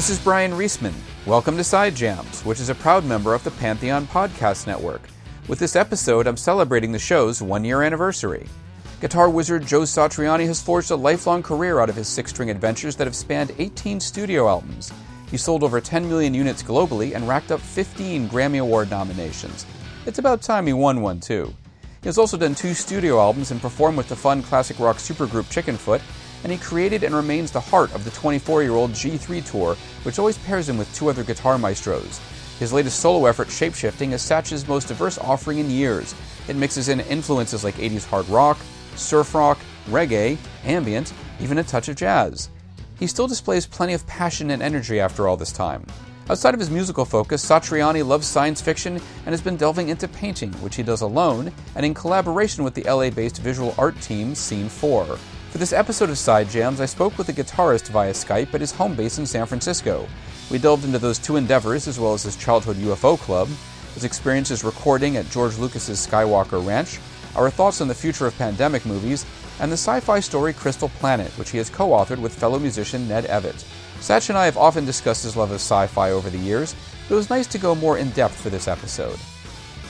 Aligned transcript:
This 0.00 0.08
is 0.08 0.18
Bryan 0.18 0.52
Reesman. 0.52 0.94
Welcome 1.26 1.58
to 1.58 1.62
Side 1.62 1.94
Jams, 1.94 2.42
which 2.42 2.58
is 2.58 2.70
a 2.70 2.74
proud 2.74 3.04
member 3.04 3.34
of 3.34 3.44
the 3.44 3.50
Pantheon 3.50 4.06
Podcast 4.06 4.66
Network. 4.66 5.02
With 5.46 5.58
this 5.58 5.76
episode, 5.76 6.26
I'm 6.26 6.38
celebrating 6.38 6.90
the 6.90 6.98
show's 6.98 7.42
one 7.42 7.66
year 7.66 7.82
anniversary. 7.82 8.48
Guitar 9.02 9.28
wizard 9.28 9.66
Joe 9.66 9.82
Satriani 9.82 10.46
has 10.46 10.62
forged 10.62 10.90
a 10.90 10.96
lifelong 10.96 11.42
career 11.42 11.80
out 11.80 11.90
of 11.90 11.96
his 11.96 12.08
six 12.08 12.30
string 12.30 12.48
adventures 12.48 12.96
that 12.96 13.06
have 13.06 13.14
spanned 13.14 13.52
18 13.58 14.00
studio 14.00 14.48
albums. 14.48 14.90
He 15.30 15.36
sold 15.36 15.62
over 15.62 15.82
10 15.82 16.08
million 16.08 16.32
units 16.32 16.62
globally 16.62 17.14
and 17.14 17.28
racked 17.28 17.52
up 17.52 17.60
15 17.60 18.26
Grammy 18.30 18.62
Award 18.62 18.88
nominations. 18.88 19.66
It's 20.06 20.18
about 20.18 20.40
time 20.40 20.66
he 20.66 20.72
won 20.72 21.02
one, 21.02 21.20
too. 21.20 21.54
He 22.00 22.08
has 22.08 22.16
also 22.16 22.38
done 22.38 22.54
two 22.54 22.72
studio 22.72 23.20
albums 23.20 23.50
and 23.50 23.60
performed 23.60 23.98
with 23.98 24.08
the 24.08 24.16
fun 24.16 24.42
classic 24.42 24.78
rock 24.78 24.96
supergroup 24.96 25.52
Chickenfoot, 25.52 26.00
and 26.42 26.52
he 26.52 26.58
created 26.58 27.02
and 27.02 27.14
remains 27.14 27.50
the 27.50 27.60
heart 27.60 27.94
of 27.94 28.04
the 28.04 28.10
24 28.10 28.62
year 28.62 28.72
old 28.72 28.92
G3 28.92 29.48
tour, 29.50 29.76
which 30.02 30.18
always 30.18 30.38
pairs 30.38 30.68
him 30.68 30.78
with 30.78 30.94
two 30.94 31.08
other 31.08 31.24
guitar 31.24 31.58
maestros. 31.58 32.20
His 32.58 32.72
latest 32.72 33.00
solo 33.00 33.26
effort, 33.26 33.48
Shapeshifting, 33.48 34.12
is 34.12 34.20
Satch's 34.20 34.68
most 34.68 34.88
diverse 34.88 35.16
offering 35.18 35.58
in 35.58 35.70
years. 35.70 36.14
It 36.46 36.56
mixes 36.56 36.88
in 36.88 37.00
influences 37.00 37.64
like 37.64 37.76
80s 37.76 38.06
hard 38.06 38.28
rock, 38.28 38.58
surf 38.96 39.34
rock, 39.34 39.58
reggae, 39.88 40.36
ambient, 40.64 41.12
even 41.40 41.58
a 41.58 41.64
touch 41.64 41.88
of 41.88 41.96
jazz. 41.96 42.50
He 42.98 43.06
still 43.06 43.26
displays 43.26 43.66
plenty 43.66 43.94
of 43.94 44.06
passion 44.06 44.50
and 44.50 44.62
energy 44.62 45.00
after 45.00 45.26
all 45.26 45.38
this 45.38 45.52
time. 45.52 45.86
Outside 46.28 46.54
of 46.54 46.60
his 46.60 46.70
musical 46.70 47.04
focus, 47.04 47.44
Satriani 47.44 48.06
loves 48.06 48.26
science 48.26 48.60
fiction 48.60 48.94
and 48.94 49.32
has 49.32 49.40
been 49.40 49.56
delving 49.56 49.88
into 49.88 50.06
painting, 50.06 50.52
which 50.60 50.76
he 50.76 50.82
does 50.82 51.00
alone 51.00 51.50
and 51.74 51.84
in 51.84 51.94
collaboration 51.94 52.62
with 52.62 52.74
the 52.74 52.84
LA 52.84 53.10
based 53.10 53.38
visual 53.38 53.74
art 53.78 54.00
team 54.00 54.34
Scene 54.34 54.68
4. 54.68 55.18
For 55.50 55.58
this 55.58 55.72
episode 55.72 56.10
of 56.10 56.18
Side 56.18 56.48
Jams, 56.48 56.80
I 56.80 56.86
spoke 56.86 57.18
with 57.18 57.28
a 57.28 57.32
guitarist 57.32 57.88
via 57.88 58.12
Skype 58.12 58.54
at 58.54 58.60
his 58.60 58.70
home 58.70 58.94
base 58.94 59.18
in 59.18 59.26
San 59.26 59.46
Francisco. 59.46 60.06
We 60.48 60.58
delved 60.58 60.84
into 60.84 61.00
those 61.00 61.18
two 61.18 61.34
endeavors, 61.34 61.88
as 61.88 61.98
well 61.98 62.14
as 62.14 62.22
his 62.22 62.36
childhood 62.36 62.76
UFO 62.76 63.18
club, 63.18 63.48
his 63.94 64.04
experiences 64.04 64.62
recording 64.62 65.16
at 65.16 65.28
George 65.28 65.58
Lucas's 65.58 66.06
Skywalker 66.06 66.64
Ranch, 66.64 67.00
our 67.34 67.50
thoughts 67.50 67.80
on 67.80 67.88
the 67.88 67.94
future 67.96 68.28
of 68.28 68.38
pandemic 68.38 68.86
movies, 68.86 69.26
and 69.58 69.72
the 69.72 69.76
sci 69.76 69.98
fi 69.98 70.20
story 70.20 70.52
Crystal 70.52 70.88
Planet, 71.00 71.36
which 71.36 71.50
he 71.50 71.58
has 71.58 71.68
co 71.68 71.88
authored 71.88 72.20
with 72.20 72.32
fellow 72.32 72.60
musician 72.60 73.08
Ned 73.08 73.24
Evett. 73.24 73.64
Satch 73.98 74.28
and 74.28 74.38
I 74.38 74.44
have 74.44 74.56
often 74.56 74.84
discussed 74.84 75.24
his 75.24 75.36
love 75.36 75.50
of 75.50 75.56
sci 75.56 75.88
fi 75.88 76.12
over 76.12 76.30
the 76.30 76.38
years, 76.38 76.76
but 77.08 77.14
it 77.14 77.16
was 77.16 77.28
nice 77.28 77.48
to 77.48 77.58
go 77.58 77.74
more 77.74 77.98
in 77.98 78.10
depth 78.10 78.40
for 78.40 78.50
this 78.50 78.68
episode. 78.68 79.18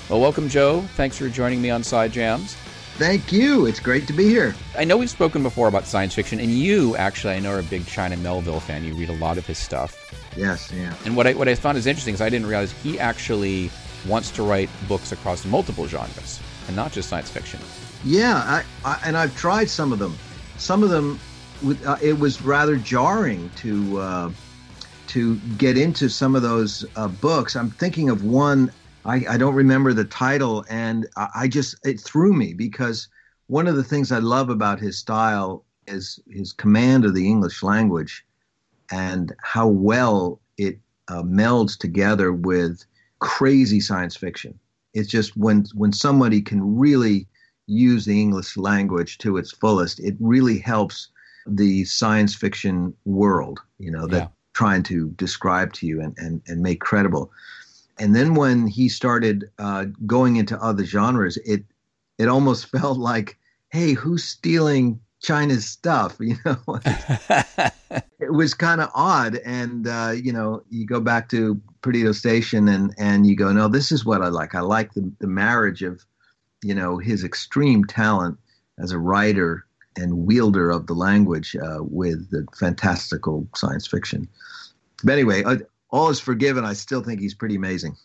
Well, 0.09 0.23
welcome, 0.23 0.49
Joe. 0.49 0.81
Thanks 0.97 1.19
for 1.19 1.29
joining 1.29 1.61
me 1.61 1.69
on 1.69 1.83
Side 1.83 2.13
Jams. 2.13 2.57
Thank 3.01 3.33
you. 3.33 3.65
It's 3.65 3.81
great 3.81 4.07
to 4.09 4.13
be 4.13 4.29
here. 4.29 4.55
I 4.77 4.85
know 4.85 4.99
we've 4.99 5.09
spoken 5.09 5.43
before 5.43 5.69
about 5.69 5.87
science 5.87 6.13
fiction, 6.15 6.39
and 6.39 6.51
you 6.51 6.95
actually, 6.97 7.33
I 7.33 7.39
know, 7.39 7.53
are 7.53 7.61
a 7.61 7.63
big 7.63 7.87
China 7.87 8.15
Miéville 8.15 8.61
fan. 8.61 8.85
You 8.85 8.93
read 8.93 9.09
a 9.09 9.15
lot 9.15 9.39
of 9.39 9.47
his 9.47 9.57
stuff. 9.57 9.97
Yes, 10.37 10.71
yeah. 10.71 10.93
And 11.07 11.17
what 11.17 11.27
I 11.27 11.33
what 11.33 11.49
I 11.49 11.55
found 11.55 11.79
is 11.79 11.87
interesting 11.87 12.13
is 12.13 12.21
I 12.21 12.29
didn't 12.29 12.47
realize 12.47 12.73
he 12.73 13.01
actually 13.01 13.71
wants 14.07 14.31
to 14.33 14.43
write 14.43 14.69
books 14.87 15.13
across 15.13 15.47
multiple 15.47 15.87
genres 15.87 16.41
and 16.67 16.77
not 16.77 16.93
just 16.93 17.09
science 17.09 17.31
fiction. 17.31 17.59
Yeah, 18.05 18.35
I, 18.37 18.65
I, 18.85 19.01
and 19.07 19.17
I've 19.17 19.35
tried 19.35 19.71
some 19.71 19.95
of 19.95 19.99
them. 19.99 20.15
Some 20.59 20.83
of 20.83 20.91
them, 20.91 21.19
uh, 21.87 21.97
it 22.03 22.19
was 22.19 22.43
rather 22.43 22.77
jarring 22.77 23.51
to 23.57 23.99
uh, 23.99 24.31
to 25.07 25.37
get 25.57 25.79
into 25.79 26.11
some 26.11 26.37
of 26.37 26.43
those 26.43 26.85
uh, 26.97 27.09
books. 27.09 27.57
I'm 27.57 27.71
thinking 27.71 28.11
of 28.11 28.27
one 28.27 28.71
I, 29.05 29.25
I 29.29 29.37
don't 29.37 29.55
remember 29.55 29.93
the 29.93 30.05
title, 30.05 30.65
and 30.69 31.07
I, 31.17 31.29
I 31.35 31.49
just 31.49 31.75
it 31.85 32.01
threw 32.01 32.33
me 32.33 32.55
because 32.55 33.09
one 33.47 33.67
of 33.67 33.77
the 33.77 33.85
things 33.85 34.13
I 34.13 34.19
love 34.19 34.51
about 34.51 34.81
his 34.81 34.99
style 34.99 35.65
is 35.87 36.21
his 36.29 36.53
command 36.53 37.05
of 37.05 37.15
the 37.15 37.27
English 37.27 37.63
language 37.63 38.25
and 38.91 39.35
how 39.43 39.69
well 39.69 40.41
it 40.57 40.79
uh, 41.09 41.23
melds 41.23 41.77
together 41.79 42.33
with 42.33 42.85
crazy 43.19 43.81
science 43.81 44.17
fiction. 44.17 44.59
It's 44.95 45.09
just 45.09 45.37
when 45.37 45.67
when 45.75 45.93
somebody 45.93 46.43
can 46.43 46.79
really 46.79 47.27
use 47.67 48.05
the 48.05 48.21
English 48.21 48.57
language 48.57 49.19
to 49.19 49.37
its 49.37 49.53
fullest, 49.53 50.01
it 50.01 50.17
really 50.21 50.59
helps 50.59 51.09
the 51.47 51.85
science 51.85 52.35
fiction 52.35 52.95
world, 53.05 53.61
you 53.79 53.91
know, 53.91 54.07
that 54.09 54.17
yeah. 54.17 54.29
trying 54.53 54.83
to 54.83 55.11
describe 55.11 55.73
to 55.73 55.87
you 55.87 56.01
and, 56.01 56.15
and, 56.19 56.43
and 56.47 56.61
make 56.63 56.81
credible 56.81 57.31
and 58.01 58.17
then 58.17 58.35
when 58.35 58.67
he 58.67 58.89
started 58.89 59.51
uh, 59.59 59.85
going 60.07 60.37
into 60.37 60.61
other 60.61 60.85
genres, 60.85 61.37
it 61.45 61.65
it 62.19 62.29
almost 62.29 62.67
felt 62.71 62.99
like, 62.99 63.39
hey, 63.69 63.93
who's 63.93 64.25
stealing 64.25 64.99
China's 65.21 65.67
stuff? 65.67 66.17
You 66.21 66.37
know, 66.45 66.57
it 68.19 68.33
was 68.33 68.55
kind 68.55 68.81
of 68.81 68.91
odd. 68.95 69.37
And 69.45 69.87
uh, 69.87 70.15
you 70.17 70.33
know, 70.33 70.63
you 70.71 70.87
go 70.87 71.01
back 71.01 71.29
to 71.29 71.61
Perdido 71.83 72.13
Station, 72.13 72.69
and 72.69 72.95
and 72.99 73.27
you 73.27 73.37
go, 73.37 73.53
no, 73.53 73.69
this 73.69 73.93
is 73.93 74.05
what 74.05 74.23
I 74.23 74.29
like. 74.29 74.55
I 74.55 74.61
like 74.61 74.95
the 74.95 75.13
the 75.21 75.27
marriage 75.27 75.83
of, 75.83 76.03
you 76.65 76.75
know, 76.75 76.97
his 76.97 77.23
extreme 77.23 77.85
talent 77.85 78.39
as 78.79 78.93
a 78.93 78.99
writer 78.99 79.67
and 79.97 80.27
wielder 80.27 80.71
of 80.71 80.87
the 80.87 80.95
language 80.95 81.55
uh, 81.57 81.81
with 81.81 82.31
the 82.31 82.47
fantastical 82.59 83.47
science 83.55 83.87
fiction. 83.87 84.27
But 85.05 85.13
anyway, 85.13 85.43
uh, 85.43 85.59
all 85.93 86.09
is 86.09 86.21
forgiven, 86.21 86.65
I 86.65 86.73
still 86.73 87.03
think 87.03 87.21
he's 87.21 87.35
pretty 87.35 87.57
amazing. 87.57 87.97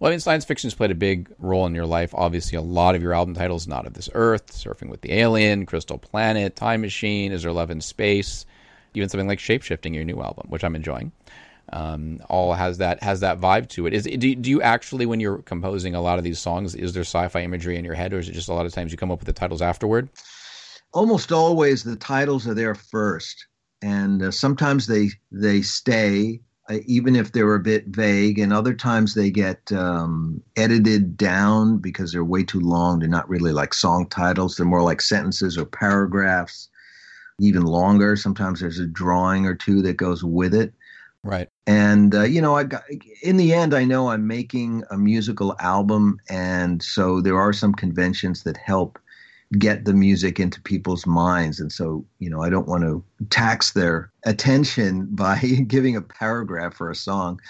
Well, 0.00 0.10
I 0.10 0.12
mean, 0.12 0.20
science 0.20 0.44
fiction 0.44 0.68
has 0.68 0.74
played 0.74 0.90
a 0.90 0.94
big 0.94 1.30
role 1.38 1.66
in 1.66 1.74
your 1.74 1.86
life. 1.86 2.14
Obviously, 2.14 2.56
a 2.56 2.62
lot 2.62 2.94
of 2.94 3.02
your 3.02 3.12
album 3.12 3.34
titles, 3.34 3.66
Not 3.66 3.86
of 3.86 3.94
This 3.94 4.08
Earth, 4.14 4.52
Surfing 4.52 4.88
with 4.88 5.02
the 5.02 5.12
Alien, 5.12 5.66
Crystal 5.66 5.98
Planet, 5.98 6.56
Time 6.56 6.80
Machine, 6.80 7.32
Is 7.32 7.42
There 7.42 7.52
Love 7.52 7.70
in 7.70 7.80
Space, 7.80 8.46
even 8.94 9.08
something 9.08 9.28
like 9.28 9.38
Shapeshifting, 9.38 9.94
your 9.94 10.04
new 10.04 10.22
album, 10.22 10.46
which 10.48 10.64
I'm 10.64 10.74
enjoying. 10.74 11.12
Um, 11.72 12.20
all 12.28 12.52
has 12.52 12.78
that 12.78 13.02
has 13.02 13.20
that 13.20 13.40
vibe 13.40 13.68
to 13.70 13.86
it. 13.86 13.94
Is 13.94 14.04
do, 14.04 14.34
do 14.34 14.50
you 14.50 14.60
actually, 14.60 15.06
when 15.06 15.18
you're 15.18 15.38
composing 15.38 15.94
a 15.94 16.00
lot 16.00 16.18
of 16.18 16.24
these 16.24 16.38
songs, 16.38 16.74
is 16.74 16.92
there 16.92 17.04
sci-fi 17.04 17.40
imagery 17.40 17.76
in 17.76 17.84
your 17.84 17.94
head, 17.94 18.12
or 18.12 18.18
is 18.18 18.28
it 18.28 18.32
just 18.32 18.48
a 18.48 18.52
lot 18.52 18.66
of 18.66 18.72
times 18.72 18.92
you 18.92 18.98
come 18.98 19.10
up 19.10 19.18
with 19.18 19.26
the 19.26 19.32
titles 19.32 19.62
afterward? 19.62 20.08
Almost 20.92 21.32
always, 21.32 21.82
the 21.82 21.96
titles 21.96 22.46
are 22.46 22.54
there 22.54 22.74
first, 22.74 23.46
and 23.82 24.22
uh, 24.22 24.30
sometimes 24.30 24.86
they 24.86 25.08
they 25.32 25.62
stay 25.62 26.40
even 26.86 27.14
if 27.14 27.32
they're 27.32 27.54
a 27.54 27.60
bit 27.60 27.86
vague, 27.88 28.38
and 28.38 28.52
other 28.52 28.74
times 28.74 29.14
they 29.14 29.30
get 29.30 29.70
um, 29.72 30.42
edited 30.56 31.16
down 31.16 31.78
because 31.78 32.12
they're 32.12 32.24
way 32.24 32.42
too 32.42 32.60
long. 32.60 32.98
They're 32.98 33.08
not 33.08 33.28
really 33.28 33.52
like 33.52 33.74
song 33.74 34.08
titles, 34.08 34.56
they're 34.56 34.66
more 34.66 34.82
like 34.82 35.00
sentences 35.00 35.58
or 35.58 35.66
paragraphs, 35.66 36.68
even 37.38 37.64
longer. 37.64 38.16
Sometimes 38.16 38.60
there's 38.60 38.78
a 38.78 38.86
drawing 38.86 39.46
or 39.46 39.54
two 39.54 39.82
that 39.82 39.96
goes 39.96 40.24
with 40.24 40.54
it. 40.54 40.72
Right. 41.22 41.48
And, 41.66 42.14
uh, 42.14 42.24
you 42.24 42.42
know, 42.42 42.54
I 42.54 42.64
got, 42.64 42.82
in 43.22 43.38
the 43.38 43.54
end, 43.54 43.74
I 43.74 43.84
know 43.84 44.10
I'm 44.10 44.26
making 44.26 44.84
a 44.90 44.98
musical 44.98 45.56
album. 45.58 46.20
And 46.28 46.82
so 46.82 47.22
there 47.22 47.38
are 47.38 47.52
some 47.54 47.72
conventions 47.72 48.42
that 48.42 48.58
help 48.58 48.98
get 49.58 49.84
the 49.84 49.92
music 49.92 50.40
into 50.40 50.60
people's 50.62 51.06
minds. 51.06 51.60
And 51.60 51.70
so, 51.70 52.04
you 52.18 52.30
know, 52.30 52.42
I 52.42 52.50
don't 52.50 52.68
want 52.68 52.82
to 52.84 53.04
tax 53.30 53.72
their 53.72 54.10
attention 54.24 55.06
by 55.10 55.38
giving 55.66 55.96
a 55.96 56.02
paragraph 56.02 56.74
for 56.74 56.90
a 56.90 56.94
song 56.94 57.40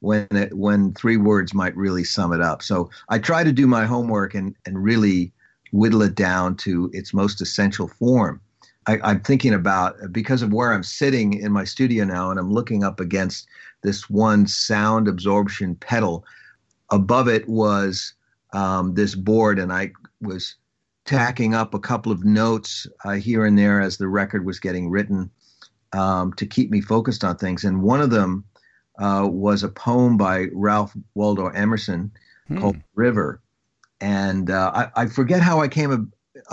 when 0.00 0.26
it, 0.32 0.54
when 0.56 0.92
three 0.94 1.16
words 1.16 1.54
might 1.54 1.76
really 1.76 2.04
sum 2.04 2.32
it 2.32 2.40
up. 2.40 2.62
So 2.62 2.90
I 3.08 3.18
try 3.18 3.44
to 3.44 3.52
do 3.52 3.66
my 3.66 3.84
homework 3.84 4.34
and, 4.34 4.54
and 4.66 4.82
really 4.82 5.32
whittle 5.72 6.02
it 6.02 6.14
down 6.14 6.56
to 6.56 6.90
its 6.92 7.12
most 7.12 7.40
essential 7.40 7.88
form. 7.88 8.40
I, 8.86 9.10
am 9.10 9.20
thinking 9.20 9.54
about 9.54 9.96
because 10.12 10.42
of 10.42 10.52
where 10.52 10.72
I'm 10.72 10.82
sitting 10.82 11.34
in 11.34 11.52
my 11.52 11.64
studio 11.64 12.04
now, 12.04 12.30
and 12.30 12.38
I'm 12.38 12.52
looking 12.52 12.84
up 12.84 13.00
against 13.00 13.46
this 13.82 14.10
one 14.10 14.46
sound 14.46 15.08
absorption 15.08 15.74
pedal. 15.76 16.24
Above 16.90 17.28
it 17.28 17.48
was 17.48 18.14
um, 18.52 18.94
this 18.94 19.14
board, 19.14 19.58
and 19.58 19.72
I 19.72 19.92
was 20.20 20.56
tacking 21.04 21.54
up 21.54 21.74
a 21.74 21.78
couple 21.78 22.10
of 22.10 22.24
notes 22.24 22.86
uh, 23.04 23.12
here 23.12 23.44
and 23.44 23.58
there 23.58 23.80
as 23.80 23.96
the 23.96 24.08
record 24.08 24.44
was 24.44 24.58
getting 24.58 24.88
written 24.88 25.30
um, 25.92 26.32
to 26.34 26.46
keep 26.46 26.70
me 26.70 26.80
focused 26.80 27.24
on 27.24 27.36
things. 27.36 27.64
And 27.64 27.82
one 27.82 28.00
of 28.00 28.10
them 28.10 28.44
uh, 28.98 29.28
was 29.30 29.62
a 29.62 29.68
poem 29.68 30.16
by 30.16 30.46
Ralph 30.52 30.96
Waldo 31.14 31.48
Emerson 31.48 32.12
hmm. 32.48 32.58
called 32.58 32.76
River. 32.94 33.40
And 34.00 34.50
uh, 34.50 34.70
I, 34.74 35.02
I, 35.02 35.06
forget 35.06 35.40
how 35.40 35.60
I 35.60 35.68
came 35.68 35.92
a, 35.92 36.04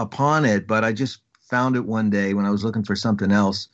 upon 0.01 0.45
it, 0.45 0.68
but 0.68 0.83
I 0.83 0.92
just 0.92 1.19
found 1.42 1.75
it 1.75 1.86
one 1.86 2.09
day 2.09 2.33
when 2.33 2.45
I 2.45 2.50
was 2.50 2.63
looking 2.63 2.83
for 2.83 2.95
something 2.95 3.31
else. 3.31 3.68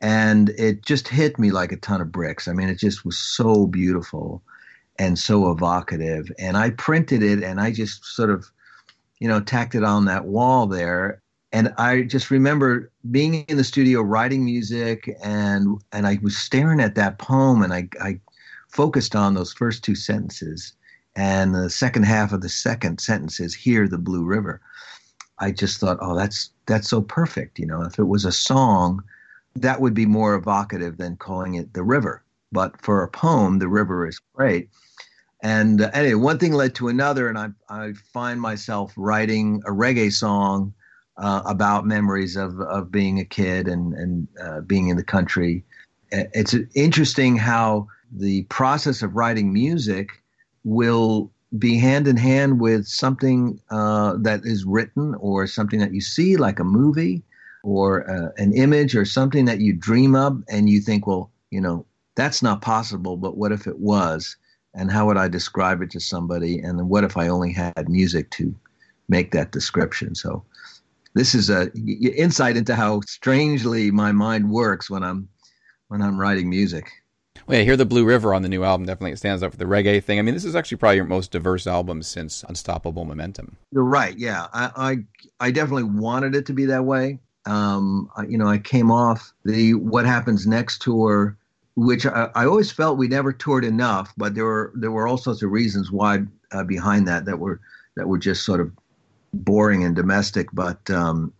And 0.00 0.50
it 0.50 0.82
just 0.82 1.08
hit 1.08 1.38
me 1.38 1.50
like 1.50 1.72
a 1.72 1.76
ton 1.76 2.00
of 2.00 2.12
bricks. 2.12 2.48
I 2.48 2.52
mean, 2.52 2.68
it 2.68 2.78
just 2.78 3.04
was 3.04 3.18
so 3.18 3.66
beautiful 3.66 4.42
and 4.98 5.18
so 5.18 5.50
evocative. 5.50 6.30
And 6.38 6.56
I 6.56 6.70
printed 6.70 7.22
it 7.22 7.42
and 7.42 7.60
I 7.60 7.72
just 7.72 8.04
sort 8.04 8.30
of 8.30 8.50
you 9.18 9.28
know, 9.28 9.40
tacked 9.40 9.74
it 9.74 9.84
on 9.84 10.04
that 10.06 10.26
wall 10.26 10.66
there. 10.66 11.22
And 11.52 11.72
I 11.78 12.02
just 12.02 12.30
remember 12.30 12.90
being 13.10 13.44
in 13.44 13.56
the 13.56 13.64
studio 13.64 14.02
writing 14.02 14.44
music, 14.44 15.14
and 15.22 15.80
and 15.92 16.06
I 16.06 16.18
was 16.22 16.36
staring 16.36 16.80
at 16.80 16.96
that 16.96 17.18
poem, 17.18 17.62
and 17.62 17.72
I, 17.72 17.88
I 18.00 18.20
focused 18.68 19.14
on 19.14 19.34
those 19.34 19.52
first 19.52 19.84
two 19.84 19.94
sentences, 19.94 20.72
and 21.14 21.54
the 21.54 21.70
second 21.70 22.04
half 22.04 22.32
of 22.32 22.40
the 22.40 22.48
second 22.48 23.00
sentence 23.00 23.38
is 23.38 23.54
"Here, 23.54 23.86
the 23.86 23.98
Blue 23.98 24.24
River." 24.24 24.60
I 25.38 25.50
just 25.52 25.78
thought, 25.78 25.98
oh, 26.00 26.16
that's 26.16 26.50
that's 26.66 26.88
so 26.88 27.02
perfect. 27.02 27.58
You 27.58 27.66
know, 27.66 27.82
if 27.82 27.98
it 27.98 28.08
was 28.08 28.24
a 28.24 28.32
song, 28.32 29.02
that 29.54 29.80
would 29.80 29.94
be 29.94 30.06
more 30.06 30.34
evocative 30.34 30.96
than 30.96 31.16
calling 31.16 31.54
it 31.54 31.72
the 31.74 31.82
river 31.84 32.24
but 32.54 32.80
for 32.80 33.02
a 33.02 33.08
poem, 33.08 33.58
The 33.58 33.68
River 33.68 34.06
is 34.06 34.20
great. 34.32 34.70
And 35.44 35.82
uh, 35.82 35.90
anyway, 35.92 36.14
one 36.14 36.38
thing 36.38 36.54
led 36.54 36.74
to 36.76 36.88
another, 36.88 37.28
and 37.28 37.38
I, 37.38 37.48
I 37.68 37.92
find 38.14 38.40
myself 38.40 38.94
writing 38.96 39.62
a 39.66 39.70
reggae 39.70 40.10
song 40.10 40.72
uh, 41.18 41.42
about 41.44 41.86
memories 41.86 42.34
of, 42.34 42.58
of 42.60 42.90
being 42.90 43.20
a 43.20 43.26
kid 43.26 43.68
and, 43.68 43.92
and 43.92 44.26
uh, 44.42 44.60
being 44.62 44.88
in 44.88 44.96
the 44.96 45.04
country. 45.04 45.62
It's 46.10 46.54
interesting 46.74 47.36
how 47.36 47.88
the 48.10 48.44
process 48.44 49.02
of 49.02 49.16
writing 49.16 49.52
music 49.52 50.22
will 50.64 51.30
be 51.58 51.76
hand 51.76 52.08
in 52.08 52.16
hand 52.16 52.58
with 52.58 52.86
something 52.86 53.60
uh, 53.70 54.14
that 54.22 54.40
is 54.44 54.64
written 54.64 55.14
or 55.16 55.46
something 55.46 55.78
that 55.80 55.92
you 55.92 56.00
see, 56.00 56.38
like 56.38 56.58
a 56.58 56.64
movie 56.64 57.22
or 57.62 58.08
uh, 58.10 58.30
an 58.38 58.54
image 58.54 58.96
or 58.96 59.04
something 59.04 59.44
that 59.44 59.60
you 59.60 59.74
dream 59.74 60.16
of, 60.16 60.42
and 60.48 60.70
you 60.70 60.80
think, 60.80 61.06
well, 61.06 61.30
you 61.50 61.60
know, 61.60 61.84
that's 62.14 62.42
not 62.42 62.62
possible, 62.62 63.18
but 63.18 63.36
what 63.36 63.52
if 63.52 63.66
it 63.66 63.78
was? 63.78 64.36
And 64.74 64.90
how 64.90 65.06
would 65.06 65.16
I 65.16 65.28
describe 65.28 65.82
it 65.82 65.90
to 65.92 66.00
somebody? 66.00 66.58
And 66.58 66.78
then 66.78 66.88
what 66.88 67.04
if 67.04 67.16
I 67.16 67.28
only 67.28 67.52
had 67.52 67.88
music 67.88 68.30
to 68.32 68.54
make 69.08 69.30
that 69.30 69.52
description? 69.52 70.14
So 70.14 70.44
this 71.14 71.34
is 71.34 71.48
a 71.48 71.70
insight 71.74 72.56
into 72.56 72.74
how 72.74 73.00
strangely 73.02 73.90
my 73.90 74.12
mind 74.12 74.50
works 74.50 74.90
when 74.90 75.02
I'm 75.02 75.28
when 75.88 76.02
I'm 76.02 76.18
writing 76.18 76.50
music. 76.50 76.90
Well, 77.46 77.58
yeah, 77.58 77.64
Here 77.64 77.76
the 77.76 77.84
Blue 77.84 78.04
River 78.04 78.32
on 78.32 78.42
the 78.42 78.48
new 78.48 78.64
album 78.64 78.86
definitely 78.86 79.16
stands 79.16 79.42
out 79.42 79.50
for 79.50 79.58
the 79.58 79.64
reggae 79.64 80.02
thing. 80.02 80.18
I 80.18 80.22
mean, 80.22 80.34
this 80.34 80.44
is 80.44 80.56
actually 80.56 80.78
probably 80.78 80.96
your 80.96 81.04
most 81.04 81.30
diverse 81.30 81.66
album 81.66 82.02
since 82.02 82.42
Unstoppable 82.48 83.04
Momentum. 83.04 83.56
You're 83.70 83.84
right. 83.84 84.16
Yeah, 84.18 84.46
I 84.52 84.70
I, 84.76 84.96
I 85.46 85.50
definitely 85.50 85.84
wanted 85.84 86.34
it 86.34 86.46
to 86.46 86.52
be 86.52 86.64
that 86.66 86.84
way. 86.84 87.18
Um, 87.46 88.10
I, 88.16 88.24
you 88.24 88.38
know, 88.38 88.48
I 88.48 88.58
came 88.58 88.90
off 88.90 89.32
the 89.44 89.74
What 89.74 90.06
Happens 90.06 90.46
Next 90.46 90.80
tour, 90.80 91.36
which 91.76 92.06
I, 92.06 92.30
I, 92.34 92.46
always 92.46 92.70
felt 92.70 92.98
we 92.98 93.08
never 93.08 93.32
toured 93.32 93.64
enough, 93.64 94.12
but 94.16 94.34
there 94.34 94.44
were 94.44 94.72
there 94.74 94.92
were 94.92 95.08
all 95.08 95.16
sorts 95.16 95.42
of 95.42 95.50
reasons 95.50 95.90
why 95.90 96.20
uh, 96.52 96.64
behind 96.64 97.08
that 97.08 97.24
that 97.24 97.38
were 97.38 97.60
that 97.96 98.08
were 98.08 98.18
just 98.18 98.44
sort 98.44 98.60
of 98.60 98.70
boring 99.32 99.84
and 99.84 99.96
domestic. 99.96 100.48
But 100.52 100.88
um, 100.90 101.32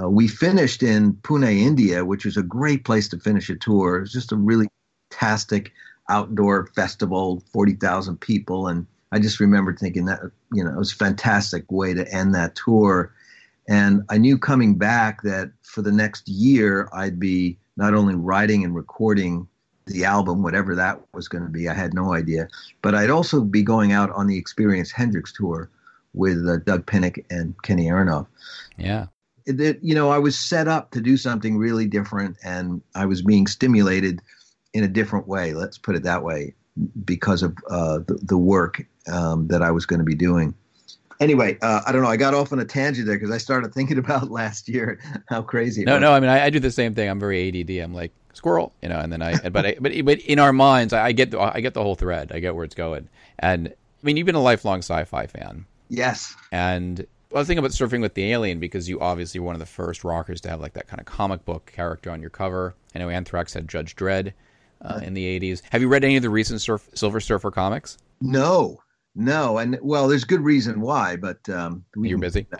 uh, 0.00 0.08
we 0.08 0.28
finished 0.28 0.82
in 0.82 1.14
Pune, 1.14 1.60
India, 1.60 2.04
which 2.04 2.24
was 2.24 2.36
a 2.36 2.42
great 2.42 2.84
place 2.84 3.08
to 3.08 3.18
finish 3.18 3.50
a 3.50 3.56
tour. 3.56 3.96
It 3.96 4.00
was 4.02 4.12
just 4.12 4.32
a 4.32 4.36
really 4.36 4.68
fantastic 5.10 5.72
outdoor 6.08 6.66
festival, 6.68 7.42
40,000 7.52 8.20
people. 8.20 8.68
And 8.68 8.86
I 9.12 9.18
just 9.18 9.40
remember 9.40 9.74
thinking 9.74 10.06
that, 10.06 10.20
you 10.52 10.64
know, 10.64 10.70
it 10.70 10.76
was 10.76 10.92
a 10.92 10.96
fantastic 10.96 11.70
way 11.70 11.94
to 11.94 12.12
end 12.12 12.34
that 12.34 12.56
tour. 12.56 13.12
And 13.68 14.02
I 14.10 14.18
knew 14.18 14.38
coming 14.38 14.76
back 14.76 15.22
that 15.22 15.52
for 15.62 15.82
the 15.82 15.92
next 15.92 16.28
year, 16.28 16.88
I'd 16.92 17.18
be 17.18 17.56
not 17.76 17.94
only 17.94 18.14
writing 18.14 18.64
and 18.64 18.74
recording 18.74 19.48
the 19.86 20.04
album, 20.04 20.42
whatever 20.42 20.74
that 20.74 21.00
was 21.12 21.28
going 21.28 21.44
to 21.44 21.50
be, 21.50 21.68
I 21.68 21.74
had 21.74 21.94
no 21.94 22.14
idea, 22.14 22.48
but 22.82 22.94
I'd 22.94 23.10
also 23.10 23.40
be 23.42 23.62
going 23.62 23.92
out 23.92 24.10
on 24.10 24.26
the 24.26 24.38
Experience 24.38 24.90
Hendrix 24.90 25.32
tour 25.32 25.70
with 26.14 26.46
uh, 26.48 26.58
Doug 26.58 26.86
Pinnick 26.86 27.24
and 27.30 27.54
Kenny 27.62 27.86
Aronoff. 27.86 28.26
Yeah. 28.78 29.06
That 29.46 29.78
you 29.82 29.94
know, 29.94 30.10
I 30.10 30.18
was 30.18 30.38
set 30.38 30.68
up 30.68 30.90
to 30.92 31.02
do 31.02 31.18
something 31.18 31.58
really 31.58 31.86
different, 31.86 32.38
and 32.42 32.80
I 32.94 33.04
was 33.04 33.20
being 33.20 33.46
stimulated 33.46 34.22
in 34.72 34.84
a 34.84 34.88
different 34.88 35.28
way. 35.28 35.52
Let's 35.52 35.76
put 35.76 35.96
it 35.96 36.02
that 36.04 36.22
way, 36.22 36.54
because 37.04 37.42
of 37.42 37.56
uh, 37.68 37.98
the, 37.98 38.18
the 38.22 38.38
work 38.38 38.84
um, 39.06 39.48
that 39.48 39.62
I 39.62 39.70
was 39.70 39.86
going 39.86 39.98
to 39.98 40.04
be 40.04 40.14
doing. 40.14 40.54
Anyway, 41.20 41.58
uh, 41.62 41.82
I 41.86 41.92
don't 41.92 42.02
know. 42.02 42.08
I 42.08 42.16
got 42.16 42.34
off 42.34 42.52
on 42.52 42.58
a 42.58 42.64
tangent 42.64 43.06
there 43.06 43.16
because 43.16 43.30
I 43.30 43.38
started 43.38 43.72
thinking 43.72 43.98
about 44.04 44.30
last 44.30 44.68
year 44.68 44.98
how 45.28 45.42
crazy. 45.42 45.84
no, 45.84 45.94
was. 45.94 46.00
no. 46.00 46.12
I 46.12 46.20
mean, 46.20 46.30
I, 46.30 46.46
I, 46.46 46.50
do 46.50 46.58
the 46.58 46.70
same 46.70 46.94
thing. 46.94 47.08
I'm 47.08 47.20
very 47.20 47.48
ADD. 47.48 47.82
I'm 47.82 47.94
like 47.94 48.12
squirrel, 48.34 48.72
you 48.82 48.88
know. 48.88 48.98
And 48.98 49.12
then 49.12 49.22
I, 49.22 49.48
but 49.48 49.66
I, 49.66 49.76
but 49.80 49.92
but 50.04 50.18
in 50.20 50.38
our 50.38 50.52
minds, 50.52 50.92
I, 50.92 51.06
I 51.06 51.12
get 51.12 51.30
the, 51.30 51.40
I 51.40 51.60
get 51.60 51.74
the 51.74 51.82
whole 51.82 51.94
thread. 51.94 52.32
I 52.32 52.40
get 52.40 52.54
where 52.54 52.64
it's 52.64 52.74
going. 52.74 53.08
And 53.38 53.68
I 53.68 53.72
mean, 54.02 54.16
you've 54.16 54.26
been 54.26 54.34
a 54.34 54.42
lifelong 54.42 54.78
sci-fi 54.80 55.26
fan. 55.26 55.66
Yes. 55.88 56.34
And 56.52 57.06
I 57.34 57.38
was 57.38 57.46
thinking 57.46 57.58
about 57.64 57.72
surfing 57.72 58.00
with 58.00 58.14
the 58.14 58.32
alien 58.32 58.60
because 58.60 58.88
you 58.88 59.00
obviously 59.00 59.40
were 59.40 59.46
one 59.46 59.56
of 59.56 59.60
the 59.60 59.66
first 59.66 60.04
rockers 60.04 60.40
to 60.42 60.50
have 60.50 60.60
like 60.60 60.74
that 60.74 60.86
kind 60.86 61.00
of 61.00 61.06
comic 61.06 61.44
book 61.44 61.72
character 61.74 62.10
on 62.10 62.20
your 62.20 62.30
cover. 62.30 62.74
I 62.94 63.00
know 63.00 63.08
Anthrax 63.08 63.54
had 63.54 63.66
Judge 63.66 63.96
Dredd 63.96 64.32
uh, 64.82 65.00
in 65.02 65.14
the 65.14 65.40
80s. 65.40 65.62
Have 65.70 65.82
you 65.82 65.88
read 65.88 66.04
any 66.04 66.16
of 66.16 66.22
the 66.22 66.30
recent 66.30 66.60
surf, 66.60 66.88
Silver 66.94 67.20
Surfer 67.20 67.50
comics? 67.50 67.98
No, 68.20 68.78
no. 69.16 69.58
And 69.58 69.78
well, 69.82 70.06
there's 70.06 70.24
good 70.24 70.42
reason 70.42 70.80
why, 70.80 71.16
but 71.16 71.48
um, 71.48 71.84
you're 71.96 72.18
busy. 72.18 72.46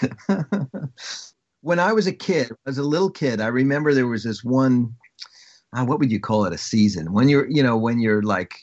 when 1.60 1.78
I 1.78 1.92
was 1.92 2.06
a 2.06 2.12
kid, 2.12 2.52
as 2.66 2.78
a 2.78 2.82
little 2.82 3.10
kid, 3.10 3.40
I 3.40 3.48
remember 3.48 3.94
there 3.94 4.06
was 4.06 4.24
this 4.24 4.44
one. 4.44 4.94
Uh, 5.74 5.84
what 5.84 5.98
would 5.98 6.10
you 6.10 6.20
call 6.20 6.46
it? 6.46 6.52
A 6.52 6.58
season 6.58 7.12
when 7.12 7.28
you're, 7.28 7.46
you 7.48 7.62
know, 7.62 7.76
when 7.76 8.00
you're 8.00 8.22
like 8.22 8.54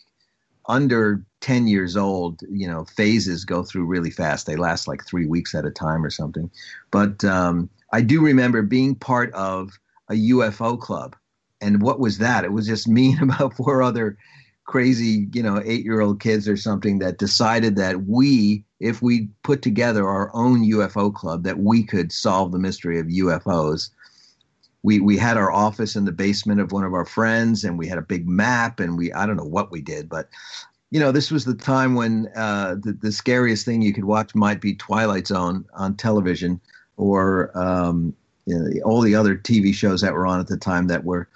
under 0.68 1.24
10 1.42 1.68
years 1.68 1.96
old, 1.96 2.42
you 2.50 2.68
know, 2.68 2.86
phases 2.86 3.46
go 3.46 3.64
through 3.64 3.86
really 3.86 4.10
fast. 4.10 4.48
They 4.48 4.56
last 4.56 4.88
like 4.88 5.06
three 5.06 5.28
weeks 5.28 5.54
at 5.54 5.66
a 5.66 5.72
time 5.72 6.04
or 6.04 6.10
something. 6.10 6.50
But 6.90 7.24
um, 7.24 7.70
I 7.94 8.02
do 8.02 8.22
remember 8.22 8.64
being 8.64 8.96
part 8.96 9.32
of 9.34 9.78
a 10.10 10.14
UFO 10.14 10.80
club 10.80 11.16
and 11.62 11.82
what 11.82 12.00
was 12.00 12.20
that? 12.20 12.44
It 12.44 12.52
was 12.52 12.68
just 12.68 12.88
me 12.88 13.14
and 13.14 13.24
about 13.32 13.56
four 13.56 13.82
other 13.82 14.18
crazy, 14.66 15.28
you 15.34 15.42
know, 15.42 15.62
eight 15.64 15.86
year 15.86 16.02
old 16.02 16.20
kids 16.20 16.48
or 16.48 16.58
something 16.58 17.00
that 17.00 17.18
decided 17.18 17.76
that 17.78 18.06
we, 18.06 18.64
if 18.80 19.02
we 19.02 19.30
put 19.44 19.62
together 19.62 20.08
our 20.08 20.32
own 20.36 20.64
UFO 20.72 21.14
club, 21.14 21.44
that 21.44 21.60
we 21.60 21.84
could 21.84 22.12
solve 22.12 22.52
the 22.52 22.60
mystery 22.60 23.00
of 23.00 23.08
UFOs. 23.08 23.90
We, 24.84 25.00
we 25.00 25.18
had 25.18 25.38
our 25.38 25.52
office 25.52 25.96
in 25.96 26.06
the 26.06 26.12
basement 26.12 26.60
of 26.60 26.72
one 26.72 26.84
of 26.84 26.94
our 26.94 27.06
friends 27.06 27.64
and 27.64 27.78
we 27.78 27.88
had 27.88 27.98
a 27.98 28.04
big 28.04 28.28
map 28.28 28.80
and 28.80 28.98
we 28.98 29.12
I 29.14 29.26
don't 29.26 29.38
know 29.38 29.44
what 29.44 29.72
we 29.72 29.82
did 29.82 30.08
but 30.08 30.30
you 30.92 31.00
know 31.00 31.12
this 31.12 31.32
was 31.32 31.44
the 31.44 31.56
time 31.56 31.96
when 31.96 32.30
uh, 32.36 32.76
the, 32.76 32.94
the 32.94 33.12
scariest 33.12 33.66
thing 33.66 33.82
you 33.82 33.94
could 33.94 34.06
watch 34.06 34.36
might 34.36 34.62
be 34.62 34.76
Twilight 34.76 35.26
Zone 35.26 35.66
on 35.74 35.96
television 35.96 36.62
or 36.98 37.52
um, 37.58 38.16
you 38.46 38.60
know, 38.60 38.82
all 38.84 39.02
the 39.02 39.16
other 39.16 39.36
TV 39.36 39.74
shows 39.74 40.02
that 40.02 40.14
were 40.14 40.28
on 40.28 40.40
at 40.40 40.48
the 40.48 40.58
time 40.58 40.88
that 40.88 41.04
were 41.04 41.28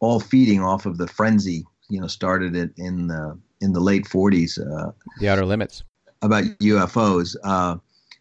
all 0.00 0.20
feeding 0.20 0.62
off 0.62 0.86
of 0.86 0.98
the 0.98 1.06
frenzy. 1.06 1.64
You 1.88 2.00
know, 2.00 2.06
started 2.06 2.56
it 2.56 2.70
in 2.76 3.06
the 3.06 3.38
in 3.60 3.72
the 3.72 3.80
late 3.80 4.04
40s. 4.04 4.58
Uh, 4.58 4.92
the 5.20 5.28
Outer 5.28 5.44
Limits 5.44 5.84
about 6.22 6.44
UFOs. 6.44 7.36
Uh, 7.44 7.76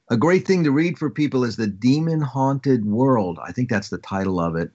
a 0.10 0.18
great 0.18 0.46
thing 0.46 0.64
to 0.64 0.72
read 0.72 0.98
for 0.98 1.10
people 1.10 1.44
is 1.44 1.56
the 1.56 1.68
Demon 1.68 2.22
Haunted 2.22 2.86
World. 2.86 3.40
I 3.44 3.52
think 3.52 3.70
that's 3.70 3.90
the 3.90 3.98
title 3.98 4.40
of 4.40 4.56
it. 4.56 4.72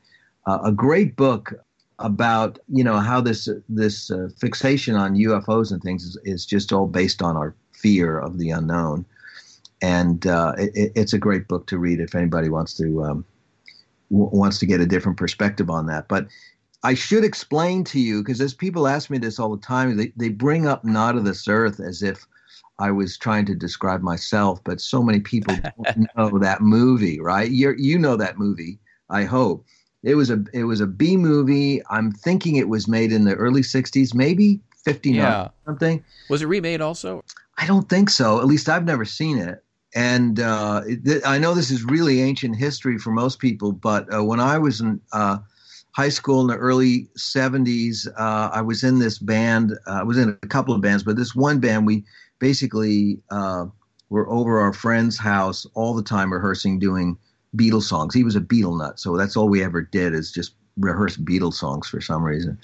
Uh, 0.46 0.58
a 0.64 0.72
great 0.72 1.16
book 1.16 1.52
about 1.98 2.58
you 2.68 2.82
know 2.82 2.98
how 2.98 3.20
this 3.20 3.48
this 3.68 4.10
uh, 4.10 4.28
fixation 4.38 4.96
on 4.96 5.14
UFOs 5.14 5.70
and 5.70 5.82
things 5.82 6.04
is, 6.04 6.18
is 6.24 6.46
just 6.46 6.72
all 6.72 6.86
based 6.86 7.22
on 7.22 7.36
our 7.36 7.54
fear 7.72 8.18
of 8.18 8.38
the 8.38 8.50
unknown. 8.50 9.04
And 9.82 10.26
uh, 10.26 10.54
it, 10.58 10.92
it's 10.94 11.12
a 11.12 11.18
great 11.18 11.48
book 11.48 11.66
to 11.68 11.78
read 11.78 12.00
if 12.00 12.14
anybody 12.14 12.48
wants 12.48 12.74
to 12.78 13.04
um, 13.04 13.24
w- 14.10 14.30
wants 14.32 14.58
to 14.58 14.66
get 14.66 14.80
a 14.80 14.86
different 14.86 15.18
perspective 15.18 15.70
on 15.70 15.86
that. 15.86 16.08
But 16.08 16.26
I 16.82 16.94
should 16.94 17.24
explain 17.24 17.84
to 17.84 18.00
you 18.00 18.22
because 18.22 18.40
as 18.40 18.54
people 18.54 18.88
ask 18.88 19.10
me 19.10 19.18
this 19.18 19.38
all 19.38 19.54
the 19.54 19.62
time, 19.62 19.96
they, 19.96 20.12
they 20.16 20.30
bring 20.30 20.66
up 20.66 20.84
Not 20.84 21.16
of 21.16 21.24
This 21.24 21.46
Earth 21.46 21.78
as 21.78 22.02
if 22.02 22.26
I 22.78 22.90
was 22.90 23.18
trying 23.18 23.44
to 23.46 23.54
describe 23.54 24.00
myself, 24.00 24.64
but 24.64 24.80
so 24.80 25.02
many 25.02 25.20
people 25.20 25.54
don't 25.84 26.08
know 26.16 26.38
that 26.38 26.62
movie, 26.62 27.20
right? 27.20 27.50
You 27.50 27.74
you 27.76 27.98
know 27.98 28.16
that 28.16 28.38
movie, 28.38 28.78
I 29.10 29.24
hope. 29.24 29.66
It 30.02 30.14
was 30.14 30.30
a 30.30 30.42
it 30.54 30.64
was 30.64 30.80
a 30.80 30.86
B 30.86 31.18
movie. 31.18 31.82
I'm 31.90 32.10
thinking 32.10 32.56
it 32.56 32.70
was 32.70 32.88
made 32.88 33.12
in 33.12 33.24
the 33.24 33.34
early 33.34 33.60
'60s, 33.60 34.14
maybe 34.14 34.60
'59 34.82 35.16
yeah. 35.16 35.48
something. 35.66 36.02
Was 36.30 36.40
it 36.40 36.46
remade 36.46 36.80
also? 36.80 37.22
I 37.58 37.66
don't 37.66 37.90
think 37.90 38.08
so. 38.08 38.40
At 38.40 38.46
least 38.46 38.70
I've 38.70 38.86
never 38.86 39.04
seen 39.04 39.36
it. 39.36 39.62
And 39.94 40.40
uh, 40.40 40.82
it, 40.86 41.26
I 41.26 41.36
know 41.36 41.52
this 41.52 41.70
is 41.70 41.84
really 41.84 42.22
ancient 42.22 42.56
history 42.56 42.96
for 42.96 43.10
most 43.10 43.40
people, 43.40 43.72
but 43.72 44.12
uh, 44.14 44.24
when 44.24 44.40
I 44.40 44.56
was 44.56 44.80
in 44.80 45.00
uh, 45.12 45.38
high 45.92 46.08
school 46.08 46.40
in 46.40 46.46
the 46.46 46.56
early 46.56 47.08
70s, 47.16 48.06
uh, 48.18 48.50
I 48.52 48.60
was 48.60 48.84
in 48.84 48.98
this 48.98 49.18
band. 49.18 49.72
Uh, 49.86 50.00
I 50.00 50.02
was 50.02 50.18
in 50.18 50.38
a 50.42 50.46
couple 50.46 50.74
of 50.74 50.80
bands, 50.80 51.02
but 51.02 51.16
this 51.16 51.34
one 51.34 51.58
band, 51.58 51.86
we 51.86 52.04
basically 52.38 53.20
uh, 53.30 53.66
were 54.08 54.28
over 54.28 54.60
our 54.60 54.72
friend's 54.72 55.18
house 55.18 55.66
all 55.74 55.94
the 55.94 56.02
time 56.02 56.32
rehearsing, 56.32 56.78
doing 56.78 57.16
Beatles 57.56 57.82
songs. 57.84 58.14
He 58.14 58.24
was 58.24 58.36
a 58.36 58.40
Beatle 58.40 58.78
nut, 58.78 59.00
so 59.00 59.16
that's 59.16 59.36
all 59.36 59.48
we 59.48 59.64
ever 59.64 59.82
did 59.82 60.14
is 60.14 60.30
just 60.30 60.54
rehearse 60.76 61.16
Beatles 61.16 61.54
songs 61.54 61.88
for 61.88 62.00
some 62.00 62.22
reason. 62.22 62.58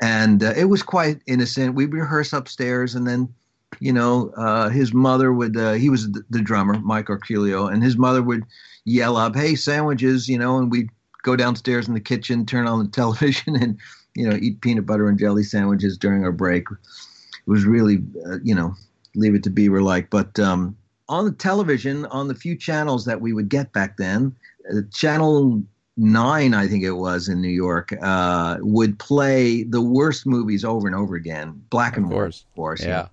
And 0.00 0.42
uh, 0.42 0.52
it 0.56 0.66
was 0.66 0.82
quite 0.82 1.20
innocent. 1.26 1.74
We'd 1.74 1.92
rehearse 1.92 2.32
upstairs, 2.32 2.94
and 2.94 3.06
then, 3.06 3.32
you 3.80 3.92
know, 3.92 4.30
uh, 4.36 4.68
his 4.68 4.92
mother 4.92 5.32
would, 5.32 5.56
uh, 5.56 5.72
he 5.72 5.88
was 5.88 6.10
the, 6.12 6.22
the 6.30 6.40
drummer, 6.40 6.78
Mike 6.80 7.06
Arculio, 7.06 7.72
and 7.72 7.82
his 7.82 7.96
mother 7.96 8.22
would 8.22 8.44
yell 8.84 9.16
up, 9.16 9.34
hey, 9.34 9.54
sandwiches, 9.54 10.28
you 10.28 10.38
know, 10.38 10.58
and 10.58 10.70
we'd 10.70 10.90
go 11.22 11.36
downstairs 11.36 11.88
in 11.88 11.94
the 11.94 12.00
kitchen, 12.00 12.46
turn 12.46 12.66
on 12.66 12.84
the 12.84 12.90
television, 12.92 13.56
and 13.56 13.78
you 14.14 14.28
know 14.28 14.36
eat 14.40 14.60
peanut 14.60 14.86
butter 14.86 15.08
and 15.08 15.18
jelly 15.18 15.44
sandwiches 15.44 15.96
during 15.96 16.24
our 16.24 16.32
break. 16.32 16.64
It 16.70 17.50
was 17.50 17.64
really, 17.64 17.98
uh, 18.26 18.38
you 18.42 18.54
know, 18.54 18.74
leave 19.14 19.34
it 19.34 19.42
to 19.44 19.50
Beaver 19.50 19.82
like. 19.82 20.10
But 20.10 20.38
um, 20.38 20.76
on 21.08 21.24
the 21.24 21.32
television, 21.32 22.06
on 22.06 22.28
the 22.28 22.34
few 22.34 22.56
channels 22.56 23.04
that 23.06 23.20
we 23.20 23.32
would 23.32 23.48
get 23.48 23.72
back 23.72 23.96
then, 23.96 24.34
uh, 24.70 24.80
channel 24.92 25.62
nine, 25.96 26.54
I 26.54 26.68
think 26.68 26.84
it 26.84 26.92
was 26.92 27.28
in 27.28 27.42
New 27.42 27.48
York, 27.48 27.92
uh, 28.00 28.58
would 28.60 28.98
play 28.98 29.64
the 29.64 29.82
worst 29.82 30.26
movies 30.26 30.64
over 30.64 30.86
and 30.86 30.96
over 30.96 31.16
again, 31.16 31.60
black 31.70 31.96
and 31.96 32.10
white, 32.10 32.26
of 32.26 32.54
course. 32.54 32.82
Yeah. 32.82 33.08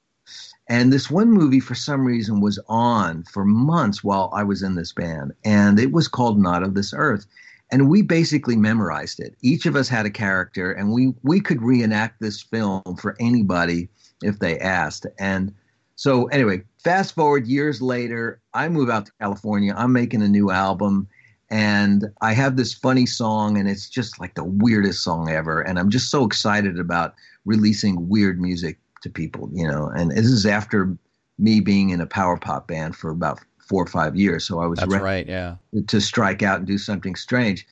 And 0.67 0.91
this 0.91 1.11
one 1.11 1.31
movie, 1.31 1.59
for 1.59 1.75
some 1.75 2.05
reason, 2.05 2.41
was 2.41 2.59
on 2.67 3.23
for 3.23 3.45
months 3.45 4.03
while 4.03 4.31
I 4.33 4.43
was 4.43 4.63
in 4.63 4.75
this 4.75 4.91
band, 4.91 5.33
and 5.43 5.79
it 5.79 5.91
was 5.91 6.07
called 6.07 6.39
Not 6.39 6.63
of 6.63 6.73
This 6.73 6.93
Earth. 6.95 7.25
And 7.71 7.89
we 7.89 8.01
basically 8.01 8.55
memorized 8.55 9.19
it. 9.19 9.35
Each 9.41 9.65
of 9.65 9.75
us 9.75 9.89
had 9.89 10.05
a 10.05 10.11
character, 10.11 10.71
and 10.71 10.91
we 10.91 11.13
we 11.23 11.39
could 11.39 11.61
reenact 11.61 12.21
this 12.21 12.41
film 12.41 12.83
for 12.99 13.15
anybody 13.19 13.89
if 14.21 14.39
they 14.39 14.59
asked. 14.59 15.07
And 15.19 15.53
so, 15.95 16.25
anyway, 16.27 16.63
fast 16.83 17.15
forward 17.15 17.47
years 17.47 17.81
later, 17.81 18.39
I 18.53 18.69
move 18.69 18.89
out 18.89 19.07
to 19.07 19.11
California. 19.19 19.73
I'm 19.75 19.93
making 19.93 20.21
a 20.21 20.27
new 20.27 20.51
album 20.51 21.07
and 21.49 22.05
I 22.21 22.33
have 22.33 22.57
this 22.57 22.73
funny 22.73 23.05
song, 23.05 23.57
and 23.57 23.69
it's 23.69 23.89
just 23.89 24.19
like 24.19 24.33
the 24.33 24.43
weirdest 24.43 25.03
song 25.03 25.29
ever. 25.29 25.61
And 25.61 25.77
I'm 25.77 25.89
just 25.89 26.09
so 26.09 26.25
excited 26.25 26.79
about 26.79 27.13
releasing 27.45 28.09
weird 28.09 28.41
music 28.41 28.79
to 29.03 29.09
people, 29.09 29.49
you 29.53 29.67
know. 29.67 29.87
And 29.87 30.11
this 30.11 30.25
is 30.25 30.45
after 30.45 30.97
me 31.37 31.59
being 31.59 31.91
in 31.91 32.01
a 32.01 32.07
power 32.07 32.37
pop 32.37 32.67
band 32.67 32.95
for 32.95 33.11
about 33.11 33.39
four 33.65 33.83
or 33.83 33.87
five 33.87 34.15
years, 34.15 34.45
so 34.45 34.59
I 34.59 34.67
was 34.67 34.79
That's 34.79 34.95
right, 34.95 35.27
yeah, 35.27 35.55
to 35.87 35.99
strike 35.99 36.43
out 36.43 36.59
and 36.59 36.67
do 36.67 36.77
something 36.77 37.15
strange. 37.15 37.67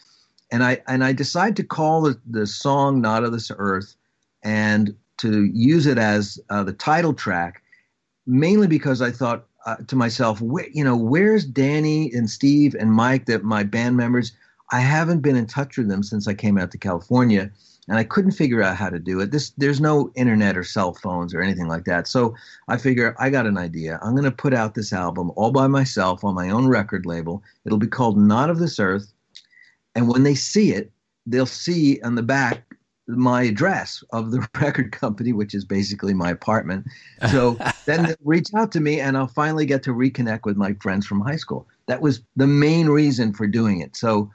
And 0.52 0.64
I 0.64 0.82
and 0.88 1.04
I 1.04 1.14
decided 1.14 1.56
to 1.58 1.64
call 1.64 2.02
the, 2.02 2.20
the 2.30 2.46
song 2.48 3.02
"Not 3.02 3.24
of 3.24 3.32
This 3.32 3.52
Earth" 3.56 3.96
and 4.44 4.96
to 5.18 5.46
use 5.46 5.86
it 5.86 5.98
as 5.98 6.40
uh, 6.50 6.64
the 6.64 6.74
title 6.74 7.14
track, 7.14 7.62
mainly 8.26 8.68
because 8.68 9.02
I 9.02 9.12
thought 9.12 9.46
uh, 9.66 9.78
to 9.88 9.96
myself, 9.96 10.42
where, 10.42 10.68
you 10.74 10.84
know, 10.84 10.98
where's 10.98 11.46
Danny 11.46 12.12
and 12.12 12.30
Steve 12.30 12.76
and 12.78 12.92
Mike, 12.92 13.26
that 13.28 13.44
my 13.44 13.64
band 13.64 13.96
members? 13.96 14.34
I 14.72 14.80
haven't 14.80 15.20
been 15.20 15.36
in 15.36 15.46
touch 15.46 15.78
with 15.78 15.88
them 15.88 16.02
since 16.02 16.28
I 16.28 16.34
came 16.34 16.58
out 16.58 16.72
to 16.72 16.78
California, 16.78 17.52
and 17.88 17.98
I 17.98 18.04
couldn't 18.04 18.32
figure 18.32 18.62
out 18.62 18.78
how 18.78 18.90
to 18.90 19.00
do 19.00 19.20
it. 19.20 19.32
This 19.32 19.52
there's 19.58 19.82
no 19.82 20.12
internet 20.16 20.58
or 20.58 20.64
cell 20.64 20.94
phones 20.94 21.34
or 21.34 21.42
anything 21.42 21.68
like 21.68 21.86
that. 21.86 22.08
So 22.08 22.36
I 22.68 22.78
figure 22.78 23.16
I 23.20 23.30
got 23.30 23.46
an 23.46 23.58
idea. 23.58 24.00
I'm 24.02 24.14
going 24.14 24.24
to 24.24 24.32
put 24.32 24.54
out 24.54 24.76
this 24.76 24.94
album 24.94 25.32
all 25.36 25.52
by 25.52 25.68
myself 25.68 26.24
on 26.24 26.36
my 26.36 26.50
own 26.50 26.68
record 26.68 27.06
label. 27.06 27.44
It'll 27.66 27.78
be 27.78 27.88
called 27.88 28.18
Not 28.18 28.50
of 28.50 28.60
This 28.60 28.80
Earth, 28.80 29.14
and 29.96 30.08
when 30.08 30.24
they 30.24 30.36
see 30.36 30.72
it, 30.72 30.92
they'll 31.26 31.46
see 31.46 32.02
on 32.02 32.16
the 32.16 32.24
back 32.24 32.64
my 33.08 33.44
address 33.44 34.04
of 34.12 34.32
the 34.32 34.48
record 34.62 34.92
company, 34.92 35.34
which 35.34 35.54
is 35.54 35.66
basically 35.66 36.14
my 36.14 36.30
apartment. 36.30 36.88
So 37.32 37.58
then 37.86 38.04
they 38.04 38.16
reach 38.24 38.54
out 38.56 38.72
to 38.74 38.80
me, 38.80 39.00
and 39.00 39.18
I'll 39.18 39.28
finally 39.28 39.66
get 39.66 39.84
to 39.84 39.92
reconnect 39.92 40.46
with 40.46 40.58
my 40.58 40.74
friends 40.76 41.06
from 41.06 41.22
high 41.22 41.36
school. 41.36 41.68
That 41.88 42.02
was 42.02 42.22
the 42.36 42.48
main 42.48 42.88
reason 42.88 43.34
for 43.34 43.46
doing 43.46 43.82
it. 43.82 43.96
So 43.96 44.32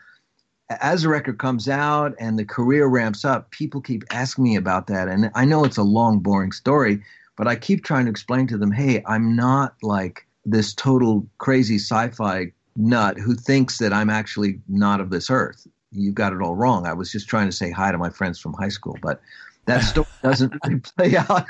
as 0.69 1.03
the 1.03 1.09
record 1.09 1.39
comes 1.39 1.69
out 1.69 2.15
and 2.19 2.39
the 2.39 2.45
career 2.45 2.87
ramps 2.87 3.25
up, 3.25 3.51
people 3.51 3.81
keep 3.81 4.05
asking 4.11 4.45
me 4.45 4.57
about 4.57 4.87
that. 4.89 5.09
And 5.09 5.31
I 5.35 5.45
know 5.45 5.65
it's 5.65 5.79
a 5.79 5.83
long, 5.83 6.21
boring 6.21 6.53
story, 6.53 7.03
but 7.37 7.49
I 7.49 7.57
keep 7.57 7.85
trying 7.85 8.05
to 8.07 8.11
explain 8.11 8.47
to 8.49 8.59
them 8.59 8.73
hey, 8.73 9.03
I'm 9.07 9.35
not 9.35 9.75
like 9.83 10.27
this 10.45 10.75
total 10.75 11.27
crazy 11.39 11.77
sci 11.77 12.09
fi 12.11 12.53
nut 12.77 13.19
who 13.19 13.35
thinks 13.35 13.79
that 13.79 13.93
I'm 13.93 14.11
actually 14.11 14.61
not 14.69 15.01
of 15.01 15.11
this 15.11 15.31
earth 15.31 15.67
you've 15.93 16.15
got 16.15 16.33
it 16.33 16.41
all 16.41 16.55
wrong. 16.55 16.87
I 16.87 16.93
was 16.93 17.11
just 17.11 17.29
trying 17.29 17.47
to 17.47 17.53
say 17.53 17.71
hi 17.71 17.93
to 17.93 17.99
my 17.99 18.11
friends 18.11 18.39
from 18.39 18.53
high 18.55 18.69
school, 18.69 18.97
but 19.03 19.21
that 19.67 19.83
story 19.83 20.07
doesn't 20.23 20.55
really 20.65 20.81
play 20.97 21.17
out. 21.17 21.47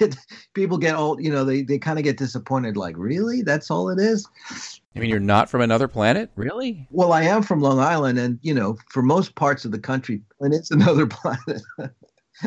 it, 0.00 0.16
people 0.54 0.78
get 0.78 0.94
old, 0.96 1.22
you 1.22 1.30
know, 1.30 1.44
they, 1.44 1.62
they 1.62 1.78
kind 1.78 1.98
of 1.98 2.04
get 2.04 2.16
disappointed, 2.16 2.76
like, 2.76 2.96
really? 2.96 3.42
That's 3.42 3.70
all 3.70 3.88
it 3.90 3.98
is? 3.98 4.26
I 4.96 4.98
mean, 5.00 5.10
you're 5.10 5.20
not 5.20 5.48
from 5.48 5.60
another 5.60 5.88
planet? 5.88 6.30
Really? 6.36 6.86
Well, 6.90 7.12
I 7.12 7.22
am 7.22 7.42
from 7.42 7.60
Long 7.60 7.80
Island, 7.80 8.18
and, 8.18 8.38
you 8.42 8.54
know, 8.54 8.76
for 8.88 9.02
most 9.02 9.34
parts 9.34 9.64
of 9.64 9.72
the 9.72 9.78
country, 9.78 10.22
and 10.40 10.54
it's 10.54 10.70
another 10.70 11.06
planet. 11.06 11.62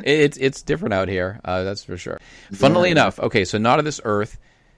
it's 0.03 0.37
it's 0.37 0.61
different 0.61 0.93
out 0.93 1.07
here, 1.07 1.39
uh, 1.45 1.63
that's 1.63 1.83
for 1.83 1.97
sure. 1.97 2.19
Funnily 2.51 2.89
yeah. 2.89 2.93
enough, 2.93 3.19
okay, 3.19 3.45
so 3.45 3.57
Not 3.57 3.79
of 3.79 3.85
This 3.85 4.01
Earth 4.03 4.37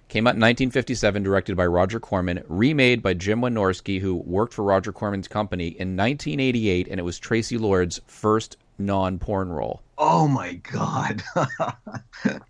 Came 0.09 0.25
out 0.25 0.33
in 0.33 0.41
1957, 0.41 1.21
directed 1.21 1.55
by 1.55 1.67
Roger 1.67 1.99
Corman, 1.99 2.43
remade 2.47 3.03
by 3.03 3.13
Jim 3.13 3.41
Wynorski, 3.41 3.99
who 3.99 4.15
worked 4.15 4.55
for 4.55 4.63
Roger 4.63 4.91
Corman's 4.91 5.27
company 5.27 5.67
in 5.67 5.95
1988, 5.95 6.87
and 6.89 6.99
it 6.99 7.03
was 7.03 7.19
Traci 7.19 7.59
Lords' 7.59 8.01
first 8.07 8.57
non-porn 8.79 9.49
role. 9.49 9.83
Oh 9.99 10.27
my 10.27 10.53
god! 10.53 11.21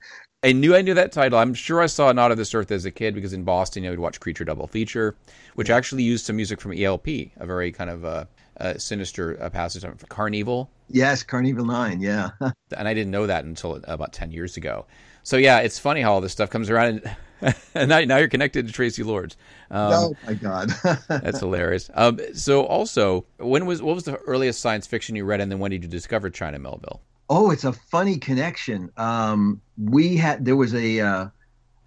I 0.42 0.54
knew 0.54 0.74
I 0.74 0.82
knew 0.82 0.94
that 0.94 1.12
title. 1.12 1.38
I'm 1.38 1.54
sure 1.54 1.82
I 1.82 1.88
saw 1.88 2.13
Not 2.13 2.32
of 2.32 2.38
This 2.38 2.54
Earth 2.54 2.72
as 2.72 2.86
a 2.86 2.92
kid 2.92 3.13
because 3.13 3.34
in 3.34 3.44
Boston, 3.44 3.84
you 3.84 3.89
we'd 3.89 4.00
watch 4.00 4.22
Creature 4.22 4.46
Double 4.46 4.68
Feature, 4.68 5.18
which 5.56 5.70
actually 5.70 6.04
used 6.04 6.25
some 6.25 6.38
music 6.38 6.62
from 6.62 6.72
ELP, 6.72 7.08
a 7.08 7.46
very 7.46 7.74
kind 7.74 7.89
of 7.89 8.06
uh, 8.06 8.24
uh, 8.62 8.78
sinister 8.78 9.38
uh, 9.44 9.50
passage 9.50 9.82
from 9.82 9.98
Karn 10.08 10.34
Evil. 10.34 10.70
Yes, 10.88 11.24
Karn 11.24 11.46
Evil 11.46 11.66
Nine, 11.66 12.00
yeah. 12.00 12.30
and 12.39 12.88
I 12.88 12.94
didn't 12.94 13.12
know 13.12 13.28
that 13.28 13.44
until 13.44 13.82
about 13.84 14.13
10 14.13 14.32
years 14.32 14.56
ago. 14.56 14.86
So 15.24 15.36
yeah, 15.36 15.60
it's 15.60 15.78
funny 15.78 16.00
how 16.01 16.13
all 16.13 16.22
this 16.22 16.32
stuff 16.32 16.50
comes 16.50 16.70
around. 16.70 16.88
And 16.88 17.16
and 17.41 17.55
now, 17.89 18.00
now 18.01 18.17
you're 18.17 18.27
connected 18.27 18.67
to 18.67 18.74
Traci 18.74 19.05
Lords. 19.05 19.38
Um, 19.72 19.93
oh 19.93 20.15
my 20.25 20.34
god, 20.34 20.69
that's 21.08 21.39
hilarious. 21.39 21.89
Um, 21.93 22.19
so 22.34 22.63
also, 22.65 23.25
when 23.38 23.65
was 23.65 23.81
what 23.81 23.96
was 23.96 24.03
the 24.03 24.17
earliest 24.17 24.62
science 24.62 24.88
fiction 24.88 25.15
you 25.15 25.25
read, 25.25 25.41
and 25.41 25.51
then 25.51 25.60
when 25.60 25.72
did 25.72 25.84
you 25.84 25.89
discover 25.89 26.29
China 26.29 26.60
Miéville? 26.60 27.00
Oh, 27.29 27.51
it's 27.51 27.63
a 27.63 27.74
funny 27.74 28.17
connection. 28.17 28.91
Um, 28.98 29.62
we 29.77 30.17
had 30.17 30.46
there 30.46 30.55
was 30.55 30.74
a 30.74 31.00
uh, 31.00 31.27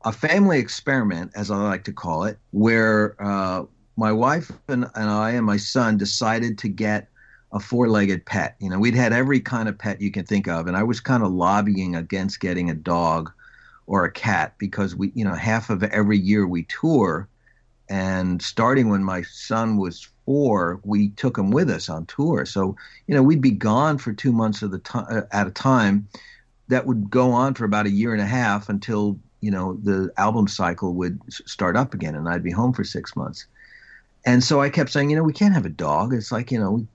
a 0.05 0.13
family 0.13 0.59
experiment, 0.59 1.33
as 1.35 1.51
I 1.51 1.57
like 1.57 1.85
to 1.85 1.93
call 1.93 2.25
it, 2.25 2.39
where 2.53 3.17
uh, 3.23 3.65
my 3.97 4.13
wife 4.13 4.51
and, 4.69 4.87
and 4.95 5.11
I 5.11 5.33
and 5.33 5.45
my 5.45 5.57
son 5.57 5.97
decided 5.97 6.59
to 6.59 6.69
get 6.69 7.09
a 7.53 7.61
four-legged 7.61 8.25
pet. 8.25 8.57
You 8.61 8.71
know, 8.71 8.79
we'd 8.79 8.95
had 8.95 9.13
every 9.13 9.41
kind 9.41 9.69
of 9.69 9.77
pet 9.77 10.01
you 10.01 10.11
can 10.11 10.25
think 10.25 10.49
of, 10.49 10.67
and 10.67 10.77
I 10.77 10.83
was 10.83 11.01
kind 11.01 11.23
of 11.23 11.33
lobbying 11.33 11.97
against 11.97 12.41
getting 12.41 12.71
a 12.71 12.75
dog 12.75 13.31
or 13.87 14.05
a 14.05 14.13
cat 14.13 14.55
because 14.59 14.95
we, 14.95 15.13
you 15.15 15.25
know, 15.25 15.35
half 15.35 15.71
of 15.71 15.83
every 15.83 16.19
year 16.19 16.47
we 16.47 16.65
tour. 16.65 17.29
And 17.89 18.41
starting 18.41 18.89
when 18.89 19.05
my 19.05 19.23
son 19.23 19.77
was 19.77 20.09
four, 20.25 20.81
we 20.85 21.09
took 21.11 21.37
him 21.37 21.51
with 21.51 21.69
us 21.69 21.89
on 21.89 22.07
tour. 22.07 22.47
So, 22.47 22.77
you 23.07 23.15
know, 23.15 23.23
we'd 23.23 23.43
be 23.43 23.51
gone 23.51 23.99
for 23.99 24.13
two 24.13 24.33
months 24.33 24.63
of 24.63 24.71
the 24.71 24.79
time 24.79 25.07
uh, 25.11 25.23
at 25.33 25.47
a 25.47 25.51
time. 25.51 26.09
That 26.69 26.87
would 26.87 27.11
go 27.11 27.33
on 27.33 27.55
for 27.55 27.65
about 27.65 27.87
a 27.87 27.91
year 27.91 28.13
and 28.13 28.23
a 28.23 28.27
half 28.27 28.69
until 28.69 29.19
you 29.43 29.51
know 29.51 29.75
the 29.83 30.11
album 30.17 30.49
cycle 30.49 30.95
would 30.95 31.21
start 31.29 31.77
up 31.77 31.93
again, 31.93 32.15
and 32.15 32.29
I'd 32.29 32.45
be 32.45 32.53
home 32.53 32.73
for 32.73 32.85
six 32.85 33.15
months. 33.15 33.47
And 34.25 34.43
so 34.43 34.63
I 34.63 34.71
kept 34.71 34.91
saying, 34.91 35.11
you 35.11 35.17
know, 35.17 35.25
we 35.25 35.33
can't 35.33 35.53
have 35.53 35.67
a 35.67 35.71
dog. 35.71 36.15
It's 36.15 36.33
like, 36.33 36.51
you 36.51 36.59
know, 36.59 36.87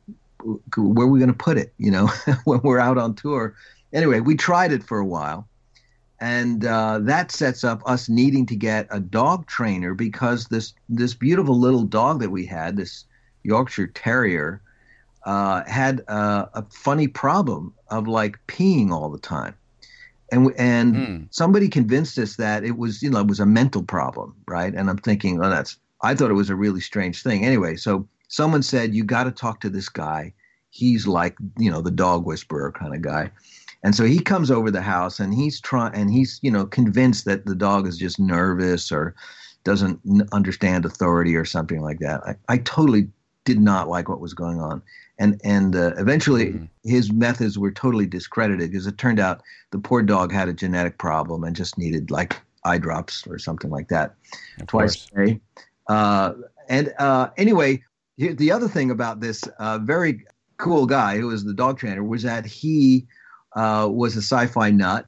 where 0.77 1.05
are 1.05 1.09
we 1.09 1.19
going 1.19 1.31
to 1.31 1.37
put 1.37 1.57
it? 1.57 1.73
You 1.77 1.91
know, 1.91 2.07
when 2.45 2.61
we're 2.61 2.79
out 2.79 2.97
on 2.97 3.13
tour. 3.13 3.53
Anyway, 3.93 4.21
we 4.21 4.35
tried 4.35 4.71
it 4.71 4.83
for 4.83 4.97
a 4.97 5.05
while 5.05 5.47
and 6.19 6.65
uh, 6.65 6.99
that 6.99 7.31
sets 7.31 7.63
up 7.63 7.81
us 7.85 8.09
needing 8.09 8.45
to 8.47 8.55
get 8.55 8.87
a 8.89 8.99
dog 8.99 9.45
trainer 9.47 9.93
because 9.93 10.45
this 10.47 10.73
this 10.89 11.13
beautiful 11.13 11.59
little 11.59 11.83
dog 11.83 12.19
that 12.21 12.31
we 12.31 12.45
had, 12.45 12.75
this 12.75 13.05
Yorkshire 13.43 13.87
Terrier, 13.87 14.61
uh, 15.25 15.63
had 15.67 15.99
a, 16.07 16.49
a, 16.53 16.65
funny 16.71 17.07
problem 17.07 17.73
of 17.89 18.07
like 18.07 18.39
peeing 18.47 18.89
all 18.91 19.09
the 19.09 19.19
time, 19.19 19.53
and 20.31 20.51
and 20.57 20.95
mm. 20.95 21.27
somebody 21.29 21.69
convinced 21.69 22.17
us 22.17 22.35
that 22.37 22.63
it 22.63 22.77
was 22.77 23.03
you 23.03 23.11
know 23.11 23.19
it 23.19 23.27
was 23.27 23.39
a 23.39 23.45
mental 23.45 23.83
problem, 23.83 24.33
right? 24.47 24.73
And 24.73 24.89
I'm 24.89 24.97
thinking, 24.97 25.39
oh, 25.43 25.49
that's 25.49 25.77
I 26.01 26.15
thought 26.15 26.31
it 26.31 26.35
was 26.35 26.49
a 26.49 26.55
really 26.55 26.81
strange 26.81 27.21
thing. 27.21 27.45
Anyway, 27.45 27.75
so 27.75 28.07
someone 28.27 28.63
said 28.63 28.95
you 28.95 29.03
got 29.03 29.25
to 29.25 29.31
talk 29.31 29.59
to 29.61 29.69
this 29.69 29.89
guy. 29.89 30.33
He's 30.71 31.05
like 31.05 31.37
you 31.59 31.69
know 31.69 31.81
the 31.81 31.91
dog 31.91 32.25
whisperer 32.25 32.71
kind 32.71 32.95
of 32.95 33.03
guy. 33.03 33.29
And 33.83 33.95
so 33.95 34.03
he 34.03 34.19
comes 34.19 34.51
over 34.51 34.71
the 34.71 34.81
house 34.81 35.19
and 35.19 35.33
he's 35.33 35.61
trying 35.61 35.93
and 35.93 36.11
he's, 36.11 36.39
you 36.41 36.51
know, 36.51 36.65
convinced 36.65 37.25
that 37.25 37.45
the 37.45 37.55
dog 37.55 37.87
is 37.87 37.97
just 37.97 38.19
nervous 38.19 38.91
or 38.91 39.15
doesn't 39.63 39.99
understand 40.31 40.85
authority 40.85 41.35
or 41.35 41.45
something 41.45 41.81
like 41.81 41.99
that. 41.99 42.21
I, 42.25 42.35
I 42.47 42.57
totally 42.59 43.07
did 43.45 43.59
not 43.59 43.87
like 43.87 44.09
what 44.09 44.19
was 44.19 44.33
going 44.33 44.59
on. 44.59 44.81
And 45.19 45.39
and 45.43 45.75
uh, 45.75 45.93
eventually 45.97 46.47
mm-hmm. 46.47 46.65
his 46.83 47.11
methods 47.11 47.57
were 47.57 47.71
totally 47.71 48.05
discredited 48.05 48.71
because 48.71 48.87
it 48.87 48.97
turned 48.97 49.19
out 49.19 49.41
the 49.71 49.79
poor 49.79 50.03
dog 50.03 50.31
had 50.31 50.47
a 50.47 50.53
genetic 50.53 50.97
problem 50.97 51.43
and 51.43 51.55
just 51.55 51.77
needed 51.77 52.11
like 52.11 52.39
eye 52.65 52.77
drops 52.77 53.25
or 53.25 53.39
something 53.39 53.71
like 53.71 53.87
that 53.87 54.15
of 54.59 54.67
twice 54.67 55.07
course. 55.07 55.11
a 55.13 55.25
day. 55.25 55.41
Uh, 55.87 56.33
and 56.69 56.93
uh, 56.99 57.29
anyway, 57.37 57.81
the 58.17 58.51
other 58.51 58.67
thing 58.67 58.91
about 58.91 59.21
this 59.21 59.43
uh, 59.59 59.79
very 59.79 60.25
cool 60.57 60.85
guy 60.85 61.17
who 61.17 61.27
was 61.27 61.43
the 61.45 61.53
dog 61.53 61.79
trainer 61.79 62.03
was 62.03 62.23
that 62.23 62.45
he 62.45 63.07
uh, 63.57 63.89
was 63.89 64.15
a 64.15 64.21
sci-fi 64.21 64.69
nut, 64.69 65.07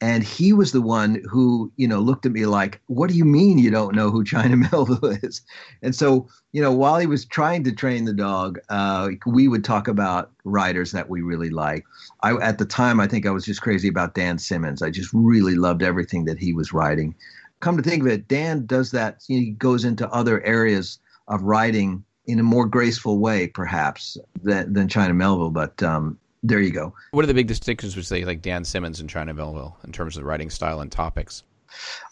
and 0.00 0.24
he 0.24 0.52
was 0.52 0.72
the 0.72 0.82
one 0.82 1.22
who 1.30 1.72
you 1.76 1.86
know 1.86 2.00
looked 2.00 2.26
at 2.26 2.32
me 2.32 2.44
like, 2.44 2.80
"What 2.88 3.08
do 3.08 3.16
you 3.16 3.24
mean 3.24 3.58
you 3.58 3.70
don't 3.70 3.94
know 3.94 4.10
who 4.10 4.24
China 4.24 4.56
Miéville 4.66 5.24
is?" 5.24 5.40
And 5.80 5.94
so 5.94 6.28
you 6.52 6.60
know, 6.60 6.72
while 6.72 6.98
he 6.98 7.06
was 7.06 7.24
trying 7.24 7.62
to 7.64 7.72
train 7.72 8.04
the 8.04 8.12
dog, 8.12 8.58
uh, 8.68 9.10
we 9.26 9.46
would 9.48 9.64
talk 9.64 9.86
about 9.86 10.32
writers 10.44 10.90
that 10.90 11.08
we 11.08 11.22
really 11.22 11.50
like. 11.50 11.84
I 12.22 12.34
at 12.34 12.58
the 12.58 12.66
time, 12.66 12.98
I 12.98 13.06
think 13.06 13.26
I 13.26 13.30
was 13.30 13.44
just 13.44 13.62
crazy 13.62 13.88
about 13.88 14.14
Dan 14.14 14.38
Simmons. 14.38 14.82
I 14.82 14.90
just 14.90 15.10
really 15.14 15.54
loved 15.54 15.82
everything 15.82 16.24
that 16.24 16.38
he 16.38 16.52
was 16.52 16.72
writing. 16.72 17.14
Come 17.60 17.76
to 17.76 17.82
think 17.82 18.02
of 18.02 18.08
it, 18.08 18.26
Dan 18.28 18.66
does 18.66 18.90
that. 18.90 19.22
He 19.26 19.52
goes 19.52 19.84
into 19.84 20.10
other 20.10 20.42
areas 20.44 20.98
of 21.28 21.42
writing 21.42 22.04
in 22.26 22.40
a 22.40 22.42
more 22.42 22.66
graceful 22.66 23.18
way, 23.18 23.46
perhaps 23.46 24.16
than, 24.42 24.72
than 24.72 24.88
China 24.88 25.14
Miéville. 25.14 25.52
But 25.52 25.82
um, 25.82 26.18
there 26.44 26.60
you 26.60 26.70
go. 26.70 26.94
What 27.12 27.24
are 27.24 27.26
the 27.26 27.34
big 27.34 27.46
distinctions 27.46 27.96
with 27.96 28.06
say 28.06 28.24
like 28.24 28.42
Dan 28.42 28.64
Simmons 28.64 29.00
and 29.00 29.08
China 29.08 29.34
Miéville 29.34 29.74
in 29.84 29.92
terms 29.92 30.14
of 30.16 30.20
the 30.20 30.26
writing 30.26 30.50
style 30.50 30.80
and 30.80 30.92
topics? 30.92 31.42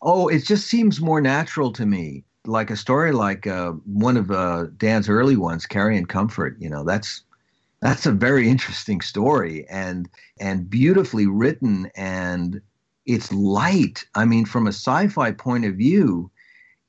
Oh, 0.00 0.26
it 0.28 0.44
just 0.44 0.66
seems 0.66 1.00
more 1.00 1.20
natural 1.20 1.70
to 1.74 1.84
me. 1.84 2.24
Like 2.46 2.70
a 2.70 2.76
story 2.76 3.12
like 3.12 3.46
uh, 3.46 3.72
one 3.84 4.16
of 4.16 4.30
uh, 4.30 4.66
Dan's 4.78 5.08
early 5.08 5.36
ones, 5.36 5.66
Carrion 5.66 6.06
Comfort. 6.06 6.56
You 6.58 6.70
know, 6.70 6.82
that's 6.82 7.22
that's 7.82 8.06
a 8.06 8.10
very 8.10 8.48
interesting 8.48 9.02
story 9.02 9.66
and 9.68 10.08
and 10.40 10.68
beautifully 10.68 11.26
written 11.26 11.90
and 11.94 12.60
it's 13.04 13.32
light. 13.32 14.04
I 14.14 14.24
mean, 14.24 14.46
from 14.46 14.66
a 14.66 14.72
sci-fi 14.72 15.32
point 15.32 15.66
of 15.66 15.74
view, 15.74 16.30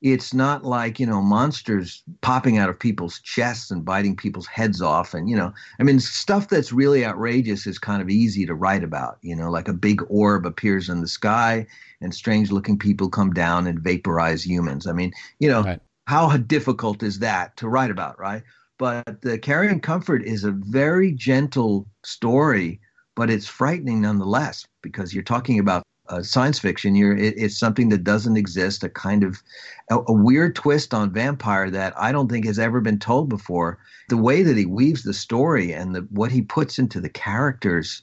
it's 0.04 0.34
not 0.34 0.64
like 0.64 1.00
you 1.00 1.06
know 1.06 1.22
monsters 1.22 2.02
popping 2.20 2.58
out 2.58 2.68
of 2.68 2.78
people's 2.78 3.20
chests 3.20 3.70
and 3.70 3.86
biting 3.86 4.14
people's 4.14 4.46
heads 4.46 4.82
off 4.82 5.14
and 5.14 5.30
you 5.30 5.34
know 5.34 5.50
i 5.80 5.82
mean 5.82 5.98
stuff 5.98 6.48
that's 6.48 6.72
really 6.72 7.06
outrageous 7.06 7.66
is 7.66 7.78
kind 7.78 8.02
of 8.02 8.10
easy 8.10 8.44
to 8.44 8.54
write 8.54 8.84
about 8.84 9.16
you 9.22 9.34
know 9.34 9.50
like 9.50 9.66
a 9.66 9.72
big 9.72 10.02
orb 10.10 10.44
appears 10.44 10.90
in 10.90 11.00
the 11.00 11.08
sky 11.08 11.66
and 12.02 12.14
strange 12.14 12.52
looking 12.52 12.78
people 12.78 13.08
come 13.08 13.32
down 13.32 13.66
and 13.66 13.80
vaporize 13.80 14.44
humans 14.44 14.86
i 14.86 14.92
mean 14.92 15.10
you 15.38 15.48
know 15.48 15.62
right. 15.62 15.80
how 16.06 16.36
difficult 16.36 17.02
is 17.02 17.18
that 17.18 17.56
to 17.56 17.66
write 17.66 17.90
about 17.90 18.18
right 18.20 18.42
but 18.76 19.22
the 19.22 19.38
Carrion 19.38 19.78
Comfort 19.78 20.24
is 20.24 20.42
a 20.42 20.50
very 20.50 21.12
gentle 21.12 21.86
story 22.04 22.78
but 23.16 23.30
it's 23.30 23.46
frightening 23.46 24.02
nonetheless 24.02 24.66
because 24.82 25.14
you're 25.14 25.22
talking 25.22 25.58
about 25.58 25.82
uh, 26.08 26.22
science 26.22 26.58
fiction. 26.58 26.94
You're 26.94 27.16
it, 27.16 27.34
it's 27.36 27.58
something 27.58 27.88
that 27.90 28.04
doesn't 28.04 28.36
exist. 28.36 28.84
A 28.84 28.88
kind 28.88 29.24
of 29.24 29.42
a, 29.90 29.98
a, 30.06 30.12
weird 30.12 30.54
twist 30.54 30.92
on 30.92 31.12
vampire 31.12 31.70
that 31.70 31.94
I 31.96 32.12
don't 32.12 32.30
think 32.30 32.46
has 32.46 32.58
ever 32.58 32.80
been 32.80 32.98
told 32.98 33.28
before. 33.28 33.78
The 34.08 34.16
way 34.16 34.42
that 34.42 34.56
he 34.56 34.66
weaves 34.66 35.02
the 35.02 35.14
story 35.14 35.72
and 35.72 35.94
the, 35.94 36.00
what 36.10 36.30
he 36.30 36.42
puts 36.42 36.78
into 36.78 37.00
the 37.00 37.08
characters' 37.08 38.02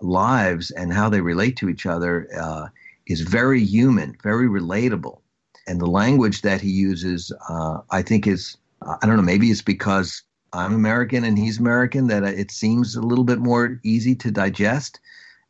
lives 0.00 0.70
and 0.70 0.92
how 0.92 1.08
they 1.08 1.20
relate 1.20 1.56
to 1.58 1.68
each 1.68 1.86
other 1.86 2.28
uh, 2.38 2.68
is 3.06 3.22
very 3.22 3.64
human, 3.64 4.16
very 4.22 4.48
relatable. 4.48 5.20
And 5.66 5.80
the 5.80 5.86
language 5.86 6.42
that 6.42 6.60
he 6.60 6.70
uses, 6.70 7.32
uh, 7.48 7.78
I 7.90 8.02
think, 8.02 8.26
is 8.26 8.56
I 8.82 9.06
don't 9.06 9.16
know. 9.16 9.22
Maybe 9.22 9.50
it's 9.50 9.62
because 9.62 10.22
I'm 10.52 10.74
American 10.74 11.24
and 11.24 11.38
he's 11.38 11.58
American 11.58 12.08
that 12.08 12.24
it 12.24 12.50
seems 12.50 12.96
a 12.96 13.02
little 13.02 13.24
bit 13.24 13.38
more 13.38 13.78
easy 13.82 14.14
to 14.16 14.30
digest 14.30 15.00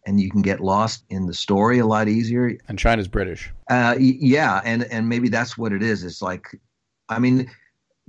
and 0.07 0.21
you 0.21 0.30
can 0.30 0.42
get 0.42 0.61
lost 0.61 1.04
in 1.11 1.26
the 1.26 1.35
story 1.35 1.78
a 1.78 1.87
lot 1.87 2.09
easier. 2.09 2.57
And 2.69 2.78
China's 2.78 3.09
British. 3.09 3.52
Uh, 3.69 3.97
yeah, 3.99 4.61
and 4.64 4.85
and 4.85 5.09
maybe 5.09 5.28
that's 5.28 5.59
what 5.59 5.73
it 5.73 5.83
is. 5.83 6.04
It's 6.04 6.23
like, 6.23 6.47
I 7.09 7.19
mean, 7.19 7.50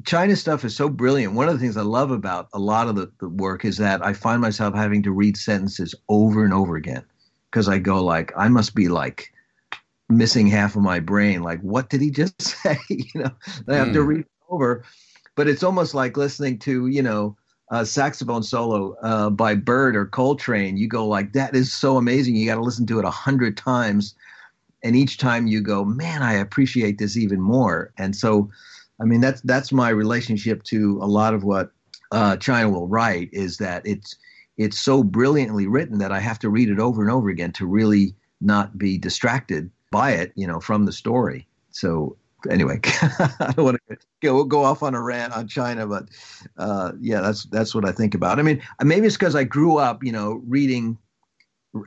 China 0.05 0.35
stuff 0.35 0.63
is 0.65 0.75
so 0.75 0.89
brilliant. 0.89 1.33
One 1.33 1.47
of 1.47 1.53
the 1.53 1.59
things 1.59 1.77
I 1.77 1.81
love 1.81 2.11
about 2.11 2.47
a 2.53 2.59
lot 2.59 2.87
of 2.87 2.95
the, 2.95 3.11
the 3.19 3.29
work 3.29 3.65
is 3.65 3.77
that 3.77 4.05
I 4.05 4.13
find 4.13 4.41
myself 4.41 4.73
having 4.73 5.03
to 5.03 5.11
read 5.11 5.37
sentences 5.37 5.93
over 6.09 6.43
and 6.43 6.53
over 6.53 6.75
again 6.75 7.03
because 7.49 7.67
I 7.67 7.77
go 7.77 8.03
like, 8.03 8.31
I 8.37 8.47
must 8.47 8.73
be 8.75 8.87
like 8.87 9.31
missing 10.09 10.47
half 10.47 10.75
of 10.75 10.81
my 10.81 10.99
brain. 10.99 11.43
Like, 11.43 11.61
what 11.61 11.89
did 11.89 12.01
he 12.01 12.09
just 12.09 12.41
say? 12.63 12.77
you 12.89 13.05
know, 13.15 13.31
I 13.67 13.75
have 13.75 13.89
mm. 13.89 13.93
to 13.93 14.01
hmm. 14.01 14.07
read 14.07 14.25
over. 14.49 14.83
But 15.35 15.47
it's 15.47 15.63
almost 15.63 15.93
like 15.93 16.17
listening 16.17 16.59
to, 16.59 16.87
you 16.87 17.01
know, 17.01 17.37
uh, 17.71 17.85
saxophone 17.85 18.43
solo 18.43 18.95
uh, 19.01 19.29
by 19.29 19.55
Bird 19.55 19.95
or 19.95 20.05
Coltrane, 20.05 20.77
you 20.77 20.87
go 20.87 21.07
like, 21.07 21.33
that 21.33 21.55
is 21.55 21.71
so 21.71 21.97
amazing. 21.97 22.35
You 22.35 22.45
got 22.45 22.55
to 22.55 22.61
listen 22.61 22.85
to 22.87 22.99
it 22.99 23.05
a 23.05 23.09
hundred 23.09 23.57
times, 23.57 24.13
and 24.83 24.95
each 24.95 25.17
time 25.17 25.47
you 25.47 25.61
go, 25.61 25.85
man, 25.85 26.21
I 26.21 26.33
appreciate 26.33 26.97
this 26.97 27.15
even 27.15 27.39
more. 27.39 27.93
And 27.97 28.15
so, 28.15 28.49
I 29.01 29.05
mean, 29.05 29.21
that's 29.21 29.41
that's 29.41 29.71
my 29.71 29.89
relationship 29.89 30.63
to 30.63 30.99
a 31.01 31.07
lot 31.07 31.33
of 31.33 31.43
what 31.43 31.71
uh, 32.11 32.35
China 32.37 32.69
will 32.69 32.87
write 32.87 33.29
is 33.31 33.57
that 33.57 33.81
it's 33.85 34.15
it's 34.57 34.79
so 34.79 35.03
brilliantly 35.03 35.65
written 35.65 35.97
that 35.99 36.11
I 36.11 36.19
have 36.19 36.39
to 36.39 36.49
read 36.49 36.69
it 36.69 36.79
over 36.79 37.01
and 37.01 37.11
over 37.11 37.29
again 37.29 37.53
to 37.53 37.65
really 37.65 38.13
not 38.41 38.77
be 38.77 38.97
distracted 38.97 39.71
by 39.91 40.11
it, 40.11 40.33
you 40.35 40.45
know, 40.45 40.59
from 40.59 40.85
the 40.85 40.91
story. 40.91 41.47
So 41.69 42.17
anyway, 42.49 42.79
I 43.01 43.53
don't 43.55 43.65
want 43.65 43.77
to 43.89 43.97
go 44.21 44.43
go 44.43 44.63
off 44.63 44.83
on 44.83 44.95
a 44.95 45.01
rant 45.01 45.33
on 45.33 45.47
China, 45.47 45.87
but 45.87 46.09
uh, 46.57 46.93
yeah, 46.99 47.21
that's 47.21 47.45
that's 47.45 47.75
what 47.75 47.85
I 47.85 47.91
think 47.91 48.15
about. 48.15 48.39
I 48.39 48.41
mean, 48.43 48.61
maybe 48.83 49.07
it's 49.07 49.17
because 49.17 49.35
I 49.35 49.43
grew 49.43 49.77
up, 49.77 50.03
you 50.03 50.11
know, 50.11 50.41
reading 50.47 50.97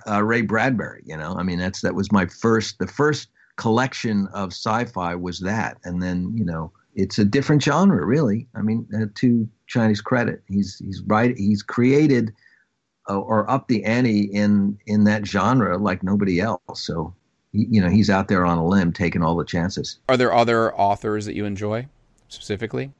uh, 0.09 0.23
Ray 0.23 0.43
Bradbury. 0.43 1.03
You 1.05 1.17
know, 1.17 1.35
I 1.37 1.43
mean, 1.43 1.59
that's 1.59 1.81
that 1.83 1.95
was 1.95 2.13
my 2.13 2.27
first 2.27 2.79
the 2.79 2.87
first 2.87 3.29
collection 3.57 4.27
of 4.29 4.53
sci-fi 4.53 5.15
was 5.15 5.41
that, 5.41 5.79
and 5.85 6.03
then 6.03 6.33
you 6.37 6.45
know, 6.45 6.73
it's 6.95 7.19
a 7.19 7.25
different 7.25 7.63
genre, 7.63 8.05
really. 8.05 8.49
I 8.55 8.63
mean, 8.63 8.87
uh, 8.95 9.07
to 9.17 9.49
Chinese 9.67 10.01
credit, 10.01 10.43
he's 10.49 10.79
he's 10.79 11.03
right, 11.07 11.37
he's 11.37 11.63
created. 11.63 12.33
Uh, 13.07 13.19
or 13.19 13.51
up 13.51 13.69
the 13.69 13.85
ante 13.85 14.23
in 14.33 14.79
in 14.87 15.05
that 15.05 15.27
genre 15.27 15.77
like 15.77 16.03
nobody 16.03 16.41
else. 16.41 16.63
So 16.73 17.15
you 17.55 17.81
know 17.81 17.89
he's 17.89 18.11
out 18.11 18.29
there 18.29 18.45
on 18.45 18.59
a 18.59 18.67
limb 18.67 18.93
taking 18.93 19.23
all 19.23 19.37
the 19.37 19.45
chances. 19.45 19.99
Are 20.09 20.17
there 20.17 20.35
other 20.35 20.75
authors 20.75 21.25
that 21.27 21.35
you 21.35 21.45
enjoy 21.45 21.87
specifically? 22.29 22.93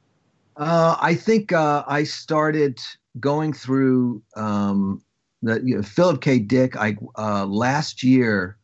Uh, 0.57 0.95
I 0.99 1.15
think 1.15 1.51
uh, 1.51 1.83
I 1.85 2.05
started 2.05 2.79
going 3.19 3.53
through 3.53 4.23
um, 4.35 5.01
the 5.41 5.61
you 5.63 5.75
know, 5.75 5.83
Philip 5.83 6.21
K. 6.21 6.39
Dick. 6.39 6.77
I 6.77 6.95
uh, 7.17 7.45
last 7.45 8.01
year 8.01 8.57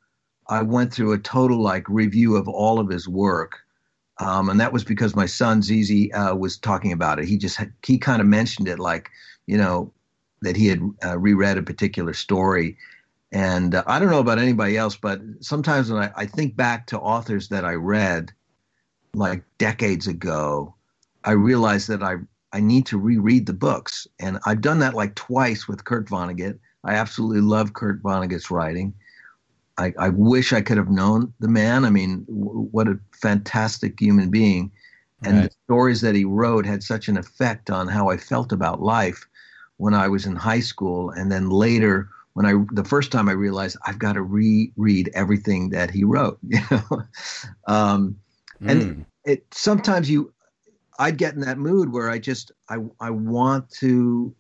I 0.48 0.62
went 0.62 0.94
through 0.94 1.14
a 1.14 1.20
total 1.20 1.62
like 1.62 1.88
review 1.88 2.36
of 2.36 2.48
all 2.48 2.80
of 2.80 2.90
his 2.90 3.08
work. 3.08 3.60
Um, 4.20 4.50
and 4.50 4.60
that 4.60 4.72
was 4.72 4.84
because 4.84 5.16
my 5.16 5.26
son 5.26 5.62
ZZ 5.62 6.10
uh, 6.14 6.36
was 6.38 6.58
talking 6.58 6.92
about 6.92 7.20
it. 7.20 7.26
He 7.26 7.38
just 7.38 7.60
he 7.84 7.98
kind 7.98 8.22
of 8.22 8.28
mentioned 8.28 8.68
it, 8.68 8.80
like 8.80 9.10
you 9.48 9.58
know, 9.58 9.92
that 10.42 10.56
he 10.56 10.68
had 10.68 10.82
uh, 11.04 11.18
reread 11.18 11.58
a 11.58 11.64
particular 11.64 12.14
story, 12.14 12.78
and 13.32 13.76
uh, 13.76 13.84
I 13.88 14.00
don't 14.00 14.10
know 14.10 14.20
about 14.20 14.40
anybody 14.40 14.78
else, 14.78 14.96
but 14.96 15.22
sometimes 15.40 15.92
when 15.92 16.04
I, 16.04 16.12
I, 16.16 16.26
think 16.26 16.56
back 16.56 16.88
to 16.88 17.00
authors 17.00 17.48
that 17.50 17.64
I 17.64 17.74
read 17.74 18.32
like 19.14 19.44
decades 19.58 20.08
ago, 20.08 20.76
I 21.24 21.32
realize 21.32 21.88
that 21.88 22.04
I, 22.04 22.16
I 22.52 22.60
need 22.60 22.86
to 22.88 22.98
reread 22.98 23.46
the 23.46 23.54
books. 23.54 24.06
And 24.20 24.38
I've 24.46 24.62
done 24.62 24.80
that 24.80 24.96
like 24.96 25.16
twice 25.16 25.68
with 25.68 25.86
Kurt 25.86 26.08
Vonnegut. 26.08 26.60
I 26.84 26.96
absolutely 26.96 27.42
love 27.42 27.74
Kurt 27.74 28.02
Vonnegut's 28.04 28.52
writing. 28.52 28.94
I, 29.78 29.94
I 29.98 30.10
wish 30.10 30.52
I 30.52 30.62
could 30.62 30.78
have 30.78 30.90
known 30.90 31.34
the 31.40 31.48
man. 31.48 31.86
I 31.86 31.90
mean, 31.90 32.26
w- 32.26 32.68
what 32.72 32.88
a 32.88 33.00
fantastic 33.14 34.00
human 34.00 34.30
being. 34.30 34.72
And 35.24 35.38
right. 35.38 35.50
the 35.50 35.56
stories 35.66 36.02
that 36.02 36.16
he 36.16 36.26
wrote 36.26 36.66
had 36.66 36.84
such 36.84 37.08
an 37.08 37.16
effect 37.16 37.70
on 37.70 37.88
how 37.88 38.10
I 38.10 38.18
felt 38.18 38.52
about 38.52 38.82
life 38.82 39.26
when 39.78 39.94
I 39.94 40.08
was 40.08 40.26
in 40.26 40.36
high 40.36 40.60
school 40.60 41.12
and 41.12 41.32
then 41.32 41.50
later 41.50 42.10
when 42.34 42.46
I 42.46 42.54
the 42.72 42.84
first 42.84 43.12
time 43.12 43.30
I 43.30 43.34
realized 43.34 43.78
I've 43.86 44.00
got 44.00 44.14
to 44.14 44.22
reread 44.22 45.10
everything 45.14 45.70
that 45.70 45.92
he 45.92 46.04
wrote. 46.04 46.40
You 46.50 46.60
know, 46.72 47.04
um, 47.68 48.18
and 48.62 48.82
mm. 48.82 49.06
it 49.26 49.46
sometimes 49.54 50.10
you 50.10 50.34
I'd 51.00 51.18
get 51.18 51.34
in 51.34 51.42
that 51.42 51.58
mood 51.58 51.92
where 51.92 52.10
I 52.10 52.20
just 52.20 52.52
I 52.70 52.78
I 53.00 53.10
want 53.10 53.70
to, 53.80 54.34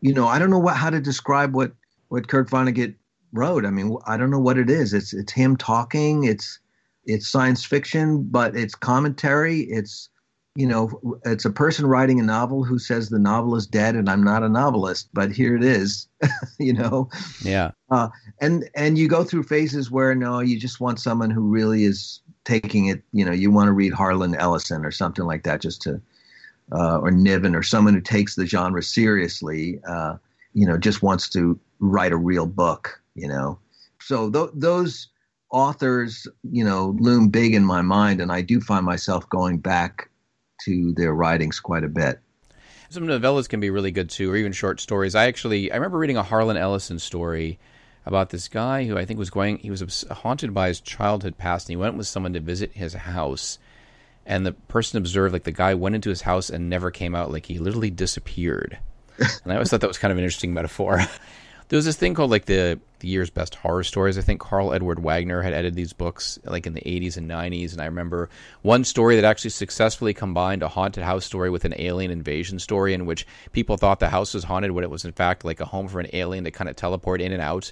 you 0.00 0.12
know, 0.12 0.26
I 0.26 0.38
don't 0.38 0.50
know 0.50 0.58
what 0.58 0.76
how 0.76 0.90
to 0.90 1.00
describe 1.00 1.54
what 1.54 1.72
what 2.08 2.28
Kurt 2.28 2.50
Vonnegut 2.50 2.94
wrote. 3.32 3.64
I 3.64 3.70
mean, 3.70 3.96
I 4.06 4.16
don't 4.16 4.30
know 4.30 4.40
what 4.40 4.58
it 4.58 4.70
is. 4.70 4.92
It's 4.92 5.12
it's 5.12 5.32
him 5.32 5.56
talking. 5.56 6.24
It's 6.24 6.58
it's 7.04 7.28
science 7.28 7.64
fiction, 7.64 8.24
but 8.24 8.56
it's 8.56 8.74
commentary. 8.74 9.60
It's 9.60 10.10
you 10.58 10.66
know, 10.66 11.20
it's 11.24 11.44
a 11.44 11.50
person 11.50 11.86
writing 11.86 12.18
a 12.18 12.24
novel 12.24 12.64
who 12.64 12.80
says 12.80 13.08
the 13.08 13.18
novel 13.20 13.54
is 13.54 13.64
dead 13.64 13.94
and 13.94 14.10
I'm 14.10 14.24
not 14.24 14.42
a 14.42 14.48
novelist, 14.48 15.08
but 15.12 15.30
here 15.30 15.54
it 15.54 15.62
is, 15.62 16.08
you 16.58 16.72
know? 16.72 17.08
Yeah. 17.44 17.70
Uh, 17.92 18.08
and, 18.40 18.68
and 18.74 18.98
you 18.98 19.06
go 19.06 19.22
through 19.22 19.44
phases 19.44 19.88
where 19.88 20.16
no, 20.16 20.40
you 20.40 20.58
just 20.58 20.80
want 20.80 20.98
someone 20.98 21.30
who 21.30 21.42
really 21.42 21.84
is 21.84 22.22
taking 22.44 22.86
it, 22.86 23.04
you 23.12 23.24
know, 23.24 23.30
you 23.30 23.52
want 23.52 23.68
to 23.68 23.72
read 23.72 23.92
Harlan 23.92 24.34
Ellison 24.34 24.84
or 24.84 24.90
something 24.90 25.24
like 25.24 25.44
that 25.44 25.60
just 25.60 25.80
to, 25.82 26.00
uh, 26.72 26.98
or 26.98 27.12
Niven 27.12 27.54
or 27.54 27.62
someone 27.62 27.94
who 27.94 28.00
takes 28.00 28.34
the 28.34 28.44
genre 28.44 28.82
seriously, 28.82 29.78
uh, 29.88 30.16
you 30.54 30.66
know, 30.66 30.76
just 30.76 31.04
wants 31.04 31.28
to 31.28 31.56
write 31.78 32.10
a 32.10 32.16
real 32.16 32.46
book, 32.46 33.00
you 33.14 33.28
know? 33.28 33.60
So 34.00 34.28
th- 34.28 34.50
those 34.54 35.06
authors, 35.52 36.26
you 36.50 36.64
know, 36.64 36.96
loom 36.98 37.28
big 37.28 37.54
in 37.54 37.64
my 37.64 37.80
mind. 37.80 38.20
And 38.20 38.32
I 38.32 38.42
do 38.42 38.60
find 38.60 38.84
myself 38.84 39.28
going 39.28 39.58
back 39.58 40.10
to 40.64 40.92
their 40.92 41.12
writings 41.12 41.60
quite 41.60 41.84
a 41.84 41.88
bit. 41.88 42.20
Some 42.90 43.04
novellas 43.06 43.48
can 43.48 43.60
be 43.60 43.70
really 43.70 43.90
good 43.90 44.08
too, 44.08 44.30
or 44.30 44.36
even 44.36 44.52
short 44.52 44.80
stories. 44.80 45.14
I 45.14 45.26
actually 45.26 45.70
I 45.70 45.76
remember 45.76 45.98
reading 45.98 46.16
a 46.16 46.22
Harlan 46.22 46.56
Ellison 46.56 46.98
story 46.98 47.58
about 48.06 48.30
this 48.30 48.48
guy 48.48 48.84
who 48.84 48.96
I 48.96 49.04
think 49.04 49.18
was 49.18 49.30
going. 49.30 49.58
He 49.58 49.70
was 49.70 50.04
haunted 50.10 50.54
by 50.54 50.68
his 50.68 50.80
childhood 50.80 51.36
past, 51.36 51.68
and 51.68 51.72
he 51.72 51.76
went 51.76 51.96
with 51.96 52.06
someone 52.06 52.32
to 52.32 52.40
visit 52.40 52.72
his 52.72 52.94
house. 52.94 53.58
And 54.24 54.44
the 54.44 54.52
person 54.52 54.98
observed 54.98 55.32
like 55.32 55.44
the 55.44 55.52
guy 55.52 55.74
went 55.74 55.94
into 55.94 56.10
his 56.10 56.22
house 56.22 56.50
and 56.50 56.68
never 56.70 56.90
came 56.90 57.14
out. 57.14 57.30
Like 57.30 57.46
he 57.46 57.58
literally 57.58 57.90
disappeared. 57.90 58.78
and 59.18 59.52
I 59.52 59.54
always 59.54 59.70
thought 59.70 59.80
that 59.82 59.88
was 59.88 59.98
kind 59.98 60.12
of 60.12 60.18
an 60.18 60.24
interesting 60.24 60.54
metaphor. 60.54 61.02
There 61.68 61.76
was 61.76 61.84
this 61.84 61.96
thing 61.96 62.14
called 62.14 62.30
like 62.30 62.46
the 62.46 62.80
the 63.00 63.08
year's 63.08 63.30
best 63.30 63.54
horror 63.54 63.84
stories. 63.84 64.18
I 64.18 64.22
think 64.22 64.40
Karl 64.40 64.72
Edward 64.72 64.98
Wagner 64.98 65.42
had 65.42 65.52
edited 65.52 65.74
these 65.74 65.92
books 65.92 66.38
like 66.44 66.66
in 66.66 66.74
the 66.74 66.80
80s 66.80 67.16
and 67.16 67.30
90s, 67.30 67.72
and 67.72 67.80
I 67.80 67.84
remember 67.84 68.28
one 68.62 68.84
story 68.84 69.16
that 69.16 69.24
actually 69.24 69.50
successfully 69.50 70.14
combined 70.14 70.62
a 70.62 70.68
haunted 70.68 71.04
house 71.04 71.24
story 71.24 71.50
with 71.50 71.64
an 71.64 71.74
alien 71.78 72.10
invasion 72.10 72.58
story, 72.58 72.94
in 72.94 73.06
which 73.06 73.26
people 73.52 73.76
thought 73.76 74.00
the 74.00 74.08
house 74.08 74.34
was 74.34 74.44
haunted 74.44 74.72
when 74.72 74.82
it 74.82 74.90
was 74.90 75.04
in 75.04 75.12
fact 75.12 75.44
like 75.44 75.60
a 75.60 75.66
home 75.66 75.88
for 75.88 76.00
an 76.00 76.08
alien 76.12 76.44
to 76.44 76.50
kind 76.50 76.68
of 76.68 76.76
teleport 76.76 77.20
in 77.20 77.32
and 77.32 77.42
out. 77.42 77.70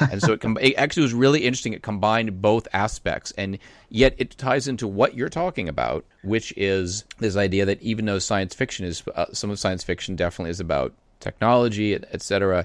and 0.10 0.22
so 0.22 0.32
it, 0.32 0.40
com- 0.40 0.56
it, 0.62 0.74
actually 0.76 1.02
was 1.02 1.12
really 1.12 1.40
interesting. 1.44 1.74
It 1.74 1.82
combined 1.82 2.40
both 2.40 2.66
aspects, 2.72 3.32
and 3.36 3.58
yet 3.90 4.14
it 4.16 4.30
ties 4.38 4.66
into 4.66 4.88
what 4.88 5.14
you're 5.14 5.28
talking 5.28 5.68
about, 5.68 6.06
which 6.22 6.54
is 6.56 7.04
this 7.18 7.36
idea 7.36 7.66
that 7.66 7.82
even 7.82 8.06
though 8.06 8.18
science 8.18 8.54
fiction 8.54 8.86
is 8.86 9.02
uh, 9.14 9.26
some 9.32 9.50
of 9.50 9.58
science 9.58 9.84
fiction 9.84 10.16
definitely 10.16 10.52
is 10.52 10.60
about 10.60 10.94
technology, 11.20 11.94
etc 11.94 12.64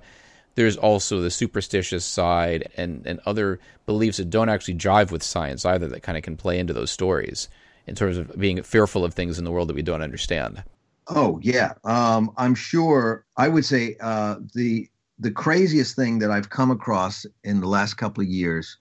there's 0.59 0.75
also 0.75 1.21
the 1.21 1.31
superstitious 1.31 2.03
side 2.03 2.69
and, 2.75 3.07
and 3.07 3.21
other 3.25 3.61
beliefs 3.85 4.17
that 4.17 4.29
don't 4.29 4.49
actually 4.49 4.73
jive 4.73 5.09
with 5.09 5.23
science 5.23 5.63
either 5.63 5.87
that 5.87 6.03
kind 6.03 6.17
of 6.17 6.23
can 6.25 6.35
play 6.35 6.59
into 6.59 6.73
those 6.73 6.91
stories 6.91 7.47
in 7.87 7.95
terms 7.95 8.17
of 8.17 8.37
being 8.37 8.61
fearful 8.61 9.05
of 9.05 9.13
things 9.13 9.39
in 9.39 9.45
the 9.45 9.51
world 9.51 9.69
that 9.69 9.75
we 9.77 9.81
don't 9.81 10.01
understand. 10.01 10.61
Oh 11.07 11.39
yeah, 11.41 11.75
um, 11.85 12.33
I'm 12.35 12.55
sure. 12.55 13.25
I 13.37 13.47
would 13.47 13.63
say 13.63 13.95
uh, 14.01 14.35
the 14.53 14.89
the 15.17 15.31
craziest 15.31 15.95
thing 15.95 16.19
that 16.19 16.29
I've 16.29 16.49
come 16.49 16.71
across 16.71 17.25
in 17.45 17.61
the 17.61 17.67
last 17.67 17.93
couple 17.93 18.21
of 18.21 18.27
years. 18.27 18.77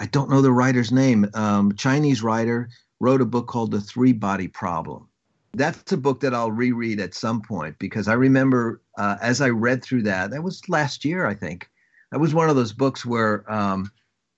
I 0.00 0.06
don't 0.06 0.28
know 0.28 0.42
the 0.42 0.50
writer's 0.50 0.90
name. 0.90 1.30
Um, 1.34 1.72
Chinese 1.76 2.20
writer 2.20 2.68
wrote 2.98 3.20
a 3.20 3.26
book 3.26 3.46
called 3.46 3.70
The 3.70 3.80
Three 3.80 4.12
Body 4.12 4.48
Problem, 4.48 5.08
that's 5.54 5.92
a 5.92 5.96
book 5.96 6.20
that 6.20 6.34
I'll 6.34 6.52
reread 6.52 7.00
at 7.00 7.14
some 7.14 7.42
point 7.42 7.78
because 7.78 8.08
I 8.08 8.14
remember 8.14 8.80
uh, 8.96 9.16
as 9.20 9.40
I 9.40 9.50
read 9.50 9.82
through 9.82 10.02
that, 10.02 10.30
that 10.30 10.42
was 10.42 10.68
last 10.68 11.04
year, 11.04 11.26
I 11.26 11.34
think. 11.34 11.68
That 12.10 12.20
was 12.20 12.34
one 12.34 12.50
of 12.50 12.56
those 12.56 12.72
books 12.72 13.06
where 13.06 13.50
um, 13.52 13.90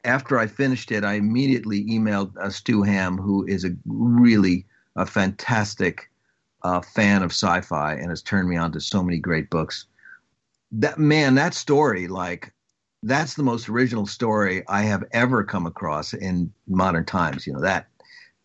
after 0.05 0.39
I 0.39 0.47
finished 0.47 0.93
it, 0.93 1.05
I 1.05 1.15
immediately 1.15 1.85
emailed 1.87 2.37
uh, 2.37 2.51
Stu 2.51 2.83
Hamm, 2.83 3.19
who 3.19 3.47
is 3.47 3.65
a 3.65 3.75
really 3.87 4.67
a 4.97 5.07
fantastic 5.07 6.11
uh, 6.63 6.81
fan 6.81 7.23
of 7.23 7.31
sci-fi 7.31 7.95
and 7.95 8.11
has 8.11 8.23
turned 8.23 8.49
me 8.49 8.57
on 8.57 8.73
to 8.73 8.81
so 8.81 9.03
many 9.03 9.19
great 9.19 9.51
books. 9.51 9.87
That 10.73 10.99
man, 10.99 11.35
that 11.35 11.55
story, 11.55 12.09
like 12.09 12.53
that's 13.03 13.35
the 13.35 13.43
most 13.43 13.69
original 13.69 14.07
story 14.07 14.65
I 14.69 14.83
have 14.83 15.05
ever 15.13 15.45
come 15.45 15.67
across 15.67 16.15
in 16.15 16.53
modern 16.67 17.05
times. 17.05 17.47
You 17.47 17.53
know 17.53 17.61
that 17.61 17.87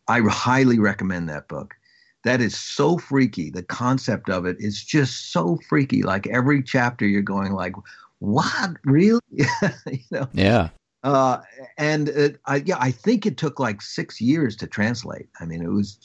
I 0.07 0.21
highly 0.21 0.79
recommend 0.79 1.29
that 1.29 1.47
book 1.47 1.75
that 2.23 2.41
is 2.41 2.59
so 2.59 2.97
freaky. 2.97 3.49
The 3.49 3.63
concept 3.63 4.29
of 4.29 4.45
it 4.45 4.57
is 4.59 4.83
just 4.83 5.31
so 5.31 5.57
freaky. 5.67 6.03
Like 6.03 6.27
every 6.27 6.61
chapter, 6.61 7.05
you're 7.05 7.21
going 7.21 7.53
like, 7.53 7.73
"What? 8.19 8.71
Really?" 8.83 9.21
you 9.31 9.99
know? 10.11 10.27
Yeah. 10.33 10.69
Uh, 11.03 11.39
and 11.77 12.09
it, 12.09 12.39
I, 12.45 12.57
yeah, 12.57 12.77
I 12.77 12.91
think 12.91 13.25
it 13.25 13.37
took 13.37 13.59
like 13.59 13.81
six 13.81 14.19
years 14.19 14.55
to 14.57 14.67
translate. 14.67 15.29
I 15.39 15.45
mean, 15.45 15.61
it 15.61 15.69
was. 15.69 15.97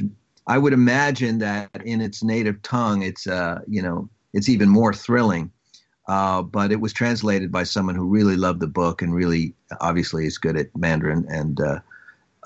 I 0.47 0.59
would 0.59 0.75
imagine 0.75 1.39
that 1.39 1.71
in 1.85 2.01
its 2.01 2.23
native 2.23 2.61
tongue, 2.63 3.03
it's 3.03 3.27
uh, 3.27 3.61
you 3.67 3.83
know, 3.83 4.09
it's 4.33 4.49
even 4.49 4.69
more 4.69 4.93
thrilling. 4.93 5.51
Uh, 6.07 6.43
but 6.43 6.71
it 6.71 6.81
was 6.81 6.93
translated 6.93 7.51
by 7.51 7.65
someone 7.65 7.95
who 7.95 8.07
really 8.07 8.37
loved 8.37 8.61
the 8.61 8.67
book 8.67 9.01
and 9.01 9.15
really, 9.15 9.55
obviously, 9.81 10.27
is 10.27 10.39
good 10.39 10.57
at 10.57 10.75
Mandarin 10.77 11.27
and. 11.29 11.61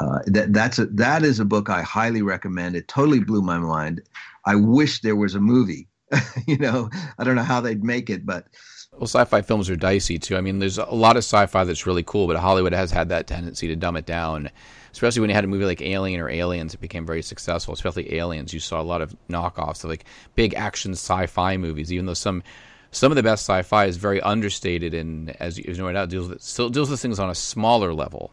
Uh, 0.00 0.20
that 0.26 0.52
that's 0.52 0.78
a, 0.78 0.86
that 0.86 1.24
is 1.24 1.40
a 1.40 1.44
book 1.44 1.68
I 1.68 1.82
highly 1.82 2.22
recommend. 2.22 2.76
It 2.76 2.88
totally 2.88 3.20
blew 3.20 3.42
my 3.42 3.58
mind. 3.58 4.02
I 4.44 4.54
wish 4.54 5.00
there 5.00 5.16
was 5.16 5.34
a 5.34 5.40
movie. 5.40 5.88
you 6.46 6.56
know, 6.56 6.88
I 7.18 7.24
don't 7.24 7.36
know 7.36 7.42
how 7.42 7.60
they'd 7.60 7.84
make 7.84 8.08
it, 8.08 8.24
but 8.24 8.46
well, 8.92 9.06
sci-fi 9.06 9.42
films 9.42 9.68
are 9.70 9.76
dicey 9.76 10.18
too. 10.18 10.36
I 10.36 10.40
mean, 10.40 10.58
there's 10.58 10.78
a 10.78 10.86
lot 10.86 11.16
of 11.16 11.20
sci-fi 11.20 11.64
that's 11.64 11.86
really 11.86 12.02
cool, 12.02 12.26
but 12.26 12.36
Hollywood 12.36 12.72
has 12.72 12.90
had 12.90 13.08
that 13.10 13.26
tendency 13.26 13.68
to 13.68 13.76
dumb 13.76 13.96
it 13.96 14.06
down. 14.06 14.50
Especially 14.90 15.20
when 15.20 15.30
you 15.30 15.34
had 15.34 15.44
a 15.44 15.48
movie 15.48 15.66
like 15.66 15.82
Alien 15.82 16.20
or 16.20 16.28
Aliens, 16.28 16.74
it 16.74 16.80
became 16.80 17.06
very 17.06 17.22
successful. 17.22 17.74
Especially 17.74 18.14
Aliens, 18.14 18.52
you 18.52 18.60
saw 18.60 18.80
a 18.80 18.82
lot 18.82 19.02
of 19.02 19.14
knockoffs 19.28 19.84
of 19.84 19.90
like 19.90 20.04
big 20.34 20.54
action 20.54 20.92
sci-fi 20.92 21.56
movies. 21.56 21.92
Even 21.92 22.06
though 22.06 22.14
some 22.14 22.42
some 22.90 23.12
of 23.12 23.16
the 23.16 23.22
best 23.22 23.44
sci-fi 23.44 23.84
is 23.84 23.98
very 23.98 24.20
understated 24.22 24.94
and, 24.94 25.30
as 25.40 25.58
you, 25.58 25.74
know, 25.74 25.94
out 25.94 26.08
deals 26.08 26.28
with, 26.28 26.42
still 26.42 26.70
deals 26.70 26.90
with 26.90 27.00
things 27.00 27.18
on 27.18 27.30
a 27.30 27.34
smaller 27.34 27.92
level. 27.92 28.32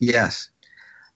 Yes, 0.00 0.50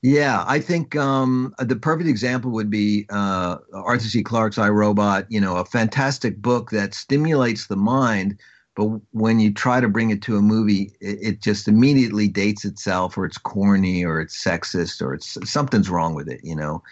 yeah, 0.03 0.45
I 0.47 0.61
think 0.61 0.95
um, 0.95 1.55
the 1.59 1.77
perfect 1.77 2.09
example 2.09 2.51
would 2.53 2.71
be 2.71 3.07
uh, 3.11 3.59
Arthur 3.73 4.09
C. 4.09 4.23
Clarke's 4.23 4.59
I, 4.59 4.69
Robot. 4.69 5.27
You 5.31 5.41
know, 5.41 5.57
a 5.57 5.65
fantastic 5.65 6.41
book 6.41 6.71
that 6.71 6.95
stimulates 6.95 7.67
the 7.67 7.77
mind, 7.77 8.39
but 8.75 8.85
when 9.13 9.41
you 9.41 9.53
try 9.53 9.81
to 9.81 9.89
bring 9.89 10.11
it 10.11 10.23
to 10.23 10.37
a 10.37 10.43
movie, 10.43 10.93
it, 11.01 11.19
it, 11.23 11.43
just 11.43 11.67
immediately 11.67 12.29
dates 12.29 12.65
itself, 12.65 13.17
or 13.17 13.25
it's 13.25 13.39
corny, 13.39 14.05
or 14.05 14.21
it's 14.21 14.43
sexist, 14.43 15.01
or 15.01 15.15
it's 15.15 15.39
something's 15.51 15.89
wrong 15.89 16.15
with 16.15 16.29
it. 16.29 16.41
You 16.45 16.57
know, 16.57 16.83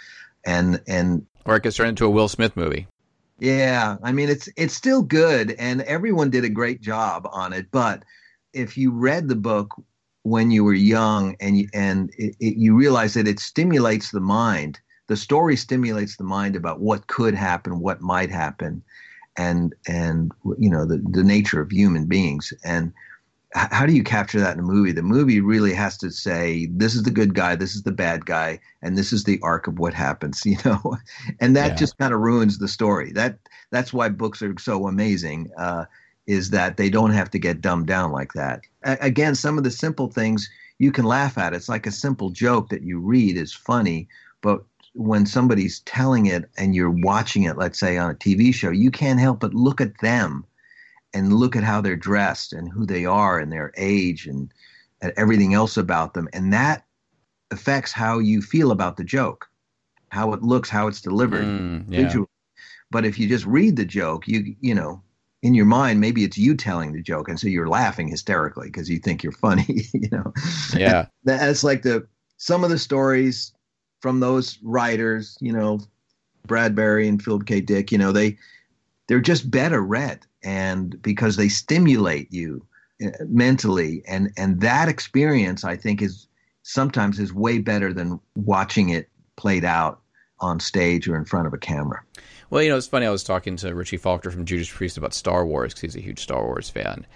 and 0.44 0.80
and 0.88 1.26
or 1.44 1.56
it 1.56 1.62
gets 1.62 1.76
turned 1.76 1.90
into 1.90 2.06
a 2.06 2.10
Will 2.10 2.28
Smith 2.28 2.56
movie. 2.56 2.86
Yeah, 3.38 3.96
I 4.02 4.12
mean 4.12 4.30
it's 4.30 4.48
it's 4.56 4.74
still 4.74 5.02
good, 5.02 5.52
and 5.52 5.82
everyone 5.82 6.30
did 6.30 6.44
a 6.44 6.48
great 6.48 6.80
job 6.80 7.28
on 7.30 7.52
it, 7.52 7.66
but 7.70 8.02
if 8.54 8.78
you 8.78 8.92
read 8.92 9.28
the 9.28 9.36
book 9.36 9.74
when 10.24 10.50
you 10.50 10.64
were 10.64 10.74
young 10.74 11.36
and 11.40 11.68
and 11.72 12.10
it, 12.18 12.34
it, 12.40 12.56
you 12.56 12.74
realize 12.74 13.14
that 13.14 13.28
it 13.28 13.38
stimulates 13.38 14.10
the 14.10 14.20
mind. 14.20 14.80
The 15.06 15.16
story 15.16 15.54
stimulates 15.54 16.16
the 16.16 16.24
mind 16.24 16.56
about 16.56 16.80
what 16.80 17.06
could 17.06 17.34
happen 17.34 17.80
what 17.80 18.00
might 18.00 18.30
happen 18.30 18.82
and 19.36 19.74
and 19.86 20.32
you 20.58 20.70
know 20.70 20.86
the, 20.86 21.02
the 21.10 21.22
nature 21.22 21.60
of 21.60 21.70
human 21.70 22.06
beings. 22.06 22.52
And 22.64 22.92
how 23.54 23.86
do 23.86 23.92
you 23.92 24.02
capture 24.02 24.40
that 24.40 24.54
in 24.54 24.60
a 24.60 24.66
movie? 24.66 24.92
The 24.92 25.02
movie 25.02 25.40
really 25.40 25.74
has 25.74 25.96
to 25.98 26.10
say 26.10 26.68
this 26.72 26.94
is 26.94 27.02
the 27.02 27.10
good 27.10 27.34
guy 27.34 27.54
this 27.54 27.76
is 27.76 27.82
the 27.82 27.92
bad 27.92 28.24
guy 28.24 28.58
and 28.82 28.96
this 28.96 29.12
is 29.12 29.24
the 29.24 29.38
arc 29.42 29.66
of 29.66 29.78
what 29.78 29.92
happens 29.92 30.42
you 30.46 30.56
know? 30.64 30.96
And 31.38 31.54
that 31.54 31.72
yeah. 31.72 31.76
just 31.76 31.98
kind 31.98 32.14
of 32.14 32.20
ruins 32.20 32.58
the 32.58 32.68
story. 32.68 33.12
That 33.12 33.38
that's 33.70 33.92
why 33.92 34.08
books 34.08 34.40
are 34.40 34.54
so 34.58 34.88
amazing. 34.88 35.50
Uh, 35.58 35.84
is 36.26 36.50
that 36.50 36.76
they 36.76 36.90
don't 36.90 37.10
have 37.10 37.30
to 37.30 37.38
get 37.38 37.60
dumbed 37.60 37.86
down 37.86 38.12
like 38.12 38.32
that. 38.34 38.62
A- 38.84 38.98
again, 39.00 39.34
some 39.34 39.58
of 39.58 39.64
the 39.64 39.70
simple 39.70 40.08
things 40.08 40.48
you 40.78 40.92
can 40.92 41.04
laugh 41.04 41.38
at. 41.38 41.54
It's 41.54 41.68
like 41.68 41.86
a 41.86 41.92
simple 41.92 42.30
joke 42.30 42.68
that 42.70 42.82
you 42.82 42.98
read 42.98 43.36
is 43.36 43.52
funny, 43.52 44.08
but 44.42 44.64
when 44.94 45.26
somebody's 45.26 45.80
telling 45.80 46.26
it 46.26 46.50
and 46.58 46.74
you're 46.74 46.90
watching 46.90 47.44
it, 47.44 47.58
let's 47.58 47.78
say 47.80 47.98
on 47.98 48.10
a 48.10 48.14
TV 48.14 48.52
show, 48.52 48.70
you 48.70 48.90
can't 48.90 49.20
help 49.20 49.40
but 49.40 49.54
look 49.54 49.80
at 49.80 49.98
them 50.00 50.44
and 51.14 51.32
look 51.32 51.56
at 51.56 51.64
how 51.64 51.80
they're 51.80 51.96
dressed 51.96 52.52
and 52.52 52.70
who 52.70 52.86
they 52.86 53.04
are 53.06 53.38
and 53.38 53.52
their 53.52 53.72
age 53.76 54.26
and, 54.26 54.52
and 55.02 55.12
everything 55.16 55.54
else 55.54 55.76
about 55.76 56.14
them. 56.14 56.28
And 56.32 56.52
that 56.52 56.84
affects 57.50 57.92
how 57.92 58.18
you 58.18 58.42
feel 58.42 58.70
about 58.72 58.96
the 58.96 59.04
joke, 59.04 59.48
how 60.10 60.32
it 60.32 60.42
looks, 60.42 60.70
how 60.70 60.88
it's 60.88 61.02
delivered 61.02 61.54
mm, 61.56 61.84
yeah. 61.88 62.20
But 62.90 63.06
if 63.06 63.18
you 63.18 63.28
just 63.28 63.46
read 63.46 63.76
the 63.76 63.86
joke, 63.86 64.28
you 64.28 64.56
you 64.60 64.74
know, 64.74 65.03
in 65.44 65.52
your 65.52 65.66
mind, 65.66 66.00
maybe 66.00 66.24
it's 66.24 66.38
you 66.38 66.56
telling 66.56 66.92
the 66.92 67.02
joke, 67.02 67.28
and 67.28 67.38
so 67.38 67.48
you're 67.48 67.68
laughing 67.68 68.08
hysterically 68.08 68.68
because 68.68 68.88
you 68.88 68.98
think 68.98 69.22
you're 69.22 69.30
funny. 69.30 69.66
you 69.92 70.08
know, 70.10 70.32
yeah. 70.74 71.06
That's 71.24 71.62
like 71.62 71.82
the 71.82 72.08
some 72.38 72.64
of 72.64 72.70
the 72.70 72.78
stories 72.78 73.52
from 74.00 74.20
those 74.20 74.58
writers. 74.62 75.36
You 75.42 75.52
know, 75.52 75.80
Bradbury 76.46 77.06
and 77.06 77.22
Philip 77.22 77.44
K. 77.44 77.60
Dick. 77.60 77.92
You 77.92 77.98
know, 77.98 78.10
they 78.10 78.38
they're 79.06 79.20
just 79.20 79.50
better 79.50 79.82
read, 79.82 80.26
and 80.42 81.00
because 81.02 81.36
they 81.36 81.50
stimulate 81.50 82.32
you 82.32 82.66
uh, 83.04 83.10
mentally, 83.28 84.02
and 84.08 84.32
and 84.38 84.62
that 84.62 84.88
experience, 84.88 85.62
I 85.62 85.76
think, 85.76 86.00
is 86.00 86.26
sometimes 86.62 87.20
is 87.20 87.34
way 87.34 87.58
better 87.58 87.92
than 87.92 88.18
watching 88.34 88.88
it 88.88 89.10
played 89.36 89.66
out 89.66 90.00
on 90.40 90.58
stage 90.58 91.06
or 91.06 91.16
in 91.16 91.26
front 91.26 91.46
of 91.46 91.52
a 91.52 91.58
camera. 91.58 92.02
Well, 92.50 92.62
you 92.62 92.68
know, 92.68 92.76
it's 92.76 92.86
funny. 92.86 93.06
I 93.06 93.10
was 93.10 93.24
talking 93.24 93.56
to 93.56 93.74
Richie 93.74 93.96
Faulkner 93.96 94.30
from 94.30 94.44
Judas 94.44 94.70
Priest 94.70 94.96
about 94.96 95.14
Star 95.14 95.46
Wars 95.46 95.72
because 95.72 95.94
he's 95.94 95.96
a 95.96 96.04
huge 96.04 96.20
Star 96.20 96.44
Wars 96.44 96.68
fan, 96.70 97.06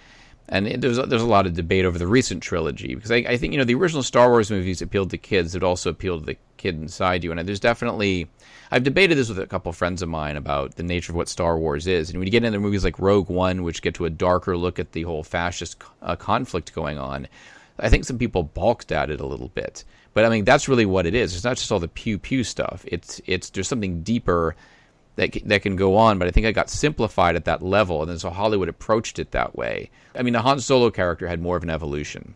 and 0.47 0.67
there's 0.81 0.97
there's 0.97 1.21
a 1.21 1.27
lot 1.27 1.45
of 1.45 1.53
debate 1.53 1.85
over 1.85 1.97
the 1.97 2.07
recent 2.07 2.41
trilogy 2.41 2.95
because 2.95 3.11
I, 3.11 3.17
I, 3.17 3.37
think 3.37 3.53
you 3.53 3.59
know 3.59 3.65
the 3.65 3.75
original 3.75 4.03
Star 4.03 4.29
Wars 4.29 4.49
movies 4.49 4.81
appealed 4.81 5.11
to 5.11 5.17
kids. 5.17 5.55
It 5.55 5.63
also 5.63 5.89
appealed 5.89 6.21
to 6.21 6.25
the 6.25 6.37
kid 6.57 6.75
inside 6.75 7.23
you, 7.23 7.31
and 7.31 7.47
there's 7.47 7.59
definitely 7.59 8.27
I've 8.71 8.83
debated 8.83 9.17
this 9.17 9.29
with 9.29 9.39
a 9.39 9.47
couple 9.47 9.71
friends 9.71 10.01
of 10.01 10.09
mine 10.09 10.35
about 10.35 10.75
the 10.75 10.83
nature 10.83 11.11
of 11.11 11.15
what 11.15 11.29
Star 11.29 11.57
Wars 11.57 11.87
is, 11.87 12.09
and 12.09 12.19
when 12.19 12.27
you 12.27 12.31
get 12.31 12.43
into 12.43 12.59
movies 12.59 12.83
like 12.83 12.99
Rogue 12.99 13.29
One, 13.29 13.63
which 13.63 13.81
get 13.81 13.95
to 13.95 14.05
a 14.05 14.09
darker 14.09 14.57
look 14.57 14.79
at 14.79 14.91
the 14.93 15.03
whole 15.03 15.23
fascist 15.23 15.81
uh, 16.01 16.15
conflict 16.15 16.73
going 16.73 16.97
on, 16.97 17.27
I 17.79 17.89
think 17.89 18.05
some 18.05 18.17
people 18.17 18.43
balked 18.43 18.91
at 18.91 19.09
it 19.09 19.21
a 19.21 19.25
little 19.25 19.49
bit. 19.49 19.83
But 20.13 20.25
I 20.25 20.29
mean, 20.29 20.43
that's 20.43 20.67
really 20.67 20.85
what 20.85 21.05
it 21.05 21.13
is. 21.13 21.35
It's 21.35 21.43
not 21.43 21.57
just 21.57 21.71
all 21.71 21.79
the 21.79 21.87
pew 21.87 22.17
pew 22.17 22.43
stuff. 22.43 22.83
It's 22.87 23.21
it's 23.25 23.51
there's 23.51 23.67
something 23.67 24.01
deeper 24.01 24.55
that 25.19 25.37
that 25.45 25.61
can 25.61 25.75
go 25.75 25.95
on. 25.97 26.17
But 26.17 26.27
I 26.27 26.31
think 26.31 26.45
it 26.45 26.53
got 26.53 26.69
simplified 26.69 27.35
at 27.35 27.45
that 27.45 27.61
level, 27.61 28.01
and 28.01 28.09
then 28.09 28.19
so 28.19 28.29
Hollywood 28.29 28.69
approached 28.69 29.19
it 29.19 29.31
that 29.31 29.55
way. 29.55 29.89
I 30.15 30.23
mean, 30.23 30.33
the 30.33 30.41
Han 30.41 30.59
Solo 30.59 30.89
character 30.89 31.27
had 31.27 31.41
more 31.41 31.57
of 31.57 31.63
an 31.63 31.69
evolution 31.69 32.35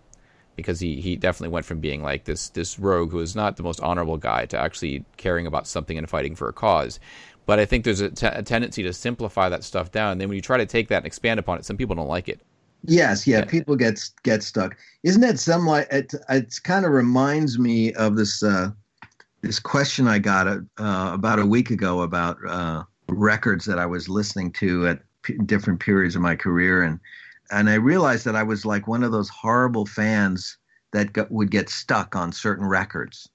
because 0.56 0.80
he, 0.80 1.02
he 1.02 1.16
definitely 1.16 1.52
went 1.52 1.66
from 1.66 1.80
being 1.80 2.04
like 2.04 2.26
this 2.26 2.50
this 2.50 2.78
rogue 2.78 3.12
who 3.12 3.20
is 3.20 3.36
not 3.36 3.58
the 3.58 3.64
most 3.64 3.80
honorable 3.80 4.18
guy 4.18 4.46
to 4.48 4.58
actually 4.58 5.04
caring 5.18 5.48
about 5.48 5.66
something 5.68 5.98
and 5.98 6.10
fighting 6.10 6.36
for 6.36 6.50
a 6.50 6.54
cause. 6.54 7.00
But 7.46 7.60
I 7.60 7.66
think 7.66 7.84
there's 7.84 8.02
a, 8.02 8.10
t- 8.10 8.26
a 8.26 8.42
tendency 8.42 8.84
to 8.84 8.94
simplify 8.94 9.50
that 9.50 9.66
stuff 9.66 9.92
down. 9.92 10.14
And 10.14 10.22
then 10.22 10.30
when 10.30 10.38
you 10.38 10.42
try 10.42 10.58
to 10.58 10.66
take 10.66 10.88
that 10.90 10.98
and 10.98 11.06
expand 11.06 11.42
upon 11.42 11.58
it, 11.58 11.66
some 11.66 11.76
people 11.76 11.96
don't 11.96 12.08
like 12.08 12.30
it. 12.30 12.40
Yes, 12.86 13.26
yeah, 13.26 13.46
people 13.46 13.76
get 13.78 14.00
get 14.24 14.44
stuck. 14.44 14.78
Isn't 15.04 15.22
that 15.22 15.40
some 15.40 15.66
like 15.66 15.88
it? 15.92 16.14
It 16.30 16.60
kind 16.64 16.86
of 16.86 16.92
reminds 16.92 17.58
me 17.58 17.94
of 17.94 18.18
this 18.18 18.44
uh, 18.44 18.72
this 19.44 19.60
question 19.60 20.08
I 20.08 20.20
got 20.20 20.48
uh, 20.48 20.62
about 20.78 21.38
a 21.38 21.46
week 21.46 21.70
ago 21.70 22.02
about 22.02 22.38
uh, 22.48 22.84
records 23.10 23.66
that 23.66 23.78
I 23.78 23.86
was 23.86 24.08
listening 24.08 24.54
to 24.54 24.88
at 24.88 25.00
p- 25.22 25.38
different 25.46 25.82
periods 25.82 26.16
of 26.16 26.22
my 26.22 26.36
career, 26.36 26.82
and 26.82 27.00
and 27.52 27.70
I 27.70 27.76
realized 27.76 28.26
that 28.26 28.38
I 28.38 28.44
was 28.44 28.66
like 28.66 28.88
one 28.88 29.04
of 29.04 29.12
those 29.12 29.30
horrible 29.30 29.86
fans 29.86 30.58
that 30.94 31.12
got, 31.12 31.30
would 31.30 31.52
get 31.52 31.70
stuck 31.70 32.16
on 32.16 32.32
certain 32.32 32.66
records. 32.66 33.30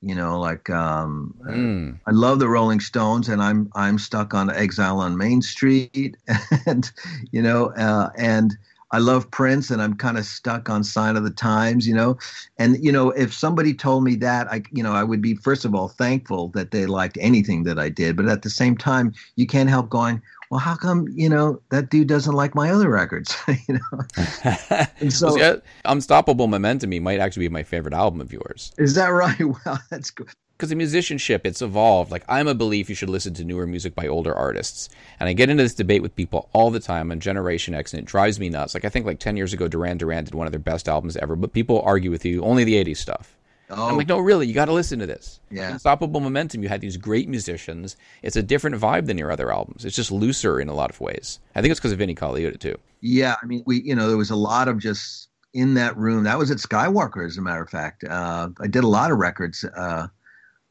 You 0.00 0.14
know, 0.14 0.40
like 0.40 0.70
um, 0.70 1.34
mm. 1.46 2.00
I 2.06 2.10
love 2.10 2.38
the 2.38 2.48
Rolling 2.48 2.80
Stones, 2.80 3.28
and 3.28 3.42
I'm 3.42 3.70
I'm 3.74 3.98
stuck 3.98 4.32
on 4.32 4.50
Exile 4.50 4.98
on 4.98 5.18
Main 5.18 5.42
Street, 5.42 6.16
and 6.66 6.90
you 7.32 7.42
know, 7.42 7.66
uh, 7.76 8.08
and 8.16 8.56
I 8.92 8.98
love 8.98 9.30
Prince 9.30 9.70
and 9.70 9.80
I'm 9.80 9.94
kind 9.94 10.18
of 10.18 10.24
stuck 10.24 10.68
on 10.68 10.82
Sign 10.82 11.16
of 11.16 11.24
the 11.24 11.30
Times, 11.30 11.86
you 11.86 11.94
know. 11.94 12.18
And 12.58 12.82
you 12.84 12.90
know, 12.90 13.10
if 13.10 13.32
somebody 13.32 13.74
told 13.74 14.04
me 14.04 14.16
that, 14.16 14.50
I 14.50 14.62
you 14.72 14.82
know, 14.82 14.92
I 14.92 15.04
would 15.04 15.22
be 15.22 15.34
first 15.34 15.64
of 15.64 15.74
all 15.74 15.88
thankful 15.88 16.48
that 16.48 16.70
they 16.70 16.86
liked 16.86 17.18
anything 17.20 17.64
that 17.64 17.78
I 17.78 17.88
did, 17.88 18.16
but 18.16 18.26
at 18.26 18.42
the 18.42 18.50
same 18.50 18.76
time, 18.76 19.12
you 19.36 19.46
can't 19.46 19.68
help 19.68 19.88
going, 19.88 20.20
well, 20.50 20.60
how 20.60 20.74
come 20.74 21.06
you 21.14 21.28
know 21.28 21.60
that 21.70 21.90
dude 21.90 22.08
doesn't 22.08 22.34
like 22.34 22.54
my 22.54 22.70
other 22.70 22.90
records? 22.90 23.36
you 23.68 23.74
know, 23.74 24.00
and 25.00 25.12
so 25.12 25.28
well, 25.28 25.36
see, 25.36 25.42
uh, 25.42 25.56
Unstoppable 25.84 26.48
Momentum 26.48 26.90
me 26.90 26.98
might 26.98 27.20
actually 27.20 27.46
be 27.46 27.52
my 27.52 27.62
favorite 27.62 27.94
album 27.94 28.20
of 28.20 28.32
yours. 28.32 28.72
Is 28.78 28.94
that 28.94 29.08
right? 29.08 29.40
Well, 29.64 29.78
that's 29.90 30.10
good 30.10 30.28
because 30.60 30.68
the 30.68 30.76
musicianship 30.76 31.46
it's 31.46 31.62
evolved. 31.62 32.10
Like 32.10 32.22
i'm 32.28 32.46
a 32.46 32.54
belief 32.54 32.90
you 32.90 32.94
should 32.94 33.08
listen 33.08 33.32
to 33.34 33.44
newer 33.44 33.66
music 33.66 33.94
by 33.94 34.06
older 34.06 34.34
artists. 34.34 34.90
And 35.18 35.26
i 35.26 35.32
get 35.32 35.48
into 35.48 35.62
this 35.62 35.74
debate 35.74 36.02
with 36.02 36.14
people 36.14 36.50
all 36.52 36.70
the 36.70 36.78
time 36.78 37.10
on 37.10 37.18
generation 37.18 37.74
x 37.74 37.94
and 37.94 38.02
it 38.02 38.04
drives 38.06 38.38
me 38.38 38.50
nuts. 38.50 38.74
Like 38.74 38.84
i 38.84 38.90
think 38.90 39.06
like 39.06 39.18
10 39.18 39.38
years 39.38 39.54
ago 39.54 39.68
duran 39.68 39.96
duran 39.96 40.24
did 40.24 40.34
one 40.34 40.46
of 40.46 40.52
their 40.52 40.60
best 40.60 40.86
albums 40.86 41.16
ever 41.16 41.34
but 41.34 41.54
people 41.54 41.80
argue 41.80 42.10
with 42.10 42.26
you 42.26 42.42
only 42.42 42.64
the 42.64 42.74
80s 42.84 42.98
stuff. 42.98 43.34
Oh. 43.70 43.88
i'm 43.88 43.96
like 43.96 44.08
no 44.08 44.18
really 44.18 44.46
you 44.46 44.52
got 44.52 44.66
to 44.66 44.74
listen 44.74 44.98
to 44.98 45.06
this. 45.06 45.40
Yeah. 45.50 45.72
Unstoppable 45.72 46.20
momentum. 46.20 46.62
You 46.62 46.68
had 46.68 46.82
these 46.82 46.98
great 46.98 47.26
musicians. 47.26 47.96
It's 48.22 48.36
a 48.36 48.42
different 48.42 48.76
vibe 48.76 49.06
than 49.06 49.16
your 49.16 49.30
other 49.30 49.50
albums. 49.50 49.86
It's 49.86 49.96
just 49.96 50.12
looser 50.12 50.60
in 50.60 50.68
a 50.68 50.74
lot 50.74 50.90
of 50.90 51.00
ways. 51.00 51.40
I 51.54 51.62
think 51.62 51.70
it's 51.70 51.80
because 51.80 51.92
of 51.92 51.98
vinnie 51.98 52.14
colaiuta 52.14 52.60
too. 52.60 52.76
Yeah 53.00 53.36
i 53.42 53.46
mean 53.46 53.62
we 53.64 53.80
you 53.80 53.94
know 53.94 54.08
there 54.08 54.18
was 54.18 54.30
a 54.30 54.36
lot 54.36 54.68
of 54.68 54.78
just 54.78 55.28
in 55.54 55.74
that 55.74 55.96
room. 55.96 56.24
That 56.24 56.38
was 56.38 56.50
at 56.50 56.58
skywalker 56.58 57.26
as 57.26 57.36
a 57.36 57.42
matter 57.42 57.62
of 57.62 57.70
fact. 57.70 58.04
Uh, 58.04 58.50
i 58.60 58.66
did 58.66 58.84
a 58.84 58.88
lot 58.88 59.10
of 59.10 59.18
records 59.18 59.64
uh, 59.64 60.06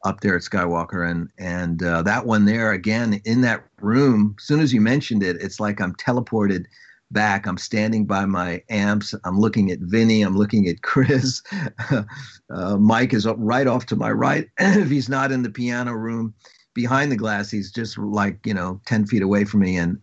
up 0.04 0.20
there 0.20 0.36
at 0.36 0.42
Skywalker, 0.42 1.08
and 1.08 1.28
and 1.38 1.82
uh, 1.82 2.02
that 2.02 2.26
one 2.26 2.44
there 2.44 2.72
again 2.72 3.20
in 3.24 3.40
that 3.42 3.64
room. 3.80 4.34
As 4.38 4.44
soon 4.44 4.60
as 4.60 4.72
you 4.72 4.80
mentioned 4.80 5.22
it, 5.22 5.36
it's 5.40 5.60
like 5.60 5.80
I'm 5.80 5.94
teleported 5.94 6.64
back. 7.10 7.46
I'm 7.46 7.58
standing 7.58 8.06
by 8.06 8.24
my 8.24 8.62
amps. 8.70 9.14
I'm 9.24 9.38
looking 9.38 9.70
at 9.70 9.80
Vinnie. 9.80 10.22
I'm 10.22 10.36
looking 10.36 10.68
at 10.68 10.82
Chris. 10.82 11.42
uh, 12.50 12.76
Mike 12.76 13.12
is 13.12 13.26
right 13.26 13.66
off 13.66 13.86
to 13.86 13.96
my 13.96 14.10
right. 14.10 14.48
if 14.58 14.88
he's 14.88 15.08
not 15.08 15.32
in 15.32 15.42
the 15.42 15.50
piano 15.50 15.92
room 15.92 16.34
behind 16.74 17.10
the 17.10 17.16
glass, 17.16 17.50
he's 17.50 17.70
just 17.70 17.98
like 17.98 18.38
you 18.46 18.54
know 18.54 18.80
ten 18.86 19.06
feet 19.06 19.22
away 19.22 19.44
from 19.44 19.60
me, 19.60 19.76
and 19.76 20.00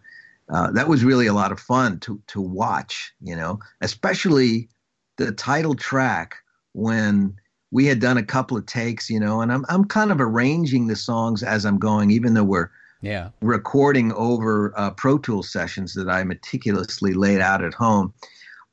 uh, 0.50 0.72
that 0.72 0.88
was 0.88 1.04
really 1.04 1.28
a 1.28 1.34
lot 1.34 1.52
of 1.52 1.60
fun 1.60 2.00
to 2.02 2.22
to 2.28 2.42
watch. 2.42 3.14
You 3.22 3.36
know, 3.36 3.60
especially 3.82 4.70
the 5.18 5.32
title 5.32 5.74
track 5.74 6.36
when 6.74 7.36
we 7.72 7.86
had 7.86 8.00
done 8.00 8.18
a 8.18 8.24
couple 8.24 8.58
of 8.58 8.66
takes, 8.66 9.10
you 9.10 9.20
know, 9.20 9.42
and 9.42 9.52
I'm 9.52 9.66
I'm 9.70 9.86
kind 9.86 10.12
of 10.12 10.22
arranging 10.22 10.88
the 10.88 10.96
songs 10.96 11.44
as 11.44 11.66
I'm 11.66 11.78
going, 11.78 12.12
even 12.12 12.34
though 12.34 12.44
we're 12.44 12.70
yeah 13.02 13.30
recording 13.42 14.12
over 14.14 14.74
uh, 14.78 14.92
Pro 14.92 15.18
Tools 15.18 15.52
sessions 15.52 15.94
that 15.94 16.10
I 16.10 16.24
meticulously 16.24 17.14
laid 17.14 17.42
out 17.42 17.64
at 17.64 17.74
home. 17.74 18.14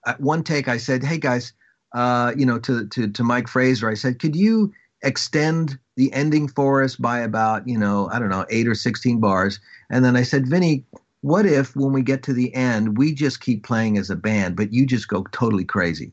At 0.07 0.21
one 0.21 0.45
take, 0.45 0.69
I 0.69 0.77
said, 0.77 1.03
"Hey 1.03 1.19
guys, 1.19 1.53
uh, 1.95 2.33
you 2.37 2.47
know, 2.47 2.59
to 2.61 2.87
to 2.89 3.09
to 3.09 3.25
Mike 3.25 3.49
Fraser, 3.49 3.91
I 3.91 3.95
said, 3.95 4.19
could 4.19 4.37
you 4.37 4.73
extend 5.03 5.79
the 5.97 6.13
ending 6.13 6.49
for 6.49 6.83
us 6.83 6.97
by 6.97 7.21
about 7.21 7.67
you 7.69 7.79
know 7.79 8.09
I 8.13 8.19
don't 8.19 8.31
know 8.31 8.47
eight 8.51 8.69
or 8.69 8.75
sixteen 8.75 9.21
bars?" 9.21 9.59
And 9.91 10.05
then 10.05 10.17
I 10.17 10.23
said, 10.23 10.49
"Vinnie." 10.49 10.85
What 11.21 11.47
if, 11.47 11.75
when 11.75 11.95
we 11.95 12.03
get 12.03 12.23
to 12.25 12.35
the 12.35 12.55
end, 12.55 12.99
we 12.99 13.15
just 13.15 13.41
keep 13.41 13.65
playing 13.65 13.97
as 13.97 14.11
a 14.11 14.15
band, 14.15 14.57
but 14.57 14.75
you 14.75 14.85
just 14.85 15.09
go 15.09 15.25
totally 15.33 15.65
crazy, 15.65 16.13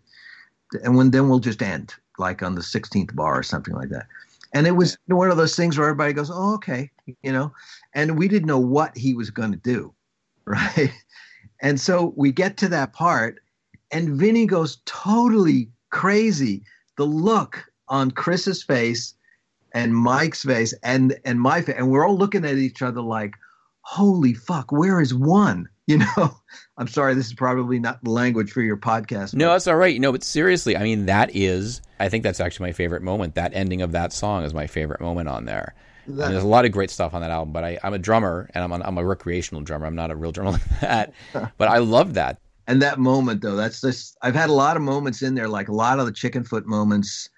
and 0.86 0.96
when 0.96 1.12
then 1.12 1.28
we'll 1.28 1.40
just 1.40 1.62
end 1.62 1.94
like 2.18 2.44
on 2.44 2.56
the 2.56 2.62
16th 2.62 3.16
bar 3.16 3.38
or 3.38 3.44
something 3.44 3.74
like 3.74 3.90
that. 3.90 4.08
And 4.54 4.68
it 4.68 4.72
was 4.72 4.98
one 5.08 5.32
of 5.32 5.38
those 5.38 5.56
things 5.56 5.78
where 5.78 5.88
everybody 5.88 6.14
goes, 6.14 6.30
"Oh, 6.30 6.56
okay," 6.56 6.92
you 7.24 7.32
know, 7.32 7.54
and 7.94 8.18
we 8.18 8.28
didn't 8.28 8.48
know 8.48 8.60
what 8.60 8.98
he 8.98 9.14
was 9.14 9.30
going 9.30 9.52
to 9.52 9.58
do, 9.58 9.94
right? 10.46 10.94
And 11.62 11.80
so 11.80 12.14
we 12.18 12.32
get 12.32 12.58
to 12.58 12.68
that 12.70 12.94
part, 12.94 13.40
and 13.92 14.10
Vinny 14.10 14.46
goes 14.46 14.80
totally 14.86 15.70
crazy. 15.90 16.64
The 16.98 17.06
look 17.06 17.64
on 17.88 18.12
Chris's 18.12 18.64
face 18.64 19.14
and 19.74 19.96
Mike's 19.96 20.44
face 20.44 20.74
and 20.84 21.18
and 21.24 21.40
my 21.40 21.62
face, 21.62 21.76
and 21.78 21.90
we're 21.90 22.06
all 22.06 22.18
looking 22.18 22.46
at 22.46 22.58
each 22.58 22.82
other 22.82 23.02
like, 23.02 23.36
"Holy 23.82 24.34
fuck, 24.34 24.72
where 24.72 25.00
is 25.00 25.14
one?" 25.14 25.70
You 25.92 25.98
know, 25.98 26.38
I'm 26.78 26.88
sorry, 26.88 27.14
this 27.16 27.28
is 27.28 27.34
probably 27.34 27.78
not 27.78 28.02
the 28.02 28.12
language 28.12 28.52
for 28.52 28.62
your 28.62 28.78
podcast. 28.78 29.34
No, 29.34 29.52
that's 29.52 29.68
all 29.68 29.76
right. 29.76 30.00
No, 30.00 30.14
but 30.14 30.24
seriously, 30.24 30.78
I 30.78 30.84
mean, 30.84 31.08
that 31.08 31.36
is, 31.36 31.82
I 32.00 32.08
think 32.08 32.24
that's 32.24 32.40
actually 32.40 32.70
my 32.70 32.72
favorite 32.72 33.02
moment. 33.02 33.36
That 33.36 33.52
ending 33.54 33.82
of 33.82 33.92
that 33.92 34.14
song 34.14 34.46
is 34.46 34.54
my 34.54 34.68
favorite 34.68 35.02
moment 35.02 35.28
on 35.28 35.44
there. 35.44 35.76
That, 36.08 36.14
I 36.14 36.26
mean, 36.28 36.32
there's 36.32 36.46
a 36.46 36.48
lot 36.48 36.64
of 36.64 36.72
great 36.72 36.90
stuff 36.90 37.14
on 37.14 37.22
that 37.22 37.30
album, 37.30 37.52
but 37.52 37.66
I, 37.66 37.78
am 37.84 37.94
a 37.94 38.00
drummer 38.00 38.50
and 38.54 38.64
I'm, 38.64 38.72
I'm 38.72 38.98
a 38.98 39.06
recreational 39.06 39.62
drummer. 39.62 39.86
I'm 39.86 39.96
not 39.96 40.12
a 40.12 40.16
real 40.16 40.32
drummer 40.32 40.52
like 40.54 40.80
that, 40.80 41.14
but 41.58 41.68
I 41.68 41.80
love 41.80 42.14
that. 42.14 42.40
And 42.68 42.82
that 42.82 43.00
moment, 43.00 43.42
though, 43.42 43.58
that's 43.58 43.82
just, 43.82 44.18
I've 44.22 44.36
had 44.36 44.50
a 44.50 44.54
lot 44.54 44.78
of 44.78 44.82
moments 44.82 45.22
in 45.22 45.36
there, 45.36 45.50
like 45.50 45.68
a 45.68 45.74
lot 45.74 46.00
of 46.00 46.06
the 46.06 46.14
Chickenfoot 46.14 46.66
moments. 46.66 47.30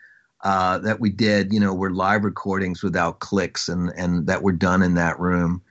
Uh, 0.45 0.77
that 0.79 0.99
we 0.99 1.09
did, 1.09 1.53
you 1.53 1.59
know, 1.61 1.73
were 1.73 1.89
live 1.89 2.25
recordings 2.25 2.83
without 2.83 3.21
clicks 3.21 3.69
and 3.69 3.93
and 3.95 4.27
that 4.27 4.43
were 4.43 4.51
done 4.51 4.81
in 4.81 4.93
that 4.93 5.17
room 5.17 5.61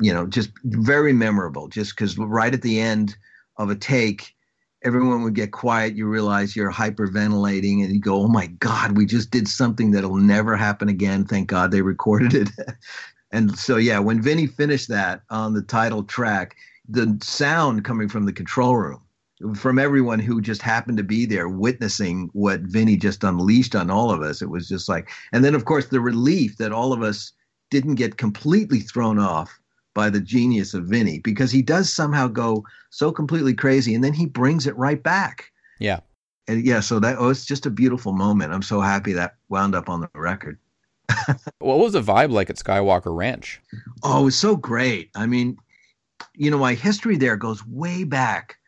you 0.00 0.12
know, 0.12 0.26
just 0.26 0.50
very 0.64 1.12
memorable. 1.12 1.68
Just 1.68 1.94
because 1.94 2.18
right 2.18 2.52
at 2.52 2.62
the 2.62 2.80
end 2.80 3.16
of 3.56 3.70
a 3.70 3.76
take, 3.76 4.34
everyone 4.82 5.22
would 5.22 5.34
get 5.34 5.52
quiet. 5.52 5.96
You 5.96 6.06
realize 6.06 6.56
you're 6.56 6.72
hyperventilating, 6.72 7.84
and 7.84 7.92
you 7.92 8.00
go, 8.00 8.22
"Oh 8.22 8.28
my 8.28 8.46
God, 8.46 8.96
we 8.96 9.06
just 9.06 9.30
did 9.30 9.48
something 9.48 9.90
that'll 9.90 10.16
never 10.16 10.56
happen 10.56 10.88
again." 10.88 11.24
Thank 11.24 11.48
God 11.48 11.70
they 11.70 11.82
recorded 11.82 12.34
it. 12.34 12.50
and 13.32 13.58
so, 13.58 13.76
yeah, 13.76 13.98
when 13.98 14.22
Vinnie 14.22 14.46
finished 14.46 14.88
that 14.88 15.22
on 15.30 15.54
the 15.54 15.62
title 15.62 16.02
track, 16.02 16.56
the 16.88 17.18
sound 17.22 17.84
coming 17.84 18.08
from 18.08 18.24
the 18.24 18.32
control 18.32 18.76
room, 18.76 19.02
from 19.54 19.78
everyone 19.78 20.18
who 20.18 20.40
just 20.40 20.62
happened 20.62 20.96
to 20.98 21.04
be 21.04 21.24
there 21.24 21.48
witnessing 21.48 22.30
what 22.32 22.60
Vinnie 22.60 22.96
just 22.96 23.24
unleashed 23.24 23.74
on 23.74 23.90
all 23.90 24.10
of 24.10 24.22
us, 24.22 24.42
it 24.42 24.50
was 24.50 24.68
just 24.68 24.88
like, 24.88 25.08
and 25.32 25.44
then 25.44 25.54
of 25.54 25.64
course 25.64 25.88
the 25.88 26.00
relief 26.00 26.56
that 26.58 26.72
all 26.72 26.92
of 26.92 27.02
us 27.02 27.32
didn't 27.70 27.94
get 27.94 28.18
completely 28.18 28.80
thrown 28.80 29.18
off 29.18 29.59
by 29.94 30.10
the 30.10 30.20
genius 30.20 30.74
of 30.74 30.84
Vinny 30.84 31.18
because 31.18 31.50
he 31.50 31.62
does 31.62 31.92
somehow 31.92 32.28
go 32.28 32.64
so 32.90 33.12
completely 33.12 33.54
crazy 33.54 33.94
and 33.94 34.04
then 34.04 34.12
he 34.12 34.26
brings 34.26 34.66
it 34.66 34.76
right 34.76 35.02
back. 35.02 35.50
Yeah. 35.78 36.00
And 36.48 36.64
yeah, 36.64 36.80
so 36.80 36.98
that 37.00 37.16
oh, 37.18 37.28
it's 37.28 37.44
just 37.44 37.66
a 37.66 37.70
beautiful 37.70 38.12
moment. 38.12 38.52
I'm 38.52 38.62
so 38.62 38.80
happy 38.80 39.12
that 39.12 39.36
wound 39.48 39.74
up 39.74 39.88
on 39.88 40.00
the 40.00 40.10
record. 40.14 40.58
what 41.58 41.78
was 41.78 41.92
the 41.92 42.02
vibe 42.02 42.30
like 42.30 42.50
at 42.50 42.56
Skywalker 42.56 43.14
Ranch? 43.14 43.60
Oh, 44.02 44.22
it 44.22 44.24
was 44.24 44.38
so 44.38 44.56
great. 44.56 45.10
I 45.14 45.26
mean, 45.26 45.56
you 46.34 46.50
know, 46.50 46.58
my 46.58 46.74
history 46.74 47.16
there 47.16 47.36
goes 47.36 47.66
way 47.66 48.04
back 48.04 48.58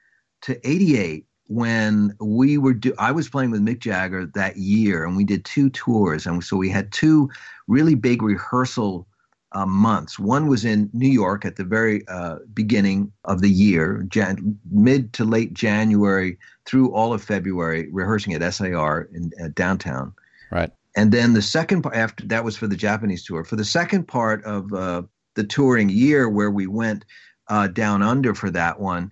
to 0.42 0.68
88 0.68 1.26
when 1.46 2.16
we 2.20 2.56
were 2.56 2.72
do 2.72 2.94
I 2.98 3.12
was 3.12 3.28
playing 3.28 3.50
with 3.50 3.64
Mick 3.64 3.80
Jagger 3.80 4.26
that 4.35 4.56
year 4.56 5.04
and 5.04 5.16
we 5.16 5.24
did 5.24 5.44
two 5.44 5.68
tours 5.70 6.26
and 6.26 6.42
so 6.42 6.56
we 6.56 6.70
had 6.70 6.90
two 6.92 7.28
really 7.68 7.94
big 7.94 8.22
rehearsal 8.22 9.06
uh, 9.53 9.67
months. 9.67 10.19
One 10.19 10.47
was 10.47 10.65
in 10.65 10.91
New 10.93 11.09
York 11.09 11.45
at 11.45 11.57
the 11.57 11.65
very 11.65 12.07
uh, 12.09 12.37
beginning 12.55 13.12
of 13.25 13.41
the 13.41 13.51
year, 13.51 14.05
Jan- 14.09 14.59
mid 14.71 15.12
to 15.15 15.25
late 15.25 15.55
January 15.55 16.38
through 16.65 16.93
all 16.93 17.12
of 17.12 17.23
February, 17.23 17.88
rehearsing 17.91 18.35
at 18.35 18.55
SAR 18.55 19.09
in 19.12 19.31
uh, 19.43 19.49
downtown. 19.55 20.12
Right. 20.51 20.71
And 20.97 21.12
then 21.12 21.33
the 21.33 21.43
second 21.43 21.83
part 21.83 21.97
after 21.97 22.27
that 22.27 22.45
was 22.45 22.57
for 22.57 22.67
the 22.67 22.77
Japanese 22.77 23.25
tour. 23.25 23.45
For 23.45 23.57
the 23.57 23.65
second 23.65 24.09
part 24.09 24.45
of 24.45 24.73
uh, 24.73 25.03
the 25.35 25.45
touring 25.45 25.88
year, 25.88 26.29
where 26.29 26.51
we 26.51 26.67
went 26.67 27.05
uh, 27.49 27.69
down 27.69 28.03
under 28.03 28.35
for 28.35 28.51
that 28.51 28.79
one, 28.81 29.11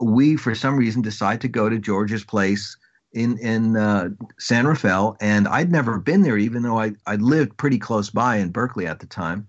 we 0.00 0.36
for 0.36 0.54
some 0.54 0.76
reason 0.76 1.02
decided 1.02 1.40
to 1.42 1.48
go 1.48 1.68
to 1.68 1.78
George's 1.78 2.24
place 2.24 2.76
in 3.12 3.38
in 3.38 3.76
uh, 3.76 4.10
San 4.38 4.66
Rafael, 4.66 5.16
and 5.20 5.48
I'd 5.48 5.72
never 5.72 5.98
been 5.98 6.22
there, 6.22 6.38
even 6.38 6.62
though 6.62 6.78
I 6.78 6.92
I 7.06 7.16
lived 7.16 7.56
pretty 7.56 7.78
close 7.78 8.10
by 8.10 8.36
in 8.36 8.50
Berkeley 8.50 8.86
at 8.86 9.00
the 9.00 9.06
time. 9.06 9.46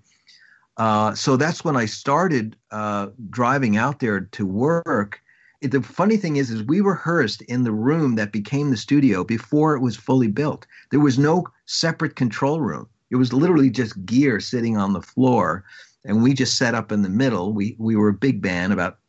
Uh, 0.79 1.13
so 1.13 1.35
that's 1.35 1.63
when 1.65 1.75
I 1.75 1.85
started 1.85 2.55
uh, 2.71 3.07
driving 3.29 3.75
out 3.75 3.99
there 3.99 4.21
to 4.21 4.45
work. 4.45 5.21
It, 5.61 5.71
the 5.71 5.83
funny 5.83 6.15
thing 6.15 6.37
is, 6.37 6.49
is 6.49 6.63
we 6.63 6.79
rehearsed 6.79 7.41
in 7.43 7.65
the 7.65 7.73
room 7.73 8.15
that 8.15 8.31
became 8.31 8.71
the 8.71 8.77
studio 8.77 9.25
before 9.25 9.75
it 9.75 9.81
was 9.81 9.97
fully 9.97 10.29
built. 10.29 10.65
There 10.89 11.01
was 11.01 11.19
no 11.19 11.43
separate 11.65 12.15
control 12.15 12.61
room. 12.61 12.87
It 13.11 13.17
was 13.17 13.33
literally 13.33 13.69
just 13.69 14.05
gear 14.05 14.39
sitting 14.39 14.77
on 14.77 14.93
the 14.93 15.01
floor, 15.01 15.65
and 16.05 16.23
we 16.23 16.33
just 16.33 16.57
set 16.57 16.75
up 16.75 16.93
in 16.93 17.01
the 17.01 17.09
middle. 17.09 17.51
We 17.51 17.75
we 17.77 17.97
were 17.97 18.09
a 18.09 18.13
big 18.13 18.41
band, 18.41 18.71
about 18.71 18.99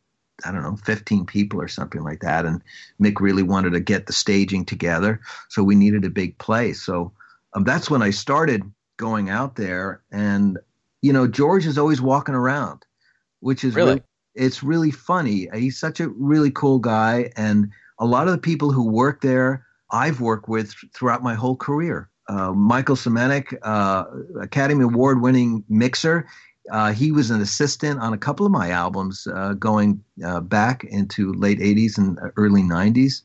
I 0.43 0.51
don't 0.51 0.63
know, 0.63 0.75
15 0.75 1.25
people 1.25 1.61
or 1.61 1.69
something 1.69 2.03
like 2.03 2.19
that. 2.19 2.45
And 2.45 2.61
Mick 3.01 3.21
really 3.21 3.43
wanted 3.43 3.71
to 3.71 3.79
get 3.79 4.07
the 4.07 4.13
staging 4.13 4.65
together. 4.65 5.21
So 5.49 5.63
we 5.63 5.75
needed 5.75 6.03
a 6.03 6.09
big 6.09 6.37
place. 6.39 6.81
So 6.81 7.13
um, 7.53 7.63
that's 7.63 7.89
when 7.89 8.01
I 8.01 8.09
started 8.09 8.63
going 8.97 9.29
out 9.29 9.55
there. 9.55 10.01
And, 10.11 10.57
you 11.01 11.11
know, 11.11 11.27
George 11.27 11.65
is 11.65 11.77
always 11.77 12.01
walking 12.01 12.35
around, 12.35 12.85
which 13.39 13.63
is 13.63 13.75
really, 13.75 13.89
really 13.89 14.03
it's 14.35 14.63
really 14.63 14.91
funny. 14.91 15.49
He's 15.53 15.79
such 15.79 15.99
a 15.99 16.09
really 16.09 16.51
cool 16.51 16.79
guy. 16.79 17.31
And 17.35 17.69
a 17.99 18.05
lot 18.05 18.27
of 18.27 18.33
the 18.33 18.39
people 18.39 18.71
who 18.71 18.89
work 18.89 19.21
there, 19.21 19.65
I've 19.91 20.21
worked 20.21 20.47
with 20.47 20.73
throughout 20.93 21.23
my 21.23 21.35
whole 21.35 21.55
career. 21.55 22.09
Uh, 22.29 22.53
Michael 22.53 22.95
Semanick, 22.95 23.57
uh, 23.61 24.05
Academy 24.41 24.83
Award 24.85 25.21
winning 25.21 25.63
mixer. 25.67 26.27
Uh, 26.71 26.93
he 26.93 27.11
was 27.11 27.31
an 27.31 27.41
assistant 27.41 27.99
on 27.99 28.13
a 28.13 28.17
couple 28.17 28.45
of 28.45 28.51
my 28.51 28.69
albums 28.69 29.27
uh, 29.33 29.53
going 29.53 30.01
uh, 30.23 30.39
back 30.39 30.83
into 30.85 31.33
late 31.33 31.59
80s 31.59 31.97
and 31.97 32.19
early 32.37 32.61
90s. 32.61 33.23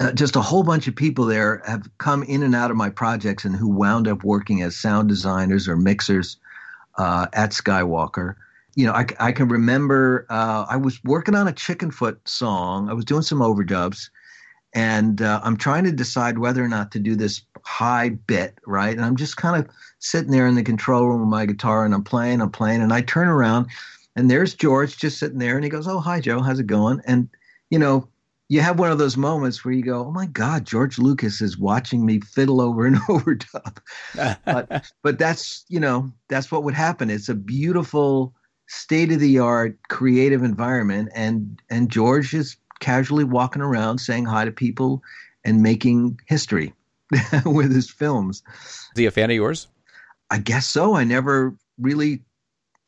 Uh, 0.00 0.10
just 0.12 0.34
a 0.34 0.40
whole 0.40 0.64
bunch 0.64 0.88
of 0.88 0.96
people 0.96 1.26
there 1.26 1.62
have 1.64 1.86
come 1.98 2.24
in 2.24 2.42
and 2.42 2.56
out 2.56 2.72
of 2.72 2.76
my 2.76 2.90
projects 2.90 3.44
and 3.44 3.54
who 3.54 3.68
wound 3.68 4.08
up 4.08 4.24
working 4.24 4.62
as 4.62 4.76
sound 4.76 5.08
designers 5.08 5.68
or 5.68 5.76
mixers 5.76 6.38
uh, 6.98 7.26
at 7.32 7.50
Skywalker. 7.50 8.34
You 8.74 8.86
know, 8.86 8.92
I, 8.92 9.06
I 9.20 9.32
can 9.32 9.48
remember 9.48 10.26
uh, 10.30 10.64
I 10.68 10.76
was 10.76 11.02
working 11.04 11.34
on 11.34 11.46
a 11.46 11.52
Chickenfoot 11.52 12.16
song. 12.24 12.88
I 12.88 12.94
was 12.94 13.04
doing 13.04 13.22
some 13.22 13.40
overdubs, 13.40 14.08
and 14.74 15.20
I'm 15.20 15.58
trying 15.58 15.84
to 15.84 15.92
decide 15.92 16.38
whether 16.38 16.64
or 16.64 16.68
not 16.68 16.90
to 16.92 16.98
do 16.98 17.14
this 17.14 17.42
high 17.64 18.10
bit, 18.10 18.58
right? 18.66 18.96
And 18.96 19.04
I'm 19.04 19.16
just 19.16 19.36
kind 19.36 19.62
of 19.62 19.70
sitting 19.98 20.30
there 20.30 20.46
in 20.46 20.54
the 20.54 20.62
control 20.62 21.06
room 21.06 21.20
with 21.20 21.28
my 21.28 21.46
guitar 21.46 21.84
and 21.84 21.94
I'm 21.94 22.04
playing, 22.04 22.40
I'm 22.40 22.50
playing, 22.50 22.82
and 22.82 22.92
I 22.92 23.02
turn 23.02 23.28
around 23.28 23.68
and 24.16 24.30
there's 24.30 24.54
George 24.54 24.96
just 24.96 25.18
sitting 25.18 25.38
there 25.38 25.54
and 25.56 25.64
he 25.64 25.70
goes, 25.70 25.86
Oh, 25.86 26.00
hi, 26.00 26.20
Joe, 26.20 26.40
how's 26.40 26.58
it 26.58 26.66
going? 26.66 27.00
And, 27.06 27.28
you 27.70 27.78
know, 27.78 28.08
you 28.52 28.60
have 28.60 28.78
one 28.78 28.92
of 28.92 28.98
those 28.98 29.16
moments 29.16 29.64
where 29.64 29.72
you 29.72 29.82
go, 29.82 30.06
Oh 30.06 30.10
my 30.10 30.26
God, 30.26 30.66
George 30.66 30.98
Lucas 30.98 31.40
is 31.40 31.56
watching 31.56 32.04
me 32.04 32.20
fiddle 32.20 32.60
over 32.60 32.84
an 32.84 32.96
overdub. 33.08 33.78
but, 34.44 34.90
but 35.02 35.18
that's, 35.18 35.64
you 35.68 35.80
know, 35.80 36.12
that's 36.28 36.52
what 36.52 36.62
would 36.62 36.74
happen. 36.74 37.08
It's 37.08 37.30
a 37.30 37.34
beautiful, 37.34 38.34
state 38.68 39.10
of 39.10 39.20
the 39.20 39.38
art, 39.38 39.78
creative 39.88 40.42
environment. 40.42 41.08
And, 41.14 41.62
and 41.70 41.90
George 41.90 42.34
is 42.34 42.58
casually 42.80 43.24
walking 43.24 43.62
around 43.62 43.98
saying 43.98 44.26
hi 44.26 44.44
to 44.44 44.52
people 44.52 45.02
and 45.46 45.62
making 45.62 46.20
history 46.26 46.74
with 47.46 47.74
his 47.74 47.90
films. 47.90 48.42
Is 48.94 48.98
he 48.98 49.06
a 49.06 49.10
fan 49.10 49.30
of 49.30 49.36
yours? 49.36 49.68
I 50.30 50.36
guess 50.36 50.66
so. 50.66 50.94
I 50.94 51.04
never 51.04 51.56
really 51.78 52.22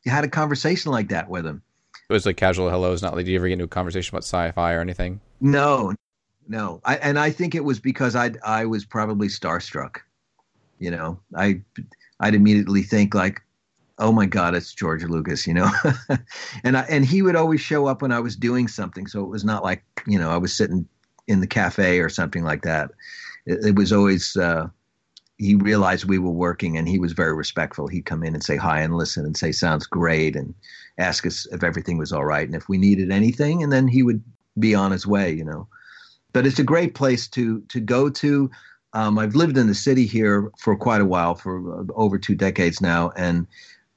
had 0.05 0.23
a 0.23 0.29
conversation 0.29 0.91
like 0.91 1.09
that 1.09 1.27
with 1.27 1.43
him. 1.43 1.63
It 2.07 2.13
was 2.13 2.25
like 2.25 2.37
casual 2.37 2.69
hellos, 2.69 3.01
not 3.01 3.15
like 3.15 3.25
did 3.25 3.31
you 3.31 3.37
ever 3.37 3.47
get 3.47 3.53
into 3.53 3.65
a 3.65 3.69
conversation 3.69 4.13
about 4.13 4.23
sci-fi 4.23 4.73
or 4.73 4.81
anything? 4.81 5.19
No, 5.41 5.93
no. 6.47 6.81
I, 6.85 6.97
and 6.97 7.17
I 7.17 7.31
think 7.31 7.55
it 7.55 7.63
was 7.63 7.79
because 7.79 8.15
I 8.15 8.31
I 8.43 8.65
was 8.65 8.85
probably 8.85 9.27
starstruck. 9.27 9.97
You 10.79 10.91
know, 10.91 11.19
I 11.35 11.61
I'd 12.19 12.35
immediately 12.35 12.83
think 12.83 13.15
like, 13.15 13.41
oh 13.97 14.11
my 14.11 14.27
God, 14.27 14.53
it's 14.53 14.73
George 14.73 15.03
Lucas. 15.03 15.47
You 15.47 15.55
know, 15.55 15.71
and 16.63 16.77
I 16.77 16.81
and 16.81 17.05
he 17.05 17.23
would 17.23 17.35
always 17.35 17.61
show 17.61 17.87
up 17.87 18.03
when 18.03 18.11
I 18.11 18.19
was 18.19 18.35
doing 18.35 18.67
something, 18.67 19.07
so 19.07 19.23
it 19.23 19.29
was 19.29 19.43
not 19.43 19.63
like 19.63 19.83
you 20.05 20.19
know 20.19 20.29
I 20.29 20.37
was 20.37 20.53
sitting 20.53 20.87
in 21.27 21.39
the 21.39 21.47
cafe 21.47 21.99
or 22.01 22.09
something 22.09 22.43
like 22.43 22.61
that. 22.63 22.91
It, 23.45 23.65
it 23.65 23.75
was 23.75 23.91
always. 23.91 24.37
Uh, 24.37 24.67
he 25.37 25.55
realized 25.55 26.05
we 26.05 26.17
were 26.17 26.31
working 26.31 26.77
and 26.77 26.87
he 26.87 26.97
was 26.97 27.11
very 27.11 27.33
respectful. 27.33 27.89
He'd 27.89 28.05
come 28.05 28.23
in 28.23 28.33
and 28.35 28.41
say 28.41 28.55
hi 28.55 28.79
and 28.79 28.95
listen 28.95 29.25
and 29.25 29.35
say, 29.35 29.51
sounds 29.51 29.85
great, 29.85 30.33
and 30.33 30.53
ask 30.97 31.25
us 31.25 31.45
if 31.51 31.63
everything 31.63 31.97
was 31.97 32.11
all 32.11 32.25
right 32.25 32.45
and 32.45 32.55
if 32.55 32.69
we 32.69 32.77
needed 32.77 33.11
anything. 33.11 33.63
And 33.63 33.71
then 33.71 33.87
he 33.87 34.03
would 34.03 34.23
be 34.59 34.73
on 34.75 34.91
his 34.91 35.05
way, 35.05 35.31
you 35.31 35.43
know. 35.43 35.67
But 36.33 36.45
it's 36.45 36.59
a 36.59 36.63
great 36.63 36.95
place 36.95 37.27
to 37.29 37.61
to 37.69 37.79
go 37.79 38.09
to. 38.09 38.51
Um, 38.93 39.19
I've 39.19 39.35
lived 39.35 39.57
in 39.57 39.67
the 39.67 39.75
city 39.75 40.05
here 40.05 40.51
for 40.57 40.75
quite 40.75 41.01
a 41.01 41.05
while, 41.05 41.35
for 41.35 41.81
uh, 41.81 41.83
over 41.95 42.17
two 42.17 42.35
decades 42.35 42.79
now, 42.79 43.11
and 43.17 43.45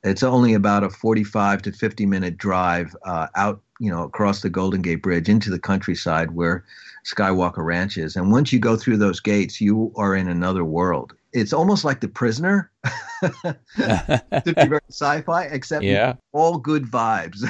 it's 0.03 0.23
only 0.23 0.55
about 0.55 0.85
a 0.85 0.91
45 0.91 1.63
to 1.63 1.73
50 1.73 2.07
minute 2.07 2.37
drive 2.37 2.95
uh, 3.05 3.29
out, 3.35 3.61
you 3.81 3.91
know, 3.91 4.05
across 4.05 4.43
the 4.43 4.51
Golden 4.51 4.83
Gate 4.83 5.03
Bridge 5.03 5.29
into 5.29 5.51
the 5.51 5.59
countryside 5.59 6.33
where 6.33 6.65
Skywalker 7.05 7.65
Ranch 7.65 7.97
is. 7.97 8.17
And 8.17 8.31
once 8.31 8.53
you 8.53 8.59
go 8.59 8.77
through 8.77 8.99
those 8.99 9.21
gates, 9.21 9.61
you 9.61 9.93
are 9.97 10.15
in 10.15 10.29
another 10.29 10.65
world 10.65 11.15
it's 11.33 11.53
almost 11.53 11.85
like 11.85 12.01
the 12.01 12.09
prisoner. 12.09 12.71
To 13.21 14.55
be 14.55 14.69
very 14.69 14.81
sci-fi 14.88 15.45
except 15.47 15.83
yeah. 15.83 16.14
all 16.33 16.59
good 16.59 16.85
vibes. 16.85 17.43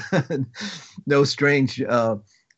No 1.07 1.25
strange 1.25 1.81
uh, 1.83 2.17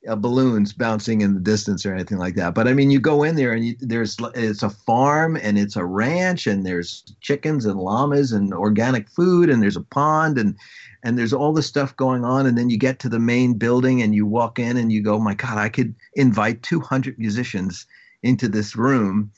uh, 0.09 0.17
balloons 0.17 0.73
bouncing 0.73 1.21
in 1.21 1.35
the 1.35 1.41
distance 1.41 1.85
or 1.85 1.93
anything 1.93 2.19
like 2.19 2.35
that. 2.37 2.55
But 2.55 2.69
i 2.69 2.73
mean 2.73 2.91
you 2.91 3.01
go 3.01 3.23
in 3.23 3.37
there 3.37 3.53
and 3.53 3.67
you, 3.67 3.77
there's 3.81 4.17
it's 4.35 4.63
a 4.63 4.71
farm 4.71 5.37
and 5.37 5.59
it's 5.59 5.77
a 5.77 5.85
ranch 5.85 6.47
and 6.47 6.65
there's 6.65 7.05
chickens 7.21 7.67
and 7.67 7.79
llamas 7.79 8.33
and 8.33 8.55
organic 8.55 9.11
food 9.11 9.51
and 9.51 9.63
there's 9.63 9.77
a 9.77 9.83
pond 9.83 10.39
and 10.39 10.57
and 11.03 11.19
there's 11.19 11.33
all 11.33 11.53
this 11.53 11.67
stuff 11.67 11.97
going 11.97 12.25
on. 12.25 12.47
And 12.47 12.57
then 12.57 12.71
you 12.71 12.79
get 12.79 12.99
to 13.01 13.09
the 13.09 13.19
main 13.19 13.55
building 13.55 14.03
and 14.03 14.15
you 14.15 14.25
walk 14.25 14.59
in 14.59 14.77
and 14.77 14.93
you 14.93 15.03
go 15.03 15.19
my 15.19 15.35
god 15.35 15.59
i 15.59 15.69
could 15.69 15.95
invite 16.15 16.63
200 16.63 17.19
musicians 17.19 17.87
into 18.23 18.49
this 18.49 18.77
room 18.77 19.31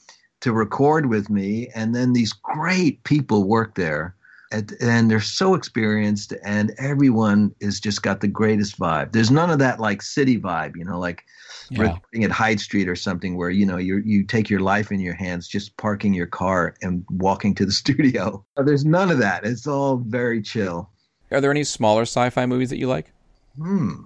to 0.42 0.52
record 0.52 1.07
with 1.07 1.31
me. 1.31 1.68
And 1.74 1.94
then 1.94 2.12
these 2.12 2.33
great 2.33 3.02
people 3.05 3.44
work 3.44 3.74
there. 3.74 4.14
And, 4.50 4.74
and 4.83 5.11
they're 5.11 5.18
so 5.18 5.55
experienced, 5.55 6.35
and 6.44 6.74
everyone 6.76 7.55
is 7.61 7.81
just 7.81 8.02
got 8.02 8.20
the 8.20 8.28
greatest 8.28 8.78
vibe. 8.78 9.12
There's 9.12 9.31
none 9.31 9.48
of 9.48 9.59
that 9.61 9.81
like 9.81 10.02
city 10.02 10.38
vibe, 10.38 10.76
you 10.76 10.85
know, 10.85 10.98
like 10.98 11.24
yeah. 11.70 11.81
recording 11.81 12.24
at 12.24 12.31
Hyde 12.31 12.61
Street 12.61 12.87
or 12.87 12.94
something 12.94 13.38
where 13.38 13.48
you 13.48 13.64
know 13.64 13.78
you 13.78 14.02
you 14.05 14.24
take 14.24 14.50
your 14.50 14.61
life 14.61 14.92
in 14.92 15.00
your 15.00 15.14
hands, 15.14 15.48
just 15.48 15.74
parking 15.78 16.12
your 16.12 16.26
car 16.26 16.74
and 16.83 17.02
walking 17.09 17.55
to 17.55 17.64
the 17.64 17.72
studio. 17.83 18.44
There's 18.59 18.85
none 18.85 19.11
of 19.11 19.16
that. 19.20 19.46
It's 19.46 19.66
all 19.66 19.96
very 19.96 20.42
chill. 20.42 20.90
Are 21.31 21.40
there 21.40 21.50
any 21.50 21.64
smaller 21.64 22.02
sci-fi 22.02 22.44
movies 22.44 22.68
that 22.68 22.78
you 22.78 22.88
like? 22.88 23.11
Hmm 23.57 24.02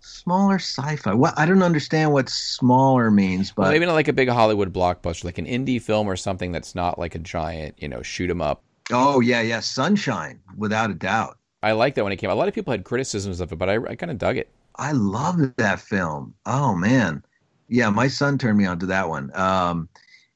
smaller 0.00 0.56
sci-fi. 0.56 1.14
Well, 1.14 1.32
I 1.36 1.46
don't 1.46 1.62
understand 1.62 2.12
what 2.12 2.28
smaller 2.28 3.10
means, 3.10 3.52
but 3.52 3.62
well, 3.62 3.70
maybe 3.72 3.86
not 3.86 3.94
like 3.94 4.08
a 4.08 4.12
big 4.12 4.28
Hollywood 4.28 4.72
blockbuster, 4.72 5.24
like 5.24 5.38
an 5.38 5.46
indie 5.46 5.80
film 5.80 6.06
or 6.08 6.16
something 6.16 6.52
that's 6.52 6.74
not 6.74 6.98
like 6.98 7.14
a 7.14 7.18
giant, 7.18 7.74
you 7.80 7.88
know, 7.88 8.02
shoot 8.02 8.30
'em 8.30 8.40
up. 8.40 8.62
Oh 8.92 9.20
yeah, 9.20 9.40
yeah, 9.40 9.60
Sunshine, 9.60 10.40
without 10.56 10.90
a 10.90 10.94
doubt. 10.94 11.38
I 11.62 11.72
like 11.72 11.94
that 11.94 12.04
when 12.04 12.12
it 12.12 12.16
came. 12.16 12.30
out. 12.30 12.34
A 12.34 12.38
lot 12.40 12.48
of 12.48 12.54
people 12.54 12.72
had 12.72 12.84
criticisms 12.84 13.40
of 13.40 13.52
it, 13.52 13.56
but 13.56 13.68
I, 13.68 13.74
I 13.76 13.94
kind 13.94 14.10
of 14.10 14.18
dug 14.18 14.36
it. 14.36 14.48
I 14.76 14.92
loved 14.92 15.56
that 15.58 15.78
film. 15.80 16.34
Oh 16.46 16.74
man, 16.74 17.22
yeah, 17.68 17.90
my 17.90 18.08
son 18.08 18.38
turned 18.38 18.58
me 18.58 18.64
on 18.66 18.78
to 18.80 18.86
that 18.86 19.08
one. 19.08 19.30
Um, 19.34 19.88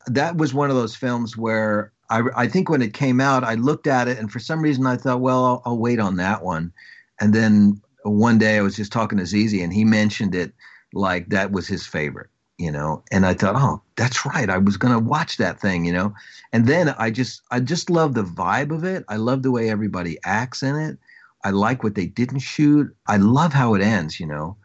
that 0.07 0.37
was 0.37 0.53
one 0.53 0.71
of 0.71 0.77
those 0.77 0.95
films 0.95 1.37
where 1.37 1.93
I, 2.11 2.23
I 2.37 2.47
think 2.47 2.69
when 2.69 2.83
it 2.83 2.93
came 2.93 3.21
out, 3.21 3.43
I 3.43 3.55
looked 3.55 3.87
at 3.87 4.07
it, 4.09 4.19
and 4.19 4.31
for 4.31 4.39
some 4.39 4.61
reason 4.61 4.87
I 4.87 4.97
thought, 4.97 5.21
well, 5.21 5.45
I'll, 5.45 5.63
I'll 5.65 5.79
wait 5.79 5.99
on 5.99 6.17
that 6.17 6.43
one. 6.45 6.73
And 7.21 7.33
then 7.33 7.81
one 8.11 8.39
day 8.39 8.59
I 8.59 8.63
was 8.63 8.77
just 8.77 8.93
talking 8.93 9.19
to 9.19 9.27
ZZ 9.27 9.55
and 9.55 9.73
he 9.73 9.85
mentioned 9.85 10.35
it 10.35 10.53
like 10.93 11.29
that 11.31 11.53
was 11.53 11.67
his 11.67 11.87
favorite, 11.87 12.31
you 12.59 12.71
know. 12.71 13.03
And 13.11 13.27
I 13.27 13.35
thought, 13.35 13.57
oh, 13.57 13.83
that's 13.97 14.25
right. 14.27 14.49
I 14.49 14.59
was 14.59 14.77
gonna 14.77 14.99
watch 14.99 15.39
that 15.39 15.61
thing, 15.61 15.85
you 15.85 15.93
know. 15.93 16.15
And 16.53 16.67
then 16.67 16.95
I 16.99 17.11
just 17.11 17.43
I 17.51 17.61
just 17.61 17.91
love 17.91 18.15
the 18.15 18.23
vibe 18.23 18.73
of 18.73 18.85
it. 18.85 19.05
I 19.09 19.17
love 19.17 19.43
the 19.43 19.51
way 19.51 19.71
everybody 19.71 20.19
acts 20.25 20.63
in 20.63 20.77
it. 20.77 20.99
I 21.45 21.51
like 21.51 21.83
what 21.83 21.95
they 21.95 22.07
didn't 22.07 22.41
shoot. 22.41 22.95
I 23.07 23.17
love 23.17 23.53
how 23.53 23.75
it 23.75 23.83
ends, 23.83 24.21
you 24.21 24.27
know. 24.27 24.57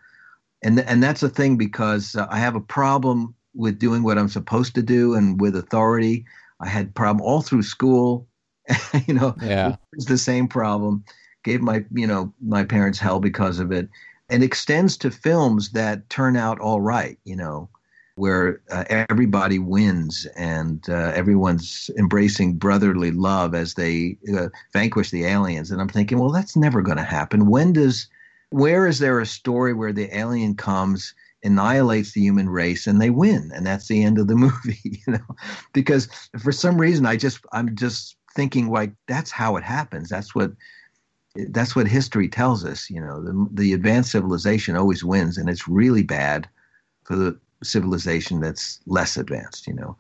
And 0.62 0.80
and 0.82 1.02
that's 1.02 1.22
the 1.22 1.30
thing 1.30 1.58
because 1.58 2.16
uh, 2.16 2.28
I 2.30 2.40
have 2.40 2.56
a 2.56 2.62
problem 2.62 3.36
with 3.56 3.80
doing 3.80 4.04
what 4.04 4.18
I'm 4.18 4.30
supposed 4.30 4.76
to 4.76 4.84
do 4.84 5.16
and 5.16 5.40
with 5.40 5.56
authority. 5.56 6.26
I 6.60 6.68
had 6.68 6.94
problem 6.94 7.26
all 7.26 7.42
through 7.42 7.64
school. 7.64 8.28
you 9.08 9.14
know, 9.16 9.34
yeah. 9.42 9.78
it's 9.94 10.06
the 10.06 10.18
same 10.18 10.48
problem 10.48 11.04
gave 11.44 11.62
my 11.62 11.84
you 11.94 12.08
know 12.08 12.34
my 12.42 12.64
parents 12.64 13.00
hell 13.00 13.20
because 13.20 13.60
of 13.60 13.72
it 13.72 13.90
and 14.30 14.44
extends 14.44 14.98
to 14.98 15.12
films 15.12 15.72
that 15.72 16.10
turn 16.10 16.36
out 16.36 16.60
all 16.60 16.82
right 16.82 17.18
you 17.24 17.36
know 17.36 17.70
where 18.16 18.62
uh, 18.70 18.84
everybody 18.90 19.60
wins 19.60 20.28
and 20.36 20.90
uh, 20.90 21.12
everyone's 21.16 21.90
embracing 21.98 22.54
brotherly 22.54 23.12
love 23.12 23.56
as 23.56 23.76
they 23.76 24.18
uh, 24.38 24.50
vanquish 24.74 25.10
the 25.10 25.24
aliens 25.24 25.72
and 25.72 25.82
i'm 25.82 25.88
thinking 25.88 26.20
well 26.20 26.32
that's 26.32 26.56
never 26.56 26.82
going 26.82 26.98
to 26.98 27.04
happen. 27.04 27.48
When 27.50 27.74
does 27.74 28.08
where 28.52 28.88
is 28.88 29.00
there 29.00 29.20
a 29.20 29.26
story 29.26 29.74
where 29.74 29.94
the 29.94 30.16
alien 30.18 30.56
comes 30.56 31.14
annihilates 31.46 32.12
the 32.12 32.22
human 32.22 32.50
race 32.50 32.86
and 32.86 33.02
they 33.02 33.10
win 33.10 33.52
and 33.56 33.66
that's 33.66 33.88
the 33.88 34.04
end 34.04 34.18
of 34.18 34.28
the 34.28 34.36
movie 34.48 34.80
you 34.84 35.14
know? 35.14 35.36
Because 35.72 36.10
for 36.38 36.52
some 36.52 36.78
reason 36.78 37.06
i 37.06 37.16
just 37.16 37.40
i'm 37.54 37.74
just 37.76 38.18
thinking 38.36 38.70
like 38.70 38.94
that's 39.08 39.32
how 39.32 39.56
it 39.58 39.64
happens. 39.64 40.10
That's 40.10 40.34
what 40.34 40.52
that's 41.50 41.76
what 41.76 41.88
history 41.88 42.28
tells 42.28 42.66
us. 42.66 42.90
You 42.90 43.02
know, 43.02 43.24
the, 43.24 43.48
the 43.52 43.74
advanced 43.74 44.12
civilization 44.12 44.76
always 44.76 45.04
wins, 45.04 45.38
and 45.38 45.50
it's 45.50 45.68
really 45.68 46.04
bad 46.04 46.48
for 47.04 47.16
the 47.16 47.40
civilization 47.64 48.40
that's 48.40 48.80
less 48.86 49.18
advanced. 49.18 49.68
You 49.68 49.74
know, 49.74 49.98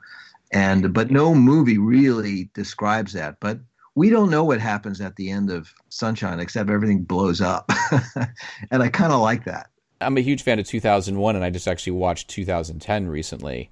and 0.51 0.93
but 0.93 1.11
no 1.11 1.33
movie 1.33 1.77
really 1.77 2.49
describes 2.53 3.13
that. 3.13 3.39
But 3.39 3.59
we 3.95 4.09
don't 4.09 4.29
know 4.29 4.43
what 4.43 4.61
happens 4.61 5.01
at 5.01 5.15
the 5.15 5.29
end 5.29 5.49
of 5.49 5.73
Sunshine, 5.89 6.39
except 6.39 6.69
everything 6.69 7.03
blows 7.03 7.41
up, 7.41 7.69
and 8.71 8.83
I 8.83 8.89
kind 8.89 9.13
of 9.13 9.21
like 9.21 9.45
that. 9.45 9.69
I'm 10.01 10.17
a 10.17 10.21
huge 10.21 10.43
fan 10.43 10.59
of 10.59 10.65
2001, 10.65 11.35
and 11.35 11.43
I 11.43 11.49
just 11.49 11.67
actually 11.67 11.93
watched 11.93 12.29
2010 12.29 13.07
recently. 13.07 13.69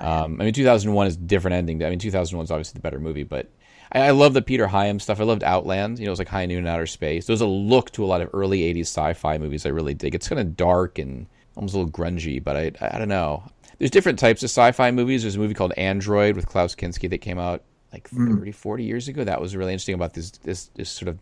Um, 0.00 0.40
I 0.40 0.44
mean, 0.44 0.54
2001 0.54 1.06
is 1.06 1.16
a 1.16 1.18
different 1.18 1.54
ending. 1.54 1.84
I 1.84 1.90
mean, 1.90 1.98
2001 1.98 2.44
is 2.44 2.50
obviously 2.50 2.78
the 2.78 2.80
better 2.80 2.98
movie, 2.98 3.24
but 3.24 3.50
I, 3.92 4.00
I 4.00 4.10
love 4.10 4.34
the 4.34 4.42
Peter 4.42 4.66
Hyams 4.66 5.02
stuff. 5.02 5.20
I 5.20 5.24
loved 5.24 5.44
Outland. 5.44 5.98
You 5.98 6.04
know, 6.04 6.10
it 6.10 6.12
was 6.12 6.18
like 6.18 6.28
High 6.28 6.46
Noon 6.46 6.60
in 6.60 6.66
Outer 6.66 6.86
Space. 6.86 7.26
There's 7.26 7.40
a 7.40 7.46
look 7.46 7.90
to 7.92 8.04
a 8.04 8.06
lot 8.06 8.20
of 8.20 8.30
early 8.32 8.60
80s 8.60 8.82
sci-fi 8.82 9.38
movies 9.38 9.66
I 9.66 9.70
really 9.70 9.94
dig. 9.94 10.14
It's 10.14 10.28
kind 10.28 10.40
of 10.40 10.56
dark 10.56 10.98
and 10.98 11.26
almost 11.56 11.74
a 11.74 11.78
little 11.78 11.92
grungy, 11.92 12.42
but 12.42 12.56
I, 12.56 12.72
I 12.80 12.98
don't 12.98 13.08
know. 13.08 13.42
There's 13.78 13.90
different 13.90 14.18
types 14.18 14.42
of 14.42 14.50
sci-fi 14.50 14.90
movies. 14.90 15.22
There's 15.22 15.36
a 15.36 15.38
movie 15.38 15.54
called 15.54 15.72
Android 15.76 16.36
with 16.36 16.46
Klaus 16.46 16.74
Kinski 16.74 17.10
that 17.10 17.18
came 17.18 17.38
out 17.38 17.62
like 17.92 18.08
hmm. 18.10 18.38
30, 18.38 18.52
40 18.52 18.84
years 18.84 19.08
ago. 19.08 19.24
That 19.24 19.40
was 19.40 19.56
really 19.56 19.72
interesting 19.72 19.94
about 19.94 20.14
this 20.14 20.30
this 20.30 20.66
this 20.74 20.90
sort 20.90 21.08
of 21.08 21.18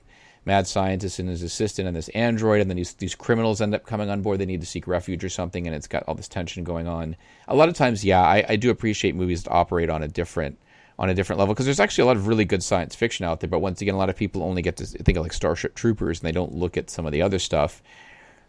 mad 0.47 0.67
scientist 0.67 1.19
and 1.19 1.29
his 1.29 1.43
assistant 1.43 1.89
and 1.89 1.97
this 1.97 2.09
android, 2.11 2.61
and 2.61 2.71
then 2.71 2.77
these 2.77 2.95
these 2.95 3.15
criminals 3.15 3.61
end 3.61 3.75
up 3.75 3.87
coming 3.87 4.11
on 4.11 4.23
board. 4.23 4.39
They 4.39 4.47
need 4.47 4.61
to 4.61 4.67
seek 4.67 4.87
refuge 4.87 5.25
or 5.25 5.29
something, 5.29 5.67
and 5.67 5.75
it's 5.75 5.87
got 5.87 6.03
all 6.05 6.15
this 6.15 6.29
tension 6.29 6.65
going 6.65 6.87
on. 6.87 7.17
A 7.49 7.55
lot 7.55 7.69
of 7.69 7.75
times, 7.75 8.05
yeah, 8.05 8.23
I, 8.23 8.45
I 8.49 8.57
do 8.57 8.71
appreciate 8.71 9.15
movies 9.15 9.43
that 9.45 9.53
operate 9.53 9.91
on 9.91 10.03
a 10.03 10.09
different 10.09 10.59
on 10.99 11.09
a 11.09 11.15
different 11.15 11.39
level 11.39 11.55
because 11.55 11.67
there's 11.67 11.81
actually 11.81 12.03
a 12.03 12.07
lot 12.07 12.17
of 12.17 12.27
really 12.27 12.45
good 12.45 12.63
science 12.63 12.95
fiction 12.95 13.25
out 13.25 13.41
there. 13.41 13.51
But 13.51 13.61
once 13.61 13.81
again, 13.81 13.95
a 13.95 13.99
lot 13.99 14.11
of 14.11 14.17
people 14.17 14.43
only 14.43 14.63
get 14.63 14.77
to 14.77 14.87
think 14.87 15.19
of 15.19 15.23
like 15.23 15.33
Starship 15.33 15.75
Troopers, 15.75 16.21
and 16.21 16.27
they 16.27 16.33
don't 16.33 16.55
look 16.55 16.77
at 16.77 16.91
some 16.91 17.07
of 17.07 17.13
the 17.13 17.23
other 17.23 17.39
stuff. 17.39 17.83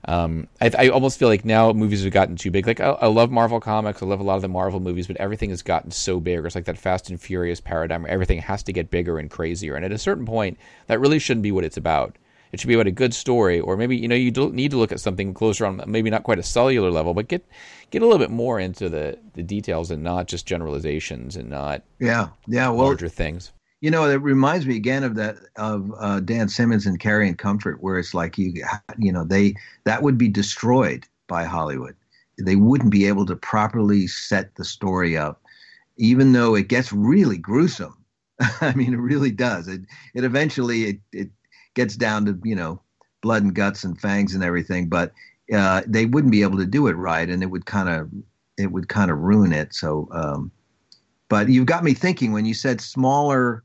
Um, 0.07 0.47
I, 0.61 0.69
I, 0.77 0.89
almost 0.89 1.17
feel 1.17 1.29
like 1.29 1.45
now 1.45 1.73
movies 1.73 2.03
have 2.03 2.13
gotten 2.13 2.35
too 2.35 2.51
big. 2.51 2.67
Like 2.67 2.79
I, 2.79 2.89
I, 2.89 3.07
love 3.07 3.31
Marvel 3.31 3.59
comics, 3.59 4.03
I 4.03 4.05
love 4.05 4.19
a 4.19 4.23
lot 4.23 4.35
of 4.35 4.43
the 4.43 4.47
Marvel 4.47 4.79
movies, 4.79 5.07
but 5.07 5.17
everything 5.17 5.49
has 5.49 5.63
gotten 5.63 5.89
so 5.89 6.19
big. 6.19 6.45
It's 6.45 6.53
like 6.53 6.65
that 6.65 6.77
Fast 6.77 7.09
and 7.09 7.19
Furious 7.19 7.59
paradigm 7.59 8.03
where 8.03 8.11
everything 8.11 8.37
has 8.39 8.61
to 8.63 8.73
get 8.73 8.91
bigger 8.91 9.17
and 9.17 9.31
crazier. 9.31 9.75
And 9.75 9.83
at 9.83 9.91
a 9.91 9.97
certain 9.97 10.27
point, 10.27 10.59
that 10.85 10.99
really 10.99 11.17
shouldn't 11.17 11.41
be 11.41 11.51
what 11.51 11.63
it's 11.63 11.77
about. 11.77 12.17
It 12.55 12.61
should 12.61 12.69
be 12.69 12.75
about 12.75 12.87
a 12.87 12.91
good 12.91 13.13
story, 13.13 13.59
or 13.59 13.75
maybe 13.75 13.97
you 13.97 14.07
know 14.07 14.15
you 14.15 14.31
need 14.31 14.71
to 14.71 14.77
look 14.77 14.93
at 14.93 15.01
something 15.01 15.33
closer 15.33 15.65
on 15.65 15.83
maybe 15.87 16.09
not 16.09 16.23
quite 16.23 16.39
a 16.39 16.43
cellular 16.43 16.89
level, 16.89 17.13
but 17.13 17.27
get 17.27 17.45
get 17.91 18.01
a 18.01 18.05
little 18.05 18.17
bit 18.17 18.31
more 18.31 18.61
into 18.61 18.87
the 18.87 19.19
the 19.33 19.43
details 19.43 19.91
and 19.91 20.01
not 20.01 20.27
just 20.27 20.45
generalizations 20.45 21.35
and 21.35 21.49
not 21.49 21.83
yeah 21.99 22.29
yeah 22.47 22.69
well, 22.69 22.85
larger 22.85 23.09
things. 23.09 23.51
You 23.81 23.91
know, 23.91 24.09
it 24.09 24.21
reminds 24.21 24.65
me 24.65 24.77
again 24.77 25.03
of 25.03 25.15
that 25.15 25.35
of 25.57 25.91
uh, 25.99 26.21
Dan 26.21 26.47
Simmons 26.47 26.85
and 26.85 26.97
Carrion 26.97 27.35
Comfort, 27.35 27.83
where 27.83 27.99
it's 27.99 28.13
like 28.13 28.37
you 28.37 28.53
you 28.97 29.11
know 29.11 29.25
they 29.25 29.55
that 29.83 30.01
would 30.01 30.17
be 30.17 30.29
destroyed 30.29 31.05
by 31.27 31.43
Hollywood. 31.43 31.97
They 32.37 32.55
wouldn't 32.55 32.89
be 32.89 33.05
able 33.05 33.25
to 33.25 33.35
properly 33.35 34.07
set 34.07 34.55
the 34.55 34.63
story 34.63 35.17
up, 35.17 35.41
even 35.97 36.31
though 36.31 36.55
it 36.55 36.69
gets 36.69 36.93
really 36.93 37.37
gruesome. 37.37 37.97
I 38.61 38.73
mean, 38.75 38.93
it 38.93 38.97
really 39.11 39.31
does. 39.31 39.67
It 39.67 39.81
it 40.13 40.23
eventually 40.23 40.85
it, 40.85 40.99
it 41.11 41.29
gets 41.75 41.95
down 41.95 42.25
to 42.25 42.39
you 42.43 42.55
know 42.55 42.81
blood 43.21 43.43
and 43.43 43.53
guts 43.53 43.83
and 43.83 43.99
fangs 43.99 44.35
and 44.35 44.43
everything, 44.43 44.87
but 44.89 45.11
uh, 45.53 45.81
they 45.87 46.05
wouldn't 46.05 46.31
be 46.31 46.41
able 46.41 46.57
to 46.57 46.65
do 46.65 46.87
it 46.87 46.93
right, 46.93 47.29
and 47.29 47.43
it 47.43 47.47
would 47.47 47.65
kind 47.65 47.89
of 47.89 48.09
it 48.57 48.71
would 48.71 48.89
kind 48.89 49.11
of 49.11 49.19
ruin 49.19 49.53
it. 49.53 49.73
So, 49.73 50.07
um, 50.11 50.51
but 51.29 51.49
you've 51.49 51.65
got 51.65 51.83
me 51.83 51.93
thinking 51.93 52.31
when 52.31 52.45
you 52.45 52.53
said 52.53 52.81
smaller 52.81 53.63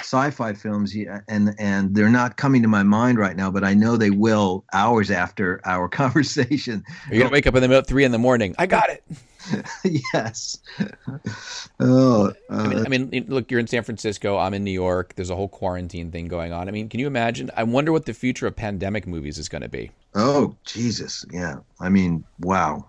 sci-fi 0.00 0.52
films, 0.52 0.94
and 1.28 1.54
and 1.58 1.94
they're 1.94 2.10
not 2.10 2.36
coming 2.36 2.62
to 2.62 2.68
my 2.68 2.82
mind 2.82 3.18
right 3.18 3.36
now, 3.36 3.50
but 3.50 3.64
I 3.64 3.74
know 3.74 3.96
they 3.96 4.10
will 4.10 4.64
hours 4.72 5.10
after 5.10 5.60
our 5.64 5.88
conversation. 6.02 6.84
You're 7.10 7.20
gonna 7.20 7.32
wake 7.32 7.46
up 7.46 7.54
in 7.54 7.62
the 7.62 7.68
middle 7.68 7.82
three 7.82 8.04
in 8.04 8.12
the 8.12 8.18
morning. 8.18 8.54
I 8.58 8.66
got 8.66 8.90
it. 8.90 9.02
yes. 10.12 10.58
Oh, 11.80 12.28
uh, 12.28 12.32
I, 12.50 12.68
mean, 12.68 12.86
I 12.86 12.88
mean, 12.88 13.26
look, 13.28 13.50
you're 13.50 13.60
in 13.60 13.66
San 13.66 13.82
Francisco. 13.82 14.38
I'm 14.38 14.54
in 14.54 14.64
New 14.64 14.70
York. 14.70 15.14
There's 15.14 15.30
a 15.30 15.36
whole 15.36 15.48
quarantine 15.48 16.10
thing 16.10 16.28
going 16.28 16.52
on. 16.52 16.68
I 16.68 16.70
mean, 16.70 16.88
can 16.88 17.00
you 17.00 17.06
imagine? 17.06 17.50
I 17.56 17.64
wonder 17.64 17.92
what 17.92 18.06
the 18.06 18.14
future 18.14 18.46
of 18.46 18.56
pandemic 18.56 19.06
movies 19.06 19.38
is 19.38 19.48
going 19.48 19.62
to 19.62 19.68
be. 19.68 19.90
Oh, 20.14 20.56
Jesus. 20.64 21.24
Yeah. 21.30 21.56
I 21.80 21.88
mean, 21.88 22.24
wow. 22.40 22.86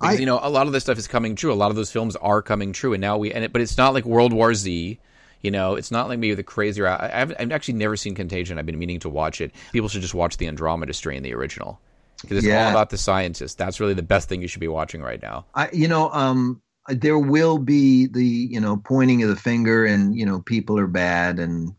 Because, 0.00 0.16
I, 0.16 0.20
you 0.20 0.26
know, 0.26 0.38
a 0.42 0.50
lot 0.50 0.66
of 0.66 0.72
this 0.72 0.84
stuff 0.84 0.98
is 0.98 1.08
coming 1.08 1.34
true. 1.34 1.52
A 1.52 1.54
lot 1.54 1.70
of 1.70 1.76
those 1.76 1.90
films 1.90 2.14
are 2.16 2.40
coming 2.40 2.72
true, 2.72 2.92
and 2.92 3.00
now 3.00 3.18
we. 3.18 3.32
And 3.32 3.44
it, 3.44 3.52
but 3.52 3.60
it's 3.60 3.76
not 3.76 3.94
like 3.94 4.04
World 4.04 4.32
War 4.32 4.54
Z. 4.54 4.98
You 5.40 5.50
know, 5.50 5.74
it's 5.74 5.90
not 5.90 6.08
like 6.08 6.18
maybe 6.18 6.34
the 6.34 6.42
crazier. 6.42 6.86
I, 6.86 7.10
I've, 7.12 7.34
I've 7.38 7.52
actually 7.52 7.74
never 7.74 7.96
seen 7.96 8.14
Contagion. 8.14 8.58
I've 8.58 8.66
been 8.66 8.78
meaning 8.78 9.00
to 9.00 9.08
watch 9.08 9.40
it. 9.40 9.52
People 9.72 9.88
should 9.88 10.02
just 10.02 10.14
watch 10.14 10.36
the 10.36 10.46
Andromeda 10.46 10.92
Strain, 10.92 11.22
the 11.22 11.34
original 11.34 11.80
because 12.22 12.38
it's 12.38 12.46
yeah. 12.46 12.64
all 12.64 12.70
about 12.70 12.90
the 12.90 12.98
scientists. 12.98 13.54
That's 13.54 13.80
really 13.80 13.94
the 13.94 14.02
best 14.02 14.28
thing 14.28 14.42
you 14.42 14.48
should 14.48 14.60
be 14.60 14.68
watching 14.68 15.02
right 15.02 15.22
now. 15.22 15.46
I, 15.54 15.68
you 15.72 15.88
know, 15.88 16.10
um, 16.10 16.60
there 16.88 17.18
will 17.18 17.58
be 17.58 18.06
the 18.06 18.24
you 18.24 18.60
know 18.60 18.76
pointing 18.78 19.22
of 19.22 19.28
the 19.28 19.36
finger 19.36 19.84
and 19.84 20.16
you 20.16 20.26
know 20.26 20.40
people 20.40 20.78
are 20.78 20.86
bad 20.86 21.38
and 21.38 21.74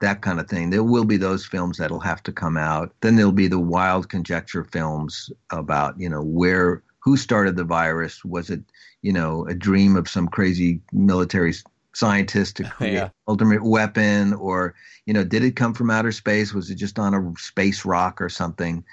that 0.00 0.22
kind 0.22 0.40
of 0.40 0.48
thing. 0.48 0.70
There 0.70 0.82
will 0.82 1.04
be 1.04 1.18
those 1.18 1.44
films 1.44 1.76
that'll 1.76 2.00
have 2.00 2.22
to 2.22 2.32
come 2.32 2.56
out. 2.56 2.94
Then 3.02 3.16
there'll 3.16 3.32
be 3.32 3.48
the 3.48 3.58
wild 3.58 4.08
conjecture 4.08 4.64
films 4.64 5.30
about 5.50 5.98
you 5.98 6.08
know 6.08 6.22
where 6.22 6.82
who 7.02 7.16
started 7.16 7.56
the 7.56 7.64
virus. 7.64 8.24
Was 8.24 8.50
it 8.50 8.62
you 9.02 9.12
know 9.12 9.46
a 9.46 9.54
dream 9.54 9.96
of 9.96 10.08
some 10.08 10.28
crazy 10.28 10.80
military 10.92 11.54
scientist 11.94 12.56
to 12.56 12.64
create 12.70 12.94
yeah. 12.94 13.08
ultimate 13.28 13.64
weapon 13.64 14.32
or 14.34 14.74
you 15.06 15.12
know 15.12 15.24
did 15.24 15.44
it 15.44 15.56
come 15.56 15.74
from 15.74 15.90
outer 15.90 16.12
space 16.12 16.54
was 16.54 16.70
it 16.70 16.76
just 16.76 17.00
on 17.00 17.14
a 17.14 17.32
space 17.36 17.84
rock 17.84 18.20
or 18.20 18.28
something 18.28 18.84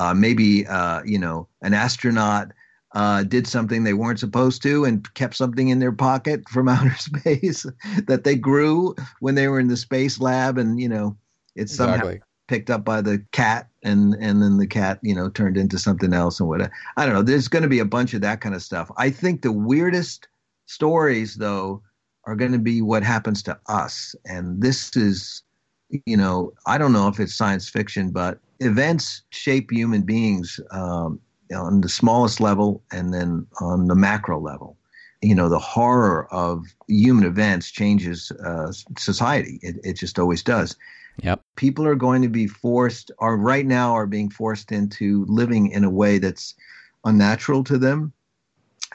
uh, 0.00 0.14
maybe 0.14 0.66
uh, 0.66 1.02
you 1.04 1.18
know 1.18 1.46
an 1.60 1.74
astronaut 1.74 2.52
uh, 2.94 3.22
did 3.22 3.46
something 3.46 3.84
they 3.84 3.92
weren't 3.92 4.18
supposed 4.18 4.62
to 4.62 4.84
and 4.84 5.12
kept 5.14 5.36
something 5.36 5.68
in 5.68 5.78
their 5.78 5.92
pocket 5.92 6.48
from 6.48 6.68
outer 6.76 6.96
space 6.96 7.66
that 8.06 8.24
they 8.24 8.34
grew 8.34 8.94
when 9.20 9.34
they 9.34 9.46
were 9.46 9.60
in 9.60 9.68
the 9.68 9.76
space 9.76 10.18
lab, 10.18 10.56
and 10.56 10.80
you 10.80 10.88
know 10.88 11.16
it's 11.54 11.76
somehow 11.76 11.96
exactly. 11.96 12.20
picked 12.48 12.70
up 12.70 12.82
by 12.82 13.02
the 13.02 13.22
cat, 13.32 13.68
and 13.82 14.14
and 14.14 14.42
then 14.42 14.56
the 14.56 14.66
cat 14.66 14.98
you 15.02 15.14
know 15.14 15.28
turned 15.28 15.58
into 15.58 15.78
something 15.78 16.14
else 16.14 16.40
and 16.40 16.48
whatever. 16.48 16.72
I 16.96 17.04
don't 17.04 17.14
know. 17.14 17.22
There's 17.22 17.48
going 17.48 17.62
to 17.62 17.68
be 17.68 17.80
a 17.80 17.84
bunch 17.84 18.14
of 18.14 18.22
that 18.22 18.40
kind 18.40 18.54
of 18.54 18.62
stuff. 18.62 18.90
I 18.96 19.10
think 19.10 19.42
the 19.42 19.52
weirdest 19.52 20.28
stories 20.64 21.34
though 21.34 21.82
are 22.24 22.36
going 22.36 22.52
to 22.52 22.58
be 22.58 22.80
what 22.80 23.02
happens 23.02 23.42
to 23.42 23.58
us, 23.68 24.14
and 24.24 24.62
this 24.62 24.96
is 24.96 25.42
you 26.06 26.16
know 26.16 26.54
I 26.66 26.78
don't 26.78 26.94
know 26.94 27.08
if 27.08 27.20
it's 27.20 27.34
science 27.34 27.68
fiction, 27.68 28.12
but 28.12 28.40
events 28.60 29.22
shape 29.30 29.70
human 29.70 30.02
beings 30.02 30.60
um, 30.70 31.20
on 31.54 31.80
the 31.80 31.88
smallest 31.88 32.40
level 32.40 32.82
and 32.92 33.12
then 33.12 33.46
on 33.60 33.88
the 33.88 33.94
macro 33.94 34.38
level. 34.38 34.76
You 35.22 35.34
know, 35.34 35.48
the 35.48 35.58
horror 35.58 36.32
of 36.32 36.64
human 36.88 37.24
events 37.24 37.70
changes 37.70 38.30
uh, 38.44 38.72
society. 38.96 39.58
It, 39.62 39.76
it 39.84 39.92
just 39.94 40.18
always 40.18 40.42
does. 40.42 40.76
Yep. 41.22 41.42
People 41.56 41.86
are 41.86 41.94
going 41.96 42.22
to 42.22 42.28
be 42.28 42.46
forced, 42.46 43.10
or 43.18 43.36
right 43.36 43.66
now 43.66 43.92
are 43.92 44.06
being 44.06 44.30
forced 44.30 44.72
into 44.72 45.26
living 45.28 45.70
in 45.70 45.84
a 45.84 45.90
way 45.90 46.18
that's 46.18 46.54
unnatural 47.04 47.64
to 47.64 47.76
them, 47.76 48.12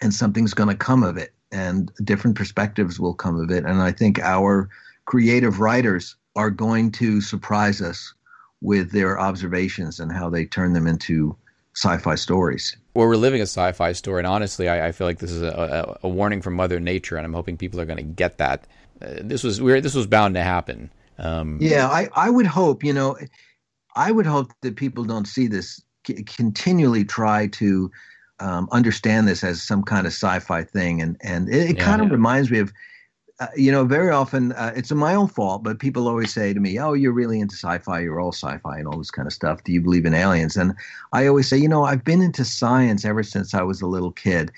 and 0.01 0.13
something's 0.13 0.55
going 0.55 0.70
to 0.70 0.76
come 0.76 1.03
of 1.03 1.18
it, 1.18 1.34
and 1.51 1.91
different 2.03 2.36
perspectives 2.36 2.99
will 2.99 3.13
come 3.13 3.39
of 3.39 3.51
it. 3.51 3.63
And 3.63 3.82
I 3.82 3.91
think 3.91 4.20
our 4.20 4.70
creative 5.05 5.59
writers 5.59 6.16
are 6.36 6.49
going 6.49 6.91
to 6.93 7.22
surprise 7.22 7.82
us 7.82 8.13
with 8.66 8.91
their 8.91 9.20
observations 9.20 9.99
and 9.99 10.11
how 10.11 10.28
they 10.28 10.43
turn 10.43 10.74
them 10.74 10.88
into 10.88 11.36
sci-fi 11.76 12.16
stories. 12.16 12.76
Well, 12.95 13.07
we're 13.07 13.16
living 13.16 13.39
a 13.41 13.43
sci-fi 13.43 13.91
story, 13.91 14.22
and 14.22 14.28
honestly, 14.28 14.68
I, 14.68 14.88
I 14.88 14.91
feel 14.91 15.05
like 15.05 15.20
this 15.20 15.32
is 15.32 15.41
a, 15.43 15.97
a, 16.01 16.07
a, 16.07 16.09
warning 16.09 16.41
from 16.41 16.55
Mother 16.55 16.80
Nature, 16.80 17.18
and 17.18 17.26
I'm 17.26 17.34
hoping 17.34 17.57
people 17.57 17.80
are 17.80 17.86
going 17.86 17.97
to 17.97 18.03
get 18.03 18.38
that. 18.39 18.66
Uh, 19.01 19.16
this 19.22 19.43
was 19.43 19.59
this 19.59 19.93
was 19.93 20.07
bound 20.07 20.34
to 20.36 20.41
happen. 20.41 20.89
Um, 21.20 21.59
yeah, 21.61 21.88
I, 21.88 22.09
I 22.16 22.30
would 22.30 22.47
hope. 22.47 22.84
You 22.84 22.93
know, 22.93 23.18
I 23.95 24.11
would 24.11 24.26
hope 24.26 24.51
that 24.61 24.78
people 24.78 25.03
don't 25.03 25.28
see 25.28 25.47
this 25.47 25.82
c- 26.07 26.24
continually 26.24 27.05
try 27.05 27.47
to 27.47 27.91
um, 28.39 28.68
understand 28.72 29.28
this 29.28 29.43
as 29.43 29.61
some 29.61 29.84
kind 29.84 30.07
of 30.07 30.13
sci-fi 30.13 30.63
thing, 30.63 31.01
and 31.01 31.18
and 31.22 31.49
it, 31.49 31.72
it 31.72 31.78
yeah, 31.78 31.84
kind 31.84 32.01
of 32.01 32.07
yeah. 32.07 32.13
reminds 32.13 32.49
me 32.49 32.59
of 32.59 32.72
uh, 33.40 33.48
you 33.56 33.70
know, 33.70 33.84
very 33.84 34.12
often 34.12 34.54
uh, 34.54 34.72
it's 34.76 34.92
my 34.92 35.14
own 35.14 35.28
fault, 35.28 35.62
but 35.62 35.80
people 35.80 36.08
always 36.08 36.34
say 36.34 36.54
to 36.54 36.60
me, 36.60 36.80
"Oh, 36.80 36.94
you're 36.94 37.12
really 37.12 37.42
into 37.42 37.56
sci-fi. 37.56 38.00
You're 38.00 38.20
all 38.22 38.32
sci-fi 38.32 38.78
and 38.78 38.88
all 38.88 38.98
this 38.98 39.12
kind 39.12 39.28
of 39.28 39.34
stuff. 39.34 39.64
Do 39.64 39.74
you 39.74 39.82
believe 39.82 40.06
in 40.06 40.14
aliens?" 40.14 40.56
And 40.56 40.74
I 41.12 41.28
always 41.28 41.50
say, 41.50 41.58
you 41.58 41.68
know, 41.68 41.84
I've 41.84 42.06
been 42.06 42.22
into 42.22 42.46
science 42.46 43.04
ever 43.04 43.24
since 43.24 43.54
I 43.54 43.62
was 43.62 43.82
a 43.82 43.88
little 43.88 44.12
kid. 44.12 44.52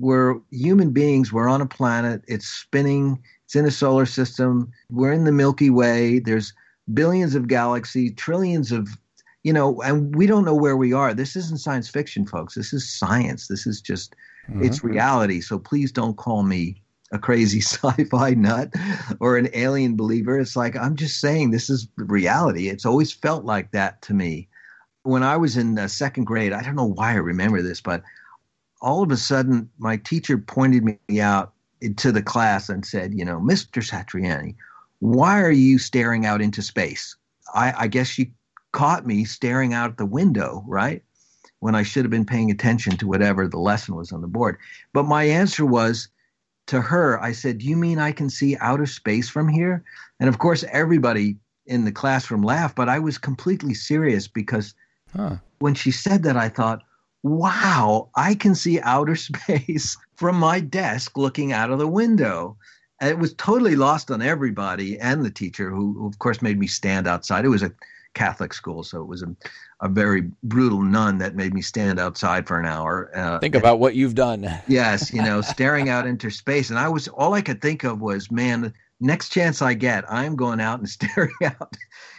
We're 0.00 0.36
human 0.50 0.90
beings. 0.90 1.32
We're 1.32 1.48
on 1.48 1.62
a 1.62 1.66
planet. 1.66 2.22
It's 2.28 2.46
spinning. 2.46 3.18
It's 3.46 3.56
in 3.56 3.64
a 3.64 3.70
solar 3.70 4.06
system. 4.06 4.70
We're 4.90 5.12
in 5.12 5.24
the 5.24 5.32
Milky 5.32 5.70
Way. 5.70 6.18
There's 6.18 6.52
billions 6.92 7.34
of 7.34 7.48
galaxies, 7.48 8.12
trillions 8.16 8.70
of 8.70 8.88
you 9.44 9.52
know, 9.54 9.80
and 9.80 10.14
we 10.14 10.26
don't 10.26 10.44
know 10.44 10.54
where 10.54 10.76
we 10.76 10.92
are. 10.92 11.14
This 11.14 11.36
isn't 11.36 11.60
science 11.60 11.88
fiction, 11.88 12.26
folks. 12.26 12.54
This 12.54 12.74
is 12.74 12.86
science. 12.86 13.48
This 13.48 13.66
is 13.66 13.80
just 13.80 14.14
mm-hmm. 14.46 14.62
it's 14.62 14.84
reality. 14.84 15.40
So 15.40 15.58
please 15.58 15.90
don't 15.90 16.18
call 16.18 16.42
me 16.42 16.82
a 17.12 17.18
crazy 17.18 17.60
sci-fi 17.60 18.34
nut 18.34 18.72
or 19.20 19.36
an 19.36 19.48
alien 19.52 19.96
believer. 19.96 20.38
It's 20.38 20.56
like 20.56 20.76
I'm 20.76 20.96
just 20.96 21.20
saying 21.20 21.50
this 21.50 21.70
is 21.70 21.88
reality. 21.96 22.68
It's 22.68 22.86
always 22.86 23.12
felt 23.12 23.44
like 23.44 23.72
that 23.72 24.02
to 24.02 24.14
me. 24.14 24.48
When 25.02 25.22
I 25.22 25.36
was 25.36 25.56
in 25.56 25.88
second 25.88 26.24
grade, 26.24 26.52
I 26.52 26.62
don't 26.62 26.76
know 26.76 26.92
why 26.92 27.12
I 27.12 27.16
remember 27.16 27.62
this, 27.62 27.80
but 27.80 28.02
all 28.82 29.02
of 29.02 29.10
a 29.10 29.16
sudden 29.16 29.70
my 29.78 29.96
teacher 29.96 30.36
pointed 30.36 30.84
me 30.84 31.20
out 31.20 31.52
to 31.96 32.12
the 32.12 32.22
class 32.22 32.68
and 32.68 32.84
said, 32.84 33.14
"You 33.14 33.24
know, 33.24 33.40
Mr. 33.40 33.82
Satriani, 33.82 34.56
why 34.98 35.40
are 35.40 35.50
you 35.50 35.78
staring 35.78 36.26
out 36.26 36.42
into 36.42 36.62
space?" 36.62 37.16
I, 37.54 37.72
I 37.76 37.86
guess 37.88 38.06
she 38.06 38.32
caught 38.72 39.06
me 39.06 39.24
staring 39.24 39.72
out 39.74 39.96
the 39.96 40.06
window, 40.06 40.62
right? 40.66 41.02
when 41.60 41.74
I 41.74 41.82
should 41.82 42.04
have 42.04 42.10
been 42.10 42.26
paying 42.26 42.50
attention 42.50 42.96
to 42.96 43.06
whatever 43.06 43.46
the 43.46 43.58
lesson 43.58 43.94
was 43.94 44.12
on 44.12 44.22
the 44.22 44.26
board. 44.26 44.56
But 44.92 45.04
my 45.04 45.24
answer 45.24 45.64
was 45.64 46.08
to 46.70 46.80
her, 46.80 47.20
I 47.20 47.32
said, 47.32 47.58
Do 47.58 47.66
you 47.66 47.76
mean 47.76 47.98
I 47.98 48.12
can 48.12 48.30
see 48.30 48.56
outer 48.60 48.86
space 48.86 49.28
from 49.28 49.48
here? 49.48 49.82
And 50.20 50.28
of 50.28 50.38
course, 50.38 50.64
everybody 50.70 51.36
in 51.66 51.84
the 51.84 51.92
classroom 51.92 52.42
laughed, 52.42 52.76
but 52.76 52.88
I 52.88 52.98
was 52.98 53.18
completely 53.18 53.74
serious 53.74 54.28
because 54.28 54.74
huh. 55.14 55.36
when 55.58 55.74
she 55.74 55.90
said 55.90 56.22
that, 56.22 56.36
I 56.36 56.48
thought, 56.48 56.82
wow, 57.22 58.08
I 58.14 58.34
can 58.34 58.54
see 58.54 58.80
outer 58.80 59.16
space 59.30 59.96
from 60.14 60.36
my 60.36 60.60
desk 60.60 61.16
looking 61.16 61.52
out 61.52 61.70
of 61.70 61.78
the 61.78 61.88
window. 61.88 62.56
And 63.00 63.10
it 63.10 63.18
was 63.18 63.34
totally 63.34 63.76
lost 63.76 64.10
on 64.10 64.22
everybody 64.22 64.98
and 64.98 65.24
the 65.24 65.30
teacher, 65.30 65.70
who, 65.70 65.94
who, 65.94 66.06
of 66.06 66.18
course, 66.18 66.40
made 66.42 66.58
me 66.58 66.66
stand 66.66 67.06
outside. 67.06 67.44
It 67.44 67.48
was 67.48 67.62
a 67.62 67.72
Catholic 68.14 68.52
school, 68.52 68.82
so 68.82 69.00
it 69.00 69.06
was 69.06 69.22
a, 69.22 69.34
a 69.80 69.88
very 69.88 70.22
brutal 70.42 70.82
nun 70.82 71.18
that 71.18 71.36
made 71.36 71.54
me 71.54 71.62
stand 71.62 72.00
outside 72.00 72.46
for 72.46 72.58
an 72.58 72.66
hour. 72.66 73.10
Uh, 73.14 73.38
think 73.38 73.54
about 73.54 73.74
and, 73.74 73.80
what 73.80 73.94
you've 73.94 74.14
done. 74.14 74.50
yes, 74.68 75.12
you 75.12 75.22
know, 75.22 75.40
staring 75.40 75.88
out 75.88 76.06
into 76.06 76.30
space, 76.30 76.70
and 76.70 76.78
I 76.78 76.88
was 76.88 77.08
all 77.08 77.34
I 77.34 77.42
could 77.42 77.62
think 77.62 77.84
of 77.84 78.00
was, 78.00 78.30
man, 78.30 78.72
next 79.00 79.30
chance 79.30 79.62
I 79.62 79.74
get, 79.74 80.10
I'm 80.10 80.36
going 80.36 80.60
out 80.60 80.80
and 80.80 80.88
staring 80.88 81.32
out 81.44 81.76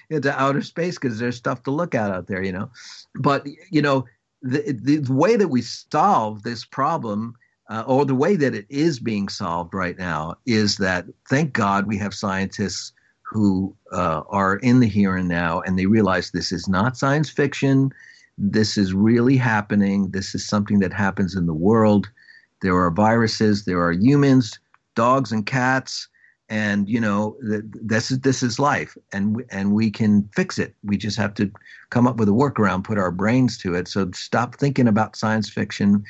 into 0.09 0.31
outer 0.39 0.61
space 0.61 0.97
because 0.97 1.19
there's 1.19 1.37
stuff 1.37 1.63
to 1.63 1.71
look 1.71 1.93
at 1.93 2.11
out 2.11 2.27
there, 2.27 2.43
you 2.43 2.51
know. 2.51 2.71
But 3.15 3.45
you 3.69 3.81
know, 3.81 4.05
the 4.41 4.71
the 4.71 5.13
way 5.13 5.35
that 5.35 5.49
we 5.49 5.61
solve 5.61 6.43
this 6.43 6.65
problem. 6.65 7.35
Uh, 7.69 7.85
or 7.87 8.03
the 8.03 8.13
way 8.13 8.35
that 8.35 8.53
it 8.53 8.65
is 8.67 8.99
being 8.99 9.29
solved 9.29 9.73
right 9.73 9.97
now 9.97 10.35
is 10.45 10.75
that 10.75 11.05
thank 11.29 11.53
God 11.53 11.87
we 11.87 11.97
have 11.97 12.13
scientists 12.13 12.91
who 13.31 13.73
uh, 13.93 14.23
are 14.29 14.57
in 14.57 14.81
the 14.81 14.87
here 14.87 15.15
and 15.15 15.29
now 15.29 15.61
and 15.61 15.79
they 15.79 15.85
realize 15.85 16.31
this 16.31 16.51
is 16.51 16.67
not 16.67 16.97
science 16.97 17.29
fiction. 17.29 17.89
This 18.37 18.77
is 18.77 18.93
really 18.93 19.37
happening. 19.37 20.11
This 20.11 20.35
is 20.35 20.45
something 20.45 20.79
that 20.79 20.91
happens 20.91 21.35
in 21.35 21.45
the 21.45 21.53
world. 21.53 22.09
There 22.61 22.75
are 22.75 22.91
viruses, 22.91 23.63
there 23.63 23.81
are 23.81 23.93
humans, 23.93 24.59
dogs, 24.95 25.31
and 25.31 25.45
cats. 25.45 26.09
And 26.49 26.89
you 26.89 26.99
know 26.99 27.37
this 27.41 28.11
is 28.11 28.19
this 28.19 28.43
is 28.43 28.59
life, 28.59 28.97
and 29.13 29.41
and 29.51 29.71
we 29.71 29.89
can 29.89 30.29
fix 30.35 30.59
it. 30.59 30.75
We 30.83 30.97
just 30.97 31.17
have 31.17 31.33
to 31.35 31.49
come 31.91 32.07
up 32.07 32.17
with 32.17 32.27
a 32.27 32.33
workaround, 32.33 32.83
put 32.83 32.97
our 32.97 33.11
brains 33.11 33.57
to 33.59 33.73
it. 33.73 33.87
So 33.87 34.11
stop 34.13 34.55
thinking 34.55 34.89
about 34.89 35.15
science 35.15 35.49
fiction. 35.49 36.03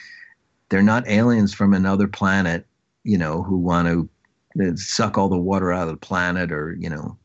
They're 0.69 0.81
not 0.81 1.07
aliens 1.07 1.53
from 1.53 1.75
another 1.75 2.07
planet, 2.07 2.65
you 3.03 3.19
know, 3.19 3.43
who 3.43 3.57
want 3.57 3.87
to 3.89 4.09
suck 4.75 5.17
all 5.17 5.29
the 5.29 5.37
water 5.37 5.71
out 5.71 5.87
of 5.87 5.89
the 5.89 6.05
planet 6.05 6.51
or 6.51 6.75
you 6.79 6.89
know 6.89 7.17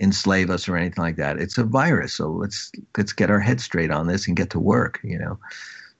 enslave 0.00 0.50
us 0.50 0.68
or 0.68 0.76
anything 0.76 1.02
like 1.02 1.16
that. 1.16 1.38
It's 1.38 1.58
a 1.58 1.64
virus, 1.64 2.14
so 2.14 2.30
let's 2.30 2.72
let's 2.96 3.12
get 3.12 3.30
our 3.30 3.40
head 3.40 3.60
straight 3.60 3.90
on 3.90 4.06
this 4.06 4.26
and 4.26 4.36
get 4.36 4.50
to 4.50 4.58
work. 4.58 5.00
You 5.02 5.18
know, 5.18 5.38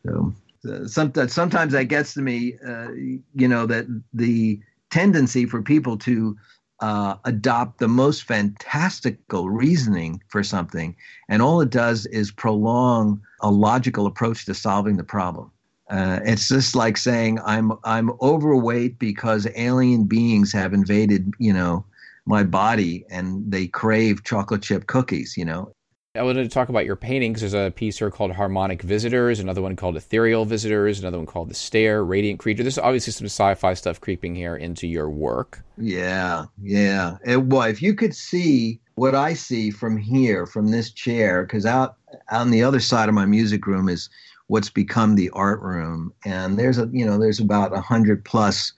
so 0.04 0.34
uh, 0.70 0.86
sometimes 0.86 1.32
sometimes 1.32 1.72
that 1.72 1.84
gets 1.84 2.14
to 2.14 2.22
me. 2.22 2.58
Uh, 2.66 2.90
you 3.34 3.48
know 3.48 3.66
that 3.66 3.86
the 4.12 4.60
tendency 4.90 5.46
for 5.46 5.62
people 5.62 5.96
to 5.98 6.36
uh, 6.80 7.14
adopt 7.24 7.78
the 7.78 7.88
most 7.88 8.24
fantastical 8.24 9.48
reasoning 9.48 10.20
for 10.28 10.42
something, 10.42 10.96
and 11.28 11.40
all 11.40 11.60
it 11.60 11.70
does 11.70 12.06
is 12.06 12.32
prolong 12.32 13.20
a 13.40 13.50
logical 13.50 14.06
approach 14.06 14.44
to 14.46 14.54
solving 14.54 14.96
the 14.96 15.04
problem. 15.04 15.50
Uh, 15.92 16.20
it's 16.24 16.48
just 16.48 16.74
like 16.74 16.96
saying 16.96 17.38
I'm 17.44 17.72
I'm 17.84 18.10
overweight 18.22 18.98
because 18.98 19.46
alien 19.54 20.04
beings 20.04 20.50
have 20.52 20.72
invaded, 20.72 21.34
you 21.38 21.52
know, 21.52 21.84
my 22.24 22.44
body 22.44 23.04
and 23.10 23.52
they 23.52 23.66
crave 23.66 24.24
chocolate 24.24 24.62
chip 24.62 24.86
cookies. 24.86 25.36
You 25.36 25.44
know. 25.44 25.74
I 26.14 26.22
wanted 26.22 26.42
to 26.44 26.50
talk 26.50 26.68
about 26.68 26.84
your 26.84 26.96
paintings. 26.96 27.40
There's 27.40 27.54
a 27.54 27.72
piece 27.74 27.98
here 27.98 28.10
called 28.10 28.32
Harmonic 28.32 28.82
Visitors, 28.82 29.40
another 29.40 29.62
one 29.62 29.76
called 29.76 29.96
Ethereal 29.96 30.44
Visitors, 30.44 31.00
another 31.00 31.16
one 31.16 31.26
called 31.26 31.48
The 31.48 31.54
Stair, 31.54 32.04
Radiant 32.04 32.38
Creature. 32.38 32.64
There's 32.64 32.78
obviously 32.78 33.14
some 33.14 33.26
sci-fi 33.26 33.72
stuff 33.72 33.98
creeping 33.98 34.34
here 34.34 34.56
into 34.56 34.86
your 34.86 35.08
work. 35.08 35.62
Yeah, 35.78 36.46
yeah. 36.60 37.16
It, 37.24 37.44
well, 37.44 37.62
if 37.62 37.80
you 37.80 37.94
could 37.94 38.14
see 38.14 38.78
what 38.94 39.14
I 39.14 39.32
see 39.32 39.70
from 39.70 39.96
here, 39.96 40.46
from 40.46 40.70
this 40.70 40.90
chair, 40.90 41.44
because 41.44 41.64
out 41.64 41.96
on 42.30 42.50
the 42.50 42.62
other 42.62 42.80
side 42.80 43.08
of 43.08 43.14
my 43.14 43.24
music 43.24 43.66
room 43.66 43.88
is 43.88 44.10
what's 44.52 44.68
become 44.68 45.14
the 45.14 45.30
art 45.30 45.62
room. 45.62 46.12
And 46.26 46.58
there's 46.58 46.76
a 46.76 46.86
you 46.92 47.06
know 47.06 47.18
there's 47.18 47.40
about 47.40 47.74
a 47.74 47.80
hundred 47.80 48.22
plus 48.22 48.74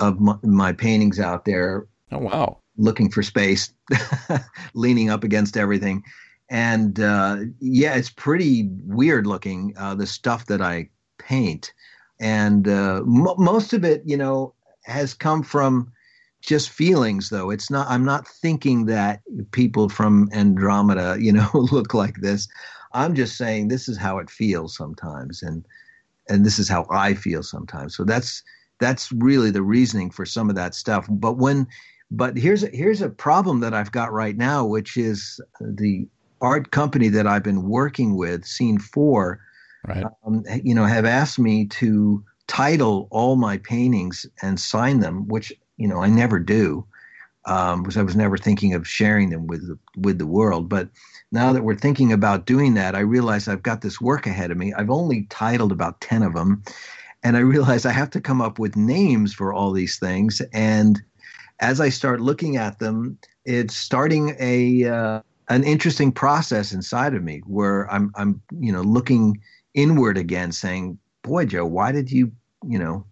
of 0.00 0.18
my, 0.18 0.36
my, 0.42 0.72
paintings 0.72 1.20
out 1.20 1.44
there 1.44 1.86
oh 2.10 2.18
wow. 2.18 2.58
looking 2.76 3.08
for 3.08 3.22
space 3.22 3.72
leaning 4.74 5.08
up 5.08 5.22
against 5.22 5.56
everything. 5.56 6.02
And 6.50 6.98
uh, 6.98 7.36
yeah 7.60 7.94
it's 7.94 8.10
pretty 8.10 8.70
weird 8.84 9.24
looking 9.24 9.72
uh, 9.78 9.94
the 9.94 10.06
stuff 10.06 10.46
that 10.46 10.60
i 10.60 10.88
paint. 11.18 11.72
And 12.20 12.66
uh, 12.66 13.02
m- 13.02 13.38
most 13.38 13.72
of 13.72 13.84
it 13.84 14.02
you 14.04 14.16
know 14.16 14.52
has 14.84 15.14
come 15.14 15.44
from 15.44 15.92
just 16.40 16.70
feelings 16.70 17.30
though. 17.30 17.50
It's 17.50 17.70
not 17.70 17.86
i'm 17.88 18.04
not 18.04 18.26
thinking 18.26 18.86
that 18.86 19.20
people 19.52 19.88
from 19.88 20.28
andromeda 20.32 21.16
you 21.20 21.32
know 21.32 21.48
look 21.54 21.94
like 21.94 22.16
this 22.16 22.48
I'm 22.94 23.14
just 23.14 23.36
saying 23.36 23.68
this 23.68 23.88
is 23.88 23.96
how 23.96 24.18
it 24.18 24.30
feels 24.30 24.76
sometimes, 24.76 25.42
and 25.42 25.64
and 26.28 26.46
this 26.46 26.58
is 26.58 26.68
how 26.68 26.86
I 26.90 27.14
feel 27.14 27.42
sometimes. 27.42 27.96
So 27.96 28.04
that's 28.04 28.42
that's 28.80 29.12
really 29.12 29.50
the 29.50 29.62
reasoning 29.62 30.10
for 30.10 30.26
some 30.26 30.50
of 30.50 30.56
that 30.56 30.74
stuff. 30.74 31.06
But 31.08 31.38
when 31.38 31.66
but 32.10 32.36
here's 32.36 32.62
a, 32.62 32.68
here's 32.68 33.00
a 33.00 33.08
problem 33.08 33.60
that 33.60 33.72
I've 33.72 33.92
got 33.92 34.12
right 34.12 34.36
now, 34.36 34.64
which 34.64 34.96
is 34.96 35.40
the 35.60 36.06
art 36.40 36.70
company 36.70 37.08
that 37.08 37.26
I've 37.26 37.42
been 37.42 37.68
working 37.68 38.16
with, 38.16 38.44
Scene 38.44 38.78
Four, 38.78 39.40
right. 39.88 40.04
um, 40.26 40.44
you 40.62 40.74
know, 40.74 40.84
have 40.84 41.06
asked 41.06 41.38
me 41.38 41.66
to 41.66 42.22
title 42.48 43.08
all 43.10 43.36
my 43.36 43.56
paintings 43.56 44.26
and 44.42 44.60
sign 44.60 45.00
them, 45.00 45.26
which 45.28 45.52
you 45.76 45.88
know 45.88 46.02
I 46.02 46.08
never 46.08 46.38
do, 46.38 46.86
um, 47.46 47.82
because 47.82 47.96
I 47.96 48.02
was 48.02 48.16
never 48.16 48.38
thinking 48.38 48.74
of 48.74 48.86
sharing 48.86 49.30
them 49.30 49.46
with 49.46 49.78
with 49.96 50.18
the 50.18 50.26
world. 50.26 50.68
But 50.68 50.88
now 51.32 51.52
that 51.52 51.64
we're 51.64 51.74
thinking 51.76 52.12
about 52.12 52.46
doing 52.46 52.74
that, 52.74 52.94
I 52.94 53.00
realize 53.00 53.48
I've 53.48 53.62
got 53.62 53.80
this 53.80 54.00
work 54.00 54.26
ahead 54.26 54.50
of 54.50 54.58
me. 54.58 54.72
I've 54.74 54.90
only 54.90 55.26
titled 55.30 55.72
about 55.72 56.00
10 56.00 56.22
of 56.22 56.34
them. 56.34 56.62
And 57.24 57.36
I 57.36 57.40
realize 57.40 57.86
I 57.86 57.92
have 57.92 58.10
to 58.10 58.20
come 58.20 58.40
up 58.40 58.58
with 58.58 58.76
names 58.76 59.32
for 59.32 59.52
all 59.52 59.72
these 59.72 59.98
things. 59.98 60.42
And 60.52 61.02
as 61.60 61.80
I 61.80 61.88
start 61.88 62.20
looking 62.20 62.56
at 62.56 62.78
them, 62.78 63.18
it's 63.44 63.76
starting 63.76 64.36
a 64.38 64.84
uh, 64.84 65.20
an 65.48 65.64
interesting 65.64 66.12
process 66.12 66.72
inside 66.72 67.14
of 67.14 67.22
me 67.22 67.42
where 67.46 67.90
I'm 67.90 68.12
I'm 68.16 68.40
you 68.58 68.72
know 68.72 68.82
looking 68.82 69.40
inward 69.74 70.18
again, 70.18 70.52
saying, 70.52 70.98
"Boy, 71.22 71.46
Joe, 71.46 71.66
why 71.66 71.92
did 71.92 72.10
you 72.10 72.32
you 72.68 72.78
know 72.78 73.04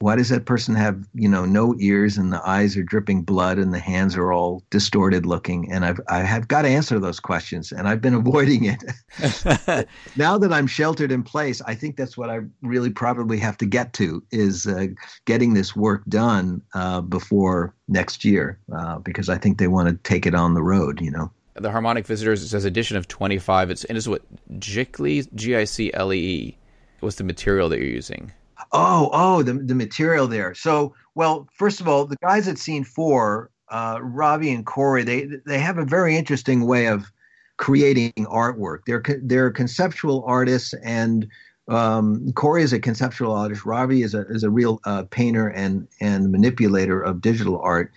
why 0.00 0.16
does 0.16 0.30
that 0.30 0.46
person 0.46 0.74
have 0.74 1.06
you 1.14 1.28
know 1.28 1.44
no 1.44 1.74
ears 1.78 2.16
and 2.16 2.32
the 2.32 2.46
eyes 2.48 2.76
are 2.76 2.82
dripping 2.82 3.22
blood 3.22 3.58
and 3.58 3.72
the 3.72 3.78
hands 3.78 4.16
are 4.16 4.32
all 4.32 4.62
distorted 4.70 5.26
looking? 5.26 5.70
And 5.70 5.84
i've 5.84 6.00
i 6.08 6.20
have 6.20 6.48
got 6.48 6.62
to 6.62 6.68
answer 6.68 6.98
those 6.98 7.20
questions 7.20 7.70
and 7.70 7.86
i've 7.86 8.00
been 8.00 8.14
avoiding 8.24 8.64
it. 8.64 8.82
Now 10.16 10.38
that 10.38 10.52
i'm 10.52 10.66
sheltered 10.66 11.12
in 11.12 11.22
place 11.22 11.60
i 11.62 11.74
think 11.74 11.96
that's 11.96 12.16
what 12.16 12.30
i 12.30 12.40
really 12.62 12.90
probably 12.90 13.38
have 13.38 13.56
to 13.58 13.66
get 13.66 13.92
to 13.94 14.22
is 14.30 14.66
uh, 14.66 14.86
getting 15.26 15.54
this 15.54 15.76
work 15.76 16.02
done 16.08 16.62
uh, 16.74 17.00
before 17.00 17.74
next 17.88 18.24
year 18.24 18.58
uh, 18.74 18.98
because 18.98 19.28
i 19.28 19.36
think 19.36 19.58
they 19.58 19.68
want 19.68 19.88
to 19.88 19.94
take 20.08 20.26
it 20.26 20.34
on 20.34 20.54
the 20.54 20.62
road 20.62 21.00
you 21.00 21.10
know? 21.10 21.30
The 21.54 21.70
harmonic 21.70 22.06
visitors 22.06 22.42
it 22.42 22.48
says 22.48 22.64
edition 22.64 22.96
of 22.96 23.08
25 23.08 23.70
it's 23.70 23.84
and 23.84 23.98
it's 23.98 24.08
what 24.08 24.22
Giclée 24.58 25.32
g-i-c-l-e-e 25.34 26.58
what's 27.00 27.16
the 27.16 27.24
material 27.24 27.68
that 27.68 27.78
you're 27.78 27.88
using 27.88 28.32
Oh, 28.72 29.10
oh, 29.12 29.42
the 29.42 29.54
the 29.54 29.74
material 29.74 30.26
there. 30.26 30.54
So, 30.54 30.94
well, 31.14 31.48
first 31.54 31.80
of 31.80 31.88
all, 31.88 32.06
the 32.06 32.16
guys 32.22 32.48
at 32.48 32.58
Scene 32.58 32.84
Four, 32.84 33.50
uh, 33.68 33.98
Ravi 34.02 34.52
and 34.52 34.66
Corey, 34.66 35.04
they 35.04 35.28
they 35.46 35.58
have 35.58 35.78
a 35.78 35.84
very 35.84 36.16
interesting 36.16 36.66
way 36.66 36.86
of 36.86 37.10
creating 37.56 38.12
artwork. 38.18 38.80
They're 38.86 39.02
they're 39.22 39.50
conceptual 39.50 40.24
artists, 40.26 40.74
and 40.84 41.28
um, 41.68 42.32
Corey 42.32 42.62
is 42.62 42.72
a 42.72 42.80
conceptual 42.80 43.32
artist. 43.32 43.64
Ravi 43.64 44.02
is 44.02 44.14
a 44.14 44.26
is 44.28 44.42
a 44.42 44.50
real 44.50 44.80
uh, 44.84 45.04
painter 45.10 45.48
and 45.48 45.86
and 46.00 46.32
manipulator 46.32 47.00
of 47.00 47.20
digital 47.20 47.60
art. 47.60 47.92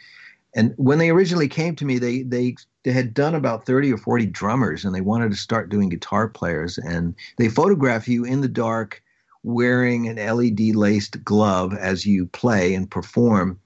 And 0.55 0.73
when 0.77 0.99
they 0.99 1.09
originally 1.09 1.47
came 1.47 1.75
to 1.77 1.85
me, 1.85 1.97
they 1.97 2.21
they 2.21 2.55
they 2.83 2.91
had 2.91 3.13
done 3.13 3.33
about 3.33 3.65
30 3.65 3.93
or 3.93 3.97
40 3.97 4.25
drummers 4.27 4.85
and 4.85 4.93
they 4.93 5.01
wanted 5.01 5.31
to 5.31 5.37
start 5.37 5.69
doing 5.69 5.89
guitar 5.89 6.27
players 6.27 6.77
and 6.77 7.15
they 7.37 7.49
photograph 7.49 8.07
you 8.07 8.25
in 8.25 8.41
the 8.41 8.47
dark 8.47 9.01
wearing 9.43 10.07
an 10.07 10.15
LED 10.15 10.75
laced 10.75 11.23
glove 11.23 11.73
as 11.73 12.05
you 12.05 12.25
play 12.27 12.73
and 12.73 12.89
perform 12.89 13.59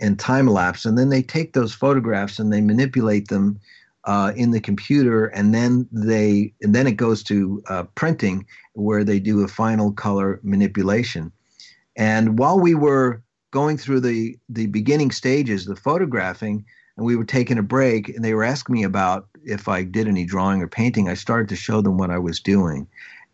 and 0.00 0.18
time 0.18 0.46
lapse. 0.46 0.84
And 0.84 0.96
then 0.96 1.08
they 1.08 1.22
take 1.22 1.52
those 1.52 1.74
photographs 1.74 2.38
and 2.38 2.52
they 2.52 2.60
manipulate 2.60 3.28
them 3.28 3.60
uh, 4.06 4.32
in 4.36 4.52
the 4.52 4.60
computer, 4.60 5.26
and 5.26 5.52
then 5.52 5.88
they 5.90 6.52
and 6.62 6.74
then 6.74 6.86
it 6.86 6.92
goes 6.92 7.22
to 7.24 7.62
uh, 7.68 7.82
printing 7.96 8.46
where 8.74 9.02
they 9.02 9.18
do 9.18 9.42
a 9.42 9.48
final 9.48 9.92
color 9.92 10.38
manipulation. 10.44 11.32
And 11.96 12.38
while 12.38 12.60
we 12.60 12.74
were 12.74 13.22
going 13.50 13.76
through 13.76 14.00
the 14.00 14.38
the 14.48 14.66
beginning 14.66 15.10
stages, 15.10 15.64
the 15.64 15.74
photographing, 15.74 16.64
and 16.96 17.04
we 17.04 17.16
were 17.16 17.24
taking 17.24 17.58
a 17.58 17.62
break, 17.62 18.08
and 18.08 18.24
they 18.24 18.32
were 18.32 18.44
asking 18.44 18.74
me 18.74 18.84
about 18.84 19.26
if 19.44 19.66
I 19.66 19.82
did 19.82 20.06
any 20.06 20.24
drawing 20.24 20.62
or 20.62 20.68
painting. 20.68 21.08
I 21.08 21.14
started 21.14 21.48
to 21.48 21.56
show 21.56 21.80
them 21.80 21.98
what 21.98 22.10
I 22.10 22.18
was 22.18 22.38
doing, 22.38 22.86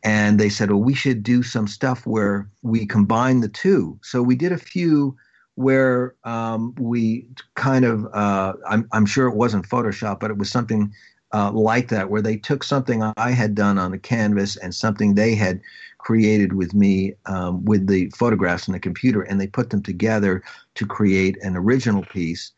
and 0.02 0.38
they 0.38 0.48
said, 0.48 0.70
"Well, 0.70 0.82
we 0.82 0.94
should 0.94 1.22
do 1.22 1.42
some 1.42 1.68
stuff 1.68 2.06
where 2.06 2.48
we 2.62 2.86
combine 2.86 3.40
the 3.40 3.48
two. 3.48 3.98
So 4.02 4.22
we 4.22 4.36
did 4.36 4.52
a 4.52 4.58
few 4.58 5.16
where 5.54 6.14
um, 6.24 6.74
we 6.78 7.26
kind 7.54 7.84
of 7.84 8.06
uh, 8.12 8.54
I'm, 8.68 8.88
I'm 8.92 9.06
sure 9.06 9.28
it 9.28 9.36
wasn't 9.36 9.68
Photoshop, 9.68 10.20
but 10.20 10.30
it 10.30 10.38
was 10.38 10.50
something 10.50 10.92
uh, 11.34 11.50
like 11.52 11.88
that, 11.88 12.10
where 12.10 12.22
they 12.22 12.36
took 12.36 12.64
something 12.64 13.02
I 13.16 13.30
had 13.30 13.54
done 13.54 13.78
on 13.78 13.92
a 13.92 13.98
canvas 13.98 14.56
and 14.56 14.74
something 14.74 15.14
they 15.14 15.34
had 15.34 15.60
created 15.98 16.52
with 16.52 16.74
me 16.74 17.14
um, 17.26 17.64
with 17.64 17.86
the 17.86 18.10
photographs 18.10 18.66
in 18.66 18.72
the 18.72 18.80
computer, 18.80 19.22
and 19.22 19.40
they 19.40 19.46
put 19.46 19.70
them 19.70 19.82
together 19.82 20.42
to 20.74 20.86
create 20.86 21.38
an 21.42 21.56
original 21.56 22.04
piece. 22.04 22.52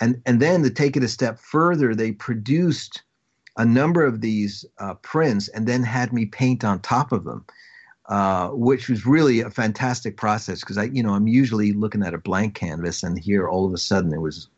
And 0.00 0.22
and 0.24 0.40
then 0.40 0.62
to 0.62 0.70
take 0.70 0.96
it 0.96 1.02
a 1.02 1.08
step 1.08 1.38
further, 1.38 1.94
they 1.94 2.12
produced 2.12 3.02
a 3.60 3.64
number 3.64 4.04
of 4.04 4.20
these 4.20 4.64
uh, 4.78 4.94
prints 4.94 5.48
and 5.48 5.66
then 5.66 5.82
had 5.82 6.12
me 6.12 6.26
paint 6.26 6.64
on 6.64 6.80
top 6.80 7.12
of 7.12 7.24
them. 7.24 7.44
Uh, 8.06 8.48
which 8.48 8.88
was 8.88 9.06
really 9.06 9.38
a 9.40 9.50
fantastic 9.50 10.16
process 10.16 10.58
because 10.58 10.76
I, 10.76 10.84
you 10.84 11.00
know, 11.00 11.14
I'm 11.14 11.28
usually 11.28 11.72
looking 11.72 12.02
at 12.02 12.12
a 12.12 12.18
blank 12.18 12.56
canvas, 12.56 13.04
and 13.04 13.16
here 13.16 13.48
all 13.48 13.64
of 13.64 13.72
a 13.72 13.78
sudden 13.78 14.10
there 14.10 14.20
was 14.20 14.48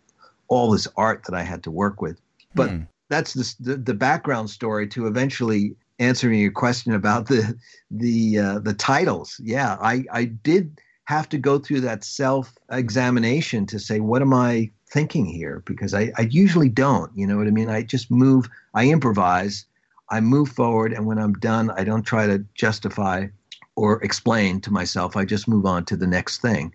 all 0.48 0.70
this 0.70 0.88
art 0.96 1.24
that 1.24 1.34
I 1.34 1.42
had 1.42 1.62
to 1.64 1.70
work 1.70 2.00
with. 2.00 2.18
But 2.54 2.70
mm 2.70 2.86
that's 3.12 3.34
the, 3.34 3.54
the, 3.60 3.76
the 3.76 3.94
background 3.94 4.48
story 4.48 4.88
to 4.88 5.06
eventually 5.06 5.76
answering 5.98 6.40
your 6.40 6.50
question 6.50 6.94
about 6.94 7.28
the 7.28 7.56
the 7.90 8.38
uh, 8.38 8.58
the 8.58 8.72
titles. 8.72 9.38
Yeah, 9.42 9.76
I 9.80 10.04
I 10.10 10.24
did 10.24 10.80
have 11.04 11.28
to 11.28 11.38
go 11.38 11.58
through 11.58 11.82
that 11.82 12.04
self 12.04 12.54
examination 12.70 13.66
to 13.66 13.78
say 13.78 14.00
what 14.00 14.22
am 14.22 14.32
I 14.32 14.70
thinking 14.92 15.24
here 15.24 15.62
because 15.66 15.94
I, 15.94 16.12
I 16.18 16.22
usually 16.30 16.68
don't. 16.68 17.10
You 17.16 17.26
know 17.26 17.38
what 17.38 17.46
I 17.46 17.50
mean? 17.50 17.70
I 17.70 17.82
just 17.82 18.10
move. 18.10 18.48
I 18.74 18.88
improvise. 18.88 19.64
I 20.10 20.20
move 20.20 20.50
forward, 20.50 20.92
and 20.92 21.06
when 21.06 21.18
I'm 21.18 21.32
done, 21.34 21.70
I 21.70 21.84
don't 21.84 22.02
try 22.02 22.26
to 22.26 22.44
justify 22.54 23.28
or 23.76 24.02
explain 24.02 24.60
to 24.60 24.70
myself. 24.70 25.16
I 25.16 25.24
just 25.24 25.48
move 25.48 25.64
on 25.64 25.86
to 25.86 25.96
the 25.96 26.06
next 26.06 26.42
thing. 26.42 26.74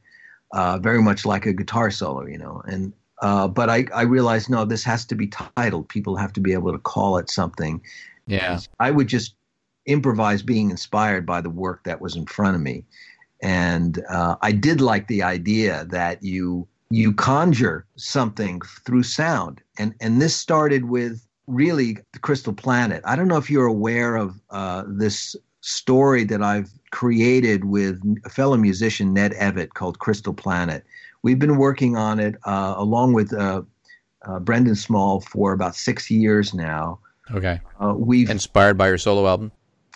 Uh, 0.54 0.80
very 0.80 1.02
much 1.02 1.26
like 1.26 1.46
a 1.46 1.54
guitar 1.54 1.92
solo, 1.92 2.26
you 2.26 2.38
know. 2.38 2.62
And 2.66 2.94
uh, 3.22 3.48
but 3.48 3.70
I, 3.70 3.86
I 3.94 4.04
realized 4.04 4.50
no, 4.50 4.66
this 4.66 4.84
has 4.84 5.06
to 5.06 5.16
be 5.16 5.28
titled. 5.28 5.90
People 5.90 6.16
have 6.16 6.34
to 6.34 6.40
be 6.40 6.54
able 6.54 6.72
to 6.72 6.80
call 6.80 7.18
it 7.18 7.30
something. 7.30 7.82
Yeah. 8.26 8.60
I 8.80 8.92
would 8.92 9.08
just 9.08 9.36
improvise 9.86 10.42
being 10.42 10.70
inspired 10.70 11.26
by 11.26 11.42
the 11.42 11.50
work 11.50 11.84
that 11.84 12.02
was 12.02 12.16
in 12.16 12.26
front 12.26 12.56
of 12.56 12.62
me. 12.62 12.86
And 13.42 14.04
uh, 14.10 14.36
I 14.42 14.52
did 14.52 14.82
like 14.82 15.08
the 15.08 15.24
idea 15.24 15.86
that 15.90 16.24
you 16.24 16.68
you 16.90 17.14
conjure 17.14 17.86
something 17.96 18.62
through 18.86 19.04
sound. 19.04 19.62
And 19.78 19.94
and 20.02 20.22
this 20.22 20.36
started 20.36 20.86
with 20.86 21.26
really 21.48 21.98
the 22.14 22.20
Crystal 22.20 22.54
Planet. 22.54 23.02
I 23.06 23.16
don't 23.16 23.28
know 23.28 23.38
if 23.38 23.50
you're 23.50 23.66
aware 23.66 24.16
of 24.16 24.40
uh, 24.50 24.84
this 24.88 25.36
story 25.62 26.24
that 26.26 26.42
I've 26.42 26.72
created 26.92 27.66
with 27.66 28.02
a 28.26 28.30
fellow 28.30 28.58
musician 28.58 29.14
Ned 29.14 29.34
Evett 29.34 29.70
called 29.74 30.00
Crystal 30.00 30.34
Planet. 30.34 30.86
We've 31.24 31.40
been 31.40 31.58
working 31.58 31.98
on 31.98 32.20
it 32.20 32.36
uh, 32.46 32.76
along 32.78 33.14
with 33.14 33.34
uh, 33.34 33.64
uh, 34.26 34.40
Brendan 34.40 34.76
Small 34.76 35.22
for 35.22 35.54
about 35.54 35.76
six 35.76 36.10
years 36.10 36.54
now. 36.54 37.00
Okay. 37.32 37.60
Uh, 37.82 37.94
we've 37.98 38.30
inspired 38.30 38.78
by 38.78 38.88
your 38.88 38.98
solo 38.98 39.28
album. 39.28 39.52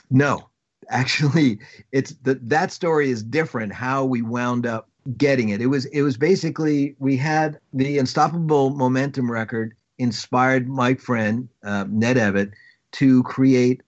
No, 0.10 0.50
actually, 0.90 1.60
it's 1.92 2.12
that 2.24 2.50
that 2.50 2.72
story 2.72 3.10
is 3.10 3.24
different. 3.24 3.74
How 3.74 4.04
we 4.04 4.22
wound 4.22 4.66
up 4.66 4.90
getting 5.18 5.50
it. 5.50 5.62
It 5.62 5.68
was 5.68 5.86
it 5.86 6.02
was 6.02 6.18
basically 6.18 6.96
we 7.00 7.18
had 7.18 7.60
the 7.74 7.98
Unstoppable 7.98 8.72
Momentum 8.72 9.32
record 9.32 9.74
inspired 9.98 10.68
my 10.68 10.96
friend 10.96 11.48
uh, 11.64 11.86
Ned 11.90 12.18
Evett 12.18 12.52
to 12.94 13.24
create 13.24 13.82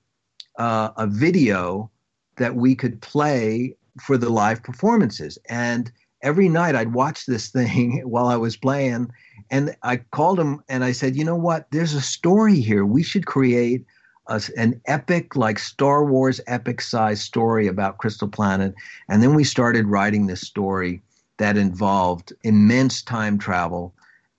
uh, 0.60 0.90
a 0.98 1.08
video 1.08 1.90
that 2.38 2.56
we 2.56 2.76
could 2.76 3.02
play 3.02 3.76
for 4.02 4.18
the 4.18 4.30
live 4.30 4.64
performances 4.64 5.38
and 5.50 5.92
every 6.24 6.50
night 6.50 6.76
I'd 6.76 6.94
watch 6.94 7.26
this 7.26 7.50
thing 7.50 8.02
while 8.06 8.28
I 8.28 8.38
was 8.38 8.58
playing. 8.58 9.12
And 9.52 9.76
I 9.84 9.98
called 9.98 10.40
him 10.40 10.64
and 10.70 10.84
I 10.84 10.94
said, 10.94 11.16
you 11.16 11.24
know 11.24 11.36
what? 11.36 11.68
There's 11.72 11.94
a 11.94 12.02
story 12.02 12.60
here. 12.60 12.86
We 12.86 13.04
should 13.04 13.28
create 13.28 13.86
a, 14.28 14.42
an 14.58 14.82
epic, 14.86 15.36
like 15.36 15.60
Star 15.60 16.06
Wars 16.06 16.40
epic 16.48 16.82
size 16.82 17.22
story 17.22 17.68
about 17.68 17.98
Crystal 17.98 18.28
Planet. 18.28 18.74
And 19.10 19.22
then 19.22 19.34
we 19.34 19.44
started 19.44 19.88
writing 19.88 20.28
this 20.28 20.42
story 20.42 21.02
that 21.38 21.58
involved 21.58 22.34
immense 22.44 23.02
time 23.02 23.38
travel 23.38 23.94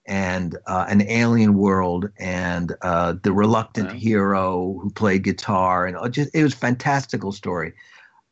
and 0.06 0.56
uh, 0.66 0.84
an 0.88 1.02
alien 1.02 1.54
world 1.54 2.10
and 2.18 2.74
uh, 2.82 3.14
the 3.22 3.32
reluctant 3.32 3.88
wow. 3.88 3.94
hero 3.94 4.78
who 4.82 4.90
played 4.90 5.24
guitar 5.24 5.86
and 5.86 6.12
just 6.12 6.30
it 6.34 6.42
was 6.42 6.52
a 6.52 6.58
fantastical 6.58 7.32
story 7.32 7.72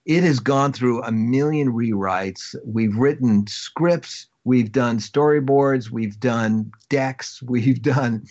it 0.04 0.22
has 0.24 0.40
gone 0.40 0.72
through 0.72 1.02
a 1.02 1.12
million 1.12 1.72
rewrites. 1.72 2.54
We've 2.64 2.96
written 2.96 3.46
scripts, 3.46 4.26
we've 4.44 4.72
done 4.72 4.98
storyboards, 4.98 5.90
we've 5.90 6.18
done 6.18 6.72
decks, 6.88 7.42
we've 7.46 7.82
done 7.82 8.26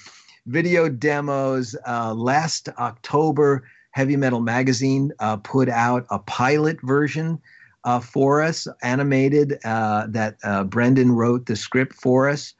video 0.46 0.90
demos. 0.90 1.76
Uh, 1.88 2.14
last 2.14 2.70
October, 2.78 3.64
Heavy 3.92 4.16
Metal 4.16 4.42
Magazine 4.42 5.12
uh, 5.20 5.38
put 5.38 5.70
out 5.70 6.06
a 6.10 6.20
pilot 6.20 6.78
version 6.82 7.40
uh, 7.84 8.00
for 8.00 8.42
us, 8.42 8.68
animated, 8.84 9.58
uh, 9.66 10.06
that 10.10 10.38
uh, 10.44 10.64
Brendan 10.64 11.12
wrote 11.12 11.46
the 11.46 11.56
script 11.56 11.96
for 11.96 12.30
us. 12.30 12.54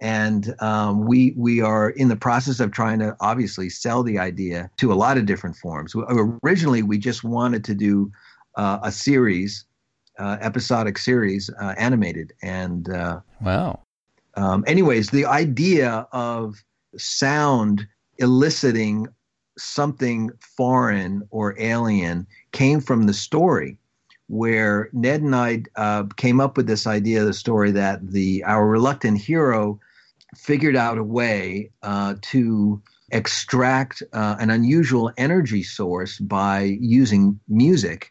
And 0.00 0.54
um, 0.60 1.06
we 1.06 1.32
we 1.36 1.60
are 1.60 1.90
in 1.90 2.08
the 2.08 2.16
process 2.16 2.58
of 2.58 2.72
trying 2.72 2.98
to 2.98 3.16
obviously 3.20 3.70
sell 3.70 4.02
the 4.02 4.18
idea 4.18 4.68
to 4.78 4.92
a 4.92 4.94
lot 4.94 5.16
of 5.16 5.26
different 5.26 5.54
forms. 5.54 5.94
Originally, 6.42 6.82
we 6.82 6.98
just 6.98 7.22
wanted 7.22 7.62
to 7.64 7.74
do 7.74 8.10
uh, 8.56 8.80
a 8.82 8.90
series, 8.90 9.64
uh, 10.18 10.38
episodic 10.40 10.98
series, 10.98 11.50
uh, 11.60 11.74
animated. 11.78 12.32
And 12.42 12.90
uh, 12.90 13.20
wow. 13.40 13.78
Um, 14.34 14.64
anyways, 14.66 15.10
the 15.10 15.26
idea 15.26 16.08
of 16.10 16.64
sound 16.96 17.86
eliciting 18.18 19.06
something 19.58 20.30
foreign 20.40 21.22
or 21.30 21.54
alien 21.58 22.26
came 22.52 22.80
from 22.80 23.04
the 23.04 23.14
story 23.14 23.78
where 24.28 24.88
Ned 24.92 25.20
and 25.20 25.36
I 25.36 25.64
uh, 25.76 26.04
came 26.16 26.40
up 26.40 26.56
with 26.56 26.66
this 26.66 26.86
idea 26.86 27.20
of 27.20 27.26
the 27.26 27.34
story 27.34 27.70
that 27.72 28.12
the 28.12 28.42
our 28.44 28.66
reluctant 28.66 29.18
hero 29.18 29.78
figured 30.34 30.76
out 30.76 30.96
a 30.96 31.04
way 31.04 31.70
uh, 31.82 32.14
to 32.22 32.80
extract 33.10 34.02
uh, 34.14 34.36
an 34.40 34.48
unusual 34.48 35.12
energy 35.18 35.62
source 35.62 36.18
by 36.18 36.62
using 36.80 37.38
music 37.46 38.10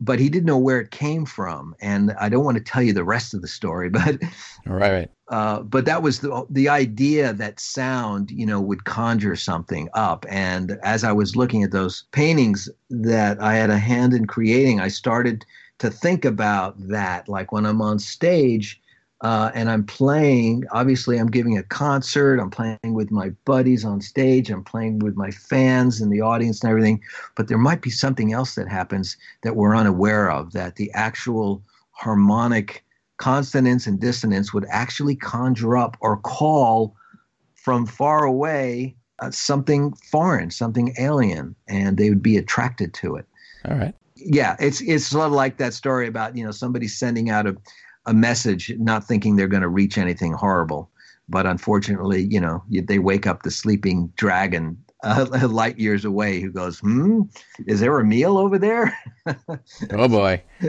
but 0.00 0.18
he 0.18 0.28
didn't 0.28 0.46
know 0.46 0.58
where 0.58 0.80
it 0.80 0.90
came 0.90 1.26
from. 1.26 1.74
And 1.80 2.12
I 2.18 2.28
don't 2.28 2.44
want 2.44 2.56
to 2.56 2.62
tell 2.62 2.82
you 2.82 2.92
the 2.92 3.04
rest 3.04 3.34
of 3.34 3.42
the 3.42 3.48
story, 3.48 3.88
but 3.90 4.18
right, 4.66 4.92
right. 4.92 5.10
Uh, 5.28 5.62
but 5.62 5.84
that 5.84 6.02
was 6.02 6.20
the 6.20 6.44
the 6.50 6.68
idea 6.68 7.32
that 7.34 7.60
sound, 7.60 8.30
you 8.30 8.44
know, 8.44 8.60
would 8.60 8.84
conjure 8.84 9.36
something 9.36 9.88
up. 9.94 10.26
And 10.28 10.78
as 10.82 11.04
I 11.04 11.12
was 11.12 11.36
looking 11.36 11.62
at 11.62 11.70
those 11.70 12.04
paintings 12.12 12.68
that 12.88 13.40
I 13.40 13.54
had 13.54 13.70
a 13.70 13.78
hand 13.78 14.12
in 14.12 14.26
creating, 14.26 14.80
I 14.80 14.88
started 14.88 15.44
to 15.78 15.90
think 15.90 16.24
about 16.24 16.74
that. 16.88 17.28
Like 17.28 17.52
when 17.52 17.64
I'm 17.64 17.80
on 17.80 17.98
stage, 17.98 18.80
uh, 19.22 19.50
and 19.54 19.70
I'm 19.70 19.84
playing. 19.84 20.64
Obviously, 20.72 21.18
I'm 21.18 21.30
giving 21.30 21.58
a 21.58 21.62
concert. 21.62 22.40
I'm 22.40 22.50
playing 22.50 22.78
with 22.94 23.10
my 23.10 23.30
buddies 23.44 23.84
on 23.84 24.00
stage. 24.00 24.50
I'm 24.50 24.64
playing 24.64 25.00
with 25.00 25.14
my 25.14 25.30
fans 25.30 26.00
and 26.00 26.10
the 26.10 26.22
audience 26.22 26.62
and 26.62 26.70
everything. 26.70 27.02
But 27.36 27.48
there 27.48 27.58
might 27.58 27.82
be 27.82 27.90
something 27.90 28.32
else 28.32 28.54
that 28.54 28.68
happens 28.68 29.16
that 29.42 29.56
we're 29.56 29.76
unaware 29.76 30.30
of. 30.30 30.52
That 30.52 30.76
the 30.76 30.90
actual 30.94 31.62
harmonic 31.90 32.84
consonance 33.18 33.86
and 33.86 34.00
dissonance 34.00 34.54
would 34.54 34.64
actually 34.70 35.16
conjure 35.16 35.76
up 35.76 35.98
or 36.00 36.16
call 36.16 36.96
from 37.54 37.84
far 37.84 38.24
away 38.24 38.96
uh, 39.18 39.30
something 39.30 39.92
foreign, 40.10 40.50
something 40.50 40.94
alien, 40.98 41.54
and 41.68 41.98
they 41.98 42.08
would 42.08 42.22
be 42.22 42.38
attracted 42.38 42.94
to 42.94 43.16
it. 43.16 43.26
All 43.68 43.76
right. 43.76 43.94
Yeah, 44.16 44.56
it's 44.58 44.80
it's 44.80 45.06
sort 45.06 45.26
of 45.26 45.32
like 45.32 45.58
that 45.58 45.74
story 45.74 46.06
about 46.06 46.36
you 46.36 46.44
know 46.44 46.50
somebody 46.50 46.88
sending 46.88 47.28
out 47.28 47.46
a 47.46 47.56
a 48.06 48.14
message, 48.14 48.72
not 48.78 49.04
thinking 49.04 49.36
they're 49.36 49.48
going 49.48 49.62
to 49.62 49.68
reach 49.68 49.98
anything 49.98 50.32
horrible. 50.32 50.90
But 51.28 51.46
unfortunately, 51.46 52.22
you 52.22 52.40
know, 52.40 52.64
they 52.68 52.98
wake 52.98 53.26
up 53.26 53.42
the 53.42 53.50
sleeping 53.50 54.12
dragon 54.16 54.76
uh, 55.02 55.48
light 55.48 55.78
years 55.78 56.04
away 56.04 56.40
who 56.40 56.50
goes, 56.50 56.78
Hmm, 56.80 57.22
is 57.66 57.80
there 57.80 57.98
a 57.98 58.04
meal 58.04 58.36
over 58.36 58.58
there? 58.58 58.98
oh 59.90 60.08
boy. 60.08 60.42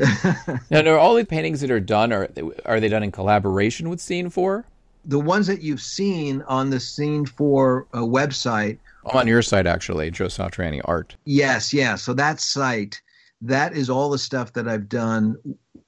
now, 0.70 0.86
are 0.86 0.98
all 0.98 1.16
the 1.16 1.26
paintings 1.26 1.62
that 1.62 1.72
are 1.72 1.80
done, 1.80 2.14
are, 2.14 2.30
are 2.66 2.80
they 2.80 2.88
done 2.88 3.04
in 3.04 3.12
collaboration 3.12 3.90
with 3.90 4.00
Scene 4.00 4.30
4? 4.30 4.64
The 5.04 5.20
ones 5.20 5.48
that 5.48 5.64
you've 5.64 5.82
seen 5.82 6.44
on 6.44 6.70
the 6.70 6.80
Scene 6.80 7.26
4 7.26 7.88
uh, 7.94 7.98
website. 8.00 8.78
I'm 9.10 9.18
on 9.18 9.28
your 9.28 9.42
site, 9.42 9.66
actually, 9.66 10.12
Joe 10.12 10.28
Satriani 10.28 10.80
Art. 10.86 11.16
Yes, 11.26 11.74
yeah. 11.74 11.96
So 11.96 12.14
that 12.14 12.40
site, 12.40 13.02
that 13.42 13.74
is 13.74 13.90
all 13.90 14.12
the 14.12 14.20
stuff 14.20 14.54
that 14.54 14.68
I've 14.68 14.88
done 14.88 15.36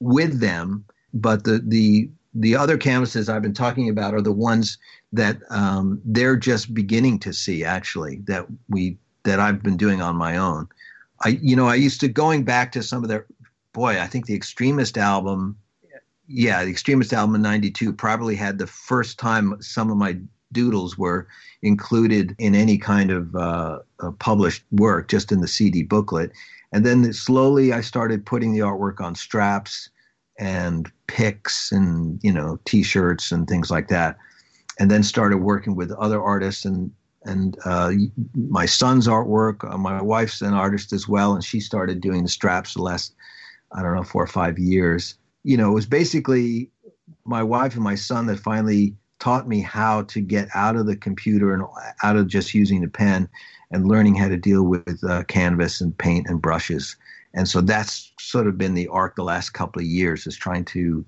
with 0.00 0.40
them 0.40 0.84
but 1.14 1.44
the 1.44 1.62
the 1.64 2.10
the 2.34 2.56
other 2.56 2.76
canvases 2.76 3.28
I've 3.28 3.42
been 3.42 3.54
talking 3.54 3.88
about 3.88 4.12
are 4.12 4.20
the 4.20 4.32
ones 4.32 4.76
that 5.12 5.38
um, 5.50 6.02
they're 6.04 6.36
just 6.36 6.74
beginning 6.74 7.20
to 7.20 7.32
see 7.32 7.64
actually 7.64 8.16
that 8.24 8.46
we 8.68 8.98
that 9.22 9.38
I've 9.38 9.62
been 9.62 9.76
doing 9.76 10.02
on 10.02 10.16
my 10.16 10.36
own. 10.36 10.68
I 11.24 11.38
you 11.40 11.54
know 11.54 11.68
I 11.68 11.76
used 11.76 12.00
to 12.00 12.08
going 12.08 12.44
back 12.44 12.72
to 12.72 12.82
some 12.82 13.02
of 13.04 13.08
their 13.08 13.26
boy 13.72 14.00
I 14.00 14.06
think 14.06 14.26
the 14.26 14.34
Extremist 14.34 14.98
album 14.98 15.56
yeah 16.26 16.64
the 16.64 16.70
Extremist 16.70 17.12
album 17.12 17.36
in 17.36 17.42
92 17.42 17.92
probably 17.92 18.34
had 18.34 18.58
the 18.58 18.66
first 18.66 19.18
time 19.18 19.56
some 19.60 19.90
of 19.90 19.96
my 19.96 20.18
doodles 20.52 20.98
were 20.98 21.26
included 21.62 22.34
in 22.38 22.54
any 22.54 22.78
kind 22.78 23.10
of 23.10 23.34
uh, 23.34 23.78
published 24.18 24.64
work 24.70 25.08
just 25.08 25.32
in 25.32 25.40
the 25.40 25.48
CD 25.48 25.82
booklet 25.82 26.32
and 26.72 26.84
then 26.84 27.12
slowly 27.12 27.72
I 27.72 27.80
started 27.80 28.26
putting 28.26 28.52
the 28.52 28.60
artwork 28.60 29.00
on 29.00 29.14
straps 29.14 29.90
and 30.38 30.90
picks 31.06 31.70
and 31.70 32.18
you 32.22 32.32
know 32.32 32.58
t-shirts 32.64 33.30
and 33.30 33.46
things 33.46 33.70
like 33.70 33.88
that 33.88 34.16
and 34.78 34.90
then 34.90 35.02
started 35.02 35.38
working 35.38 35.76
with 35.76 35.92
other 35.92 36.22
artists 36.22 36.64
and 36.64 36.90
and 37.24 37.56
uh, 37.64 37.90
my 38.34 38.66
son's 38.66 39.08
artwork. 39.08 39.68
Uh, 39.72 39.78
my 39.78 40.02
wife's 40.02 40.42
an 40.42 40.54
artist 40.54 40.92
as 40.92 41.08
well, 41.08 41.34
and 41.34 41.42
she 41.42 41.60
started 41.60 42.00
doing 42.00 42.22
the 42.22 42.28
straps 42.28 42.74
the 42.74 42.82
last, 42.82 43.14
I 43.72 43.82
don't 43.82 43.94
know, 43.94 44.02
four 44.02 44.22
or 44.22 44.28
five 44.28 44.58
years. 44.58 45.16
You 45.42 45.56
know, 45.56 45.70
it 45.70 45.74
was 45.74 45.86
basically 45.86 46.70
my 47.24 47.42
wife 47.42 47.74
and 47.74 47.82
my 47.82 47.94
son 47.94 48.26
that 48.26 48.38
finally 48.38 48.94
taught 49.20 49.48
me 49.48 49.60
how 49.60 50.02
to 50.02 50.20
get 50.20 50.48
out 50.54 50.76
of 50.76 50.86
the 50.86 50.96
computer 50.96 51.54
and 51.54 51.64
out 52.02 52.16
of 52.16 52.28
just 52.28 52.52
using 52.52 52.82
the 52.82 52.88
pen 52.88 53.28
and 53.70 53.88
learning 53.88 54.16
how 54.16 54.28
to 54.28 54.36
deal 54.36 54.64
with 54.64 55.02
uh, 55.08 55.24
canvas 55.24 55.80
and 55.80 55.96
paint 55.96 56.26
and 56.28 56.42
brushes. 56.42 56.96
And 57.34 57.48
so 57.48 57.60
that's 57.60 58.12
sort 58.18 58.46
of 58.46 58.56
been 58.56 58.74
the 58.74 58.88
arc 58.88 59.16
the 59.16 59.24
last 59.24 59.50
couple 59.50 59.80
of 59.80 59.86
years 59.86 60.26
is 60.26 60.36
trying 60.36 60.64
to 60.66 61.04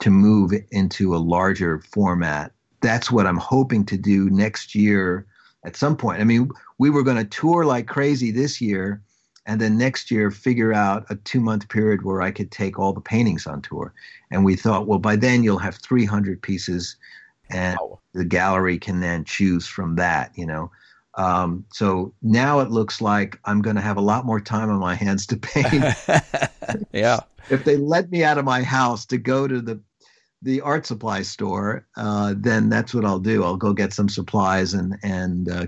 to 0.00 0.10
move 0.10 0.52
into 0.70 1.14
a 1.14 1.18
larger 1.18 1.80
format. 1.80 2.52
That's 2.80 3.10
what 3.10 3.26
I'm 3.26 3.36
hoping 3.36 3.84
to 3.86 3.96
do 3.96 4.30
next 4.30 4.74
year 4.74 5.26
at 5.64 5.76
some 5.76 5.96
point. 5.96 6.20
I 6.20 6.24
mean, 6.24 6.50
we 6.78 6.88
were 6.88 7.02
going 7.02 7.16
to 7.16 7.24
tour 7.24 7.64
like 7.64 7.88
crazy 7.88 8.30
this 8.30 8.60
year, 8.60 9.02
and 9.46 9.60
then 9.60 9.76
next 9.76 10.10
year 10.10 10.30
figure 10.30 10.72
out 10.72 11.04
a 11.10 11.16
two 11.16 11.40
month 11.40 11.68
period 11.68 12.04
where 12.04 12.22
I 12.22 12.30
could 12.30 12.50
take 12.50 12.78
all 12.78 12.92
the 12.92 13.00
paintings 13.00 13.46
on 13.46 13.60
tour. 13.60 13.92
And 14.30 14.44
we 14.44 14.54
thought, 14.54 14.86
well, 14.86 15.00
by 15.00 15.16
then 15.16 15.42
you'll 15.42 15.58
have 15.58 15.76
300 15.76 16.40
pieces, 16.40 16.96
and 17.50 17.76
wow. 17.80 17.98
the 18.14 18.24
gallery 18.24 18.78
can 18.78 19.00
then 19.00 19.24
choose 19.24 19.66
from 19.66 19.96
that, 19.96 20.30
you 20.36 20.46
know. 20.46 20.70
Um, 21.18 21.64
so 21.72 22.14
now 22.22 22.60
it 22.60 22.70
looks 22.70 23.00
like 23.00 23.40
I'm 23.44 23.60
going 23.60 23.74
to 23.74 23.82
have 23.82 23.96
a 23.96 24.00
lot 24.00 24.24
more 24.24 24.40
time 24.40 24.70
on 24.70 24.78
my 24.78 24.94
hands 24.94 25.26
to 25.26 25.36
paint. 25.36 25.84
yeah. 26.92 27.20
If 27.50 27.64
they 27.64 27.76
let 27.76 28.10
me 28.10 28.22
out 28.22 28.38
of 28.38 28.44
my 28.44 28.62
house 28.62 29.04
to 29.06 29.18
go 29.18 29.46
to 29.46 29.60
the 29.60 29.80
the 30.40 30.60
art 30.60 30.86
supply 30.86 31.22
store, 31.22 31.84
uh, 31.96 32.32
then 32.36 32.68
that's 32.68 32.94
what 32.94 33.04
I'll 33.04 33.18
do. 33.18 33.42
I'll 33.42 33.56
go 33.56 33.72
get 33.72 33.92
some 33.92 34.08
supplies 34.08 34.72
and 34.72 34.96
and 35.02 35.50
uh, 35.50 35.66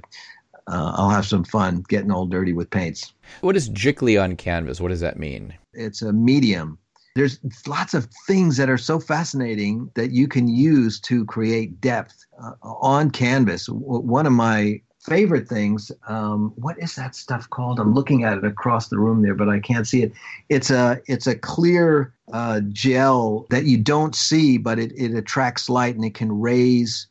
uh, 0.69 0.93
I'll 0.95 1.11
have 1.11 1.27
some 1.27 1.43
fun 1.43 1.83
getting 1.89 2.13
all 2.13 2.27
dirty 2.27 2.53
with 2.53 2.71
paints. 2.71 3.13
What 3.41 3.57
is 3.57 3.69
Giclée 3.71 4.23
on 4.23 4.37
canvas? 4.37 4.81
What 4.81 4.91
does 4.91 5.01
that 5.01 5.19
mean? 5.19 5.53
It's 5.73 6.01
a 6.01 6.13
medium. 6.13 6.79
There's 7.17 7.41
lots 7.67 7.93
of 7.93 8.07
things 8.29 8.57
that 8.57 8.71
are 8.71 8.79
so 8.79 9.01
fascinating 9.01 9.91
that 9.97 10.13
you 10.13 10.29
can 10.29 10.47
use 10.47 11.01
to 11.01 11.25
create 11.25 11.81
depth 11.81 12.25
uh, 12.41 12.53
on 12.63 13.11
canvas. 13.11 13.67
One 13.69 14.27
of 14.27 14.33
my 14.33 14.81
favorite 15.01 15.49
things. 15.49 15.91
Um, 16.09 16.53
what 16.57 16.79
is 16.79 16.95
that 16.97 17.15
stuff 17.15 17.49
called? 17.51 17.81
I'm 17.81 17.95
looking 17.95 18.25
at 18.25 18.39
it 18.39 18.45
across 18.45 18.89
the 18.89 18.99
room 18.99 19.23
there, 19.23 19.35
but 19.35 19.49
I 19.49 19.59
can't 19.59 19.87
see 19.87 20.03
it. 20.03 20.13
It's 20.49 20.71
a 20.71 21.01
it's 21.07 21.27
a 21.27 21.35
clear 21.35 22.15
uh, 22.33 22.61
gel 22.71 23.47
that 23.51 23.65
you 23.65 23.79
don't 23.79 24.15
see, 24.15 24.59
but 24.59 24.79
it, 24.79 24.93
it 24.97 25.15
attracts 25.15 25.69
light 25.69 25.95
and 25.95 26.05
it 26.05 26.15
can 26.15 26.39
raise. 26.41 27.07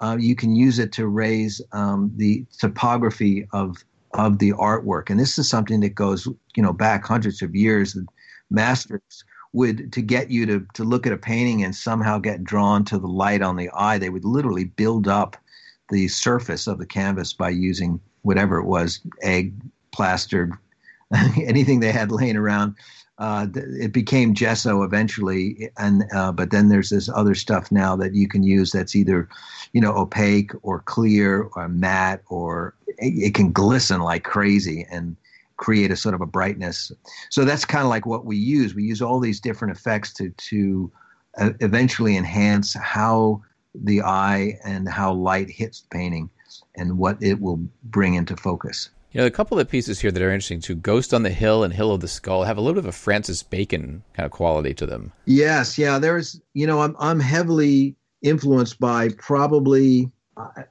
Uh, 0.00 0.16
you 0.18 0.34
can 0.34 0.54
use 0.54 0.78
it 0.78 0.92
to 0.92 1.06
raise 1.06 1.60
um, 1.72 2.12
the 2.16 2.44
topography 2.58 3.48
of 3.52 3.76
of 4.14 4.38
the 4.38 4.52
artwork, 4.52 5.08
and 5.08 5.18
this 5.18 5.38
is 5.38 5.48
something 5.48 5.80
that 5.80 5.94
goes 5.94 6.26
you 6.56 6.62
know 6.62 6.72
back 6.72 7.06
hundreds 7.06 7.42
of 7.42 7.54
years. 7.54 7.96
Masters 8.50 9.24
would 9.52 9.92
to 9.92 10.02
get 10.02 10.30
you 10.30 10.44
to 10.46 10.66
to 10.74 10.84
look 10.84 11.06
at 11.06 11.12
a 11.12 11.16
painting 11.16 11.64
and 11.64 11.74
somehow 11.74 12.18
get 12.18 12.44
drawn 12.44 12.84
to 12.84 12.98
the 12.98 13.06
light 13.06 13.40
on 13.40 13.56
the 13.56 13.70
eye. 13.72 13.98
They 13.98 14.10
would 14.10 14.24
literally 14.24 14.64
build 14.64 15.08
up 15.08 15.36
the 15.90 16.08
surface 16.08 16.66
of 16.66 16.78
the 16.78 16.86
canvas 16.86 17.32
by 17.32 17.50
using 17.50 18.00
whatever 18.22 18.58
it 18.58 18.64
was 18.64 19.00
egg, 19.22 19.52
plastered, 19.92 20.52
anything 21.36 21.80
they 21.80 21.92
had 21.92 22.10
laying 22.10 22.36
around. 22.36 22.74
Uh, 23.18 23.46
it 23.54 23.92
became 23.92 24.32
gesso 24.32 24.82
eventually, 24.82 25.70
and 25.76 26.04
uh, 26.14 26.32
but 26.32 26.50
then 26.50 26.70
there's 26.70 26.88
this 26.88 27.10
other 27.10 27.34
stuff 27.34 27.70
now 27.70 27.94
that 27.94 28.14
you 28.14 28.26
can 28.26 28.42
use 28.42 28.72
that's 28.72 28.96
either, 28.96 29.28
you 29.74 29.80
know, 29.80 29.92
opaque 29.92 30.52
or 30.62 30.80
clear 30.80 31.42
or 31.54 31.68
matte 31.68 32.22
or 32.28 32.74
it, 32.96 33.26
it 33.26 33.34
can 33.34 33.52
glisten 33.52 34.00
like 34.00 34.24
crazy 34.24 34.86
and 34.90 35.16
create 35.58 35.90
a 35.90 35.96
sort 35.96 36.14
of 36.14 36.22
a 36.22 36.26
brightness. 36.26 36.90
So 37.28 37.44
that's 37.44 37.66
kind 37.66 37.84
of 37.84 37.90
like 37.90 38.06
what 38.06 38.24
we 38.24 38.38
use. 38.38 38.74
We 38.74 38.84
use 38.84 39.02
all 39.02 39.20
these 39.20 39.38
different 39.38 39.76
effects 39.76 40.14
to 40.14 40.30
to 40.30 40.90
uh, 41.38 41.50
eventually 41.60 42.16
enhance 42.16 42.72
how 42.72 43.42
the 43.74 44.02
eye 44.02 44.58
and 44.64 44.88
how 44.88 45.12
light 45.12 45.50
hits 45.50 45.80
the 45.80 45.88
painting 45.88 46.30
and 46.76 46.98
what 46.98 47.22
it 47.22 47.40
will 47.40 47.60
bring 47.84 48.14
into 48.14 48.36
focus. 48.36 48.90
You 49.12 49.20
know, 49.20 49.26
a 49.26 49.30
couple 49.30 49.58
of 49.58 49.66
the 49.66 49.70
pieces 49.70 49.98
here 49.98 50.12
that 50.12 50.22
are 50.22 50.30
interesting 50.30 50.60
too 50.60 50.76
Ghost 50.76 51.12
on 51.12 51.24
the 51.24 51.30
Hill 51.30 51.64
and 51.64 51.74
Hill 51.74 51.92
of 51.92 52.00
the 52.00 52.08
Skull 52.08 52.44
have 52.44 52.58
a 52.58 52.60
little 52.60 52.74
bit 52.74 52.84
of 52.84 52.94
a 52.94 52.96
Francis 52.96 53.42
Bacon 53.42 54.04
kind 54.14 54.24
of 54.24 54.30
quality 54.30 54.72
to 54.74 54.86
them. 54.86 55.12
Yes, 55.26 55.76
yeah. 55.76 55.98
There's, 55.98 56.40
you 56.54 56.66
know, 56.66 56.80
I'm, 56.80 56.94
I'm 56.98 57.18
heavily 57.18 57.96
influenced 58.22 58.78
by 58.78 59.08
probably, 59.18 60.10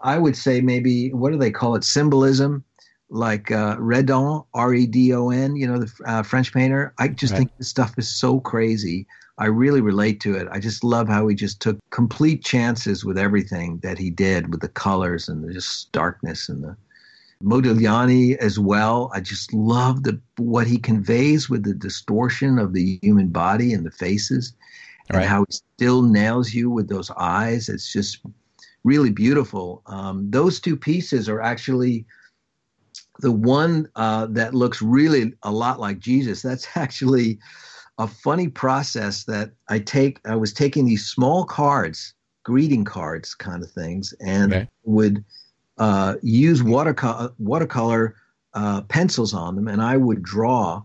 I 0.02 0.18
would 0.18 0.38
say 0.38 0.62
maybe, 0.62 1.12
what 1.12 1.32
do 1.32 1.38
they 1.38 1.52
call 1.52 1.76
it? 1.76 1.84
Symbolism, 1.84 2.64
like 3.10 3.52
uh, 3.52 3.76
Redon, 3.78 4.46
R 4.54 4.74
E 4.74 4.86
D 4.86 5.14
O 5.14 5.32
N, 5.32 5.58
you 5.58 5.68
know, 5.68 5.80
the 5.80 5.92
uh, 6.06 6.24
French 6.24 6.54
painter. 6.54 6.94
I 6.98 7.10
just 7.10 7.34
right. 7.34 7.40
think 7.40 7.58
this 7.58 7.68
stuff 7.68 7.94
is 7.98 8.08
so 8.08 8.40
crazy. 8.40 9.06
I 9.40 9.46
really 9.46 9.80
relate 9.80 10.20
to 10.22 10.36
it. 10.36 10.50
I 10.52 10.60
just 10.60 10.84
love 10.84 11.08
how 11.08 11.28
he 11.28 11.34
just 11.34 11.62
took 11.62 11.80
complete 11.92 12.44
chances 12.44 13.06
with 13.06 13.18
everything 13.18 13.80
that 13.84 13.98
he 13.98 14.10
did 14.10 14.52
with 14.52 14.60
the 14.60 14.68
colors 14.68 15.30
and 15.30 15.44
the 15.44 15.54
just 15.54 15.92
darkness 15.94 16.50
and 16.50 16.62
the 16.62 16.76
Modigliani 17.42 18.36
as 18.38 18.60
well. 18.60 19.10
I 19.14 19.22
just 19.22 19.54
love 19.54 20.04
the 20.04 20.20
what 20.38 20.68
he 20.68 20.78
conveys 20.78 21.50
with 21.50 21.64
the 21.64 21.74
distortion 21.74 22.60
of 22.60 22.74
the 22.74 23.00
human 23.02 23.30
body 23.30 23.74
and 23.74 23.86
the 23.86 23.92
faces 23.92 24.54
and 25.08 25.20
right. 25.20 25.28
how 25.28 25.46
he 25.48 25.56
still 25.56 26.02
nails 26.02 26.54
you 26.54 26.70
with 26.70 26.90
those 26.90 27.10
eyes. 27.12 27.70
It's 27.70 27.94
just 27.94 28.20
really 28.84 29.10
beautiful. 29.10 29.82
Um, 29.86 30.30
those 30.30 30.60
two 30.60 30.76
pieces 30.76 31.30
are 31.30 31.42
actually 31.42 32.06
the 33.20 33.32
one 33.32 33.90
uh, 33.96 34.26
that 34.32 34.54
looks 34.54 34.82
really 34.82 35.34
a 35.44 35.52
lot 35.52 35.80
like 35.80 36.00
Jesus. 36.00 36.42
That's 36.42 36.68
actually 36.76 37.40
a 38.00 38.08
funny 38.08 38.48
process 38.48 39.26
that 39.26 39.52
I 39.68 39.80
take. 39.80 40.20
I 40.26 40.36
was 40.36 40.54
taking 40.54 40.86
these 40.86 41.06
small 41.06 41.46
cards, 41.46 42.14
greeting 42.44 42.86
cards, 42.86 43.36
kind 43.36 43.62
of 43.62 43.70
things, 43.70 44.14
and 44.26 44.54
okay. 44.54 44.70
would 44.86 45.24
uh, 45.78 46.16
use 46.24 46.64
watercolor 46.64 47.32
watercolor 47.38 48.16
uh, 48.54 48.82
pencils 48.84 49.34
on 49.34 49.56
them, 49.56 49.68
and 49.68 49.82
I 49.82 49.98
would 49.98 50.24
draw 50.24 50.82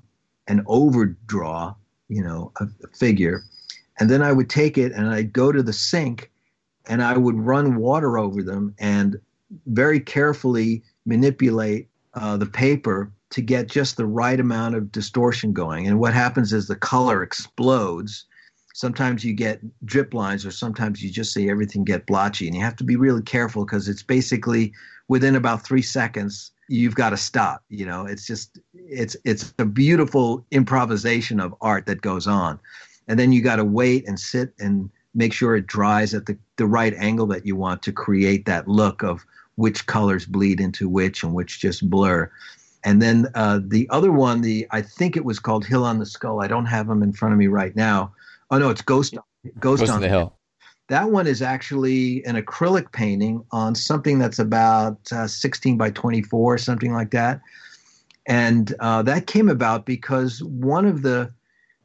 and 0.47 0.63
overdraw, 0.67 1.75
you 2.09 2.23
know, 2.23 2.53
a, 2.61 2.65
a 2.83 2.89
figure, 2.89 3.45
and 3.99 4.11
then 4.11 4.21
I 4.21 4.33
would 4.33 4.51
take 4.51 4.77
it 4.77 4.93
and 4.93 5.09
I'd 5.09 5.33
go 5.33 5.53
to 5.53 5.63
the 5.63 5.73
sink, 5.73 6.31
and 6.87 7.03
I 7.03 7.17
would 7.17 7.37
run 7.37 7.77
water 7.77 8.19
over 8.19 8.43
them 8.43 8.75
and 8.79 9.21
very 9.67 10.01
carefully 10.01 10.83
manipulate 11.07 11.89
uh, 12.15 12.37
the 12.37 12.47
paper 12.47 13.13
to 13.31 13.43
get 13.43 13.67
just 13.67 13.97
the 13.97 14.07
right 14.07 14.39
amount 14.39 14.75
of 14.75 14.93
distortion 14.93 15.53
going. 15.53 15.87
And 15.87 15.99
what 15.99 16.15
happens 16.15 16.53
is 16.53 16.67
the 16.67 16.77
color 16.77 17.23
explodes. 17.23 18.27
Sometimes 18.75 19.25
you 19.25 19.33
get 19.33 19.61
drip 19.85 20.15
lines, 20.15 20.45
or 20.45 20.51
sometimes 20.51 21.03
you 21.03 21.11
just 21.11 21.33
see 21.33 21.49
everything 21.49 21.85
get 21.85 22.07
blotchy. 22.07 22.47
And 22.47 22.57
you 22.57 22.63
have 22.63 22.77
to 22.77 22.85
be 22.85 22.97
really 22.97 23.23
careful 23.23 23.65
because 23.65 23.89
it's 23.89 24.03
basically 24.03 24.73
within 25.09 25.37
about 25.37 25.65
three 25.65 25.83
seconds 25.83 26.53
you've 26.69 26.95
got 26.95 27.11
to 27.11 27.17
stop. 27.17 27.63
You 27.69 27.87
know, 27.87 28.07
it's 28.07 28.27
just 28.27 28.59
it's 28.75 29.17
it's 29.25 29.55
a 29.59 29.65
beautiful 29.65 30.45
improvisation 30.51 31.41
of 31.41 31.55
art 31.61 31.87
that 31.87 32.01
goes 32.01 32.27
on, 32.27 32.59
and 33.09 33.19
then 33.19 33.33
you 33.33 33.43
got 33.43 33.57
to 33.57 33.65
wait 33.65 34.07
and 34.09 34.19
sit 34.19 34.55
and 34.59 34.91
make 35.15 35.33
sure 35.33 35.57
it 35.57 35.67
dries 35.67 36.13
at 36.13 36.27
the, 36.27 36.37
the 36.57 36.67
right 36.67 36.95
angle 36.95 37.27
that 37.27 37.47
you 37.47 37.55
want 37.55 37.83
to 37.83 37.93
create 37.93 38.47
that 38.47 38.67
look 38.67 39.03
of 39.03 39.25
which 39.57 39.87
colors 39.87 40.27
bleed 40.27 40.61
into 40.61 40.89
which 40.89 41.23
and 41.23 41.35
which 41.35 41.61
just 41.61 41.89
blur. 41.89 42.31
And 42.85 43.01
then 43.01 43.29
uh, 43.35 43.61
the 43.67 43.89
other 43.91 44.13
one, 44.13 44.43
the 44.43 44.67
I 44.71 44.83
think 44.83 45.17
it 45.17 45.25
was 45.25 45.39
called 45.39 45.65
Hill 45.65 45.85
on 45.85 45.99
the 45.99 46.07
Skull. 46.07 46.43
I 46.43 46.47
don't 46.47 46.67
have 46.67 46.87
them 46.87 47.03
in 47.03 47.13
front 47.13 47.33
of 47.33 47.39
me 47.39 47.47
right 47.47 47.75
now. 47.75 48.13
Oh 48.51 48.59
no, 48.59 48.69
it's 48.69 48.83
Ghost 48.83 49.17
Ghost, 49.59 49.81
Ghost 49.81 49.93
on 49.93 50.03
the, 50.03 50.09
Hill. 50.09 50.37
That 50.89 51.11
one 51.11 51.27
is 51.27 51.41
actually 51.41 52.25
an 52.27 52.37
acrylic 52.37 52.93
painting 52.93 53.43
on 53.53 53.75
something 53.75 54.19
that's 54.19 54.39
about 54.39 54.99
uh, 55.11 55.27
16 55.27 55.79
by 55.79 55.91
24, 55.91 56.59
something 56.59 56.93
like 56.93 57.11
that. 57.13 57.41
And 58.27 58.75
uh, 58.81 59.03
that 59.03 59.27
came 59.27 59.49
about 59.49 59.87
because 59.87 60.43
one 60.43 60.87
of 60.87 61.03
the 61.03 61.33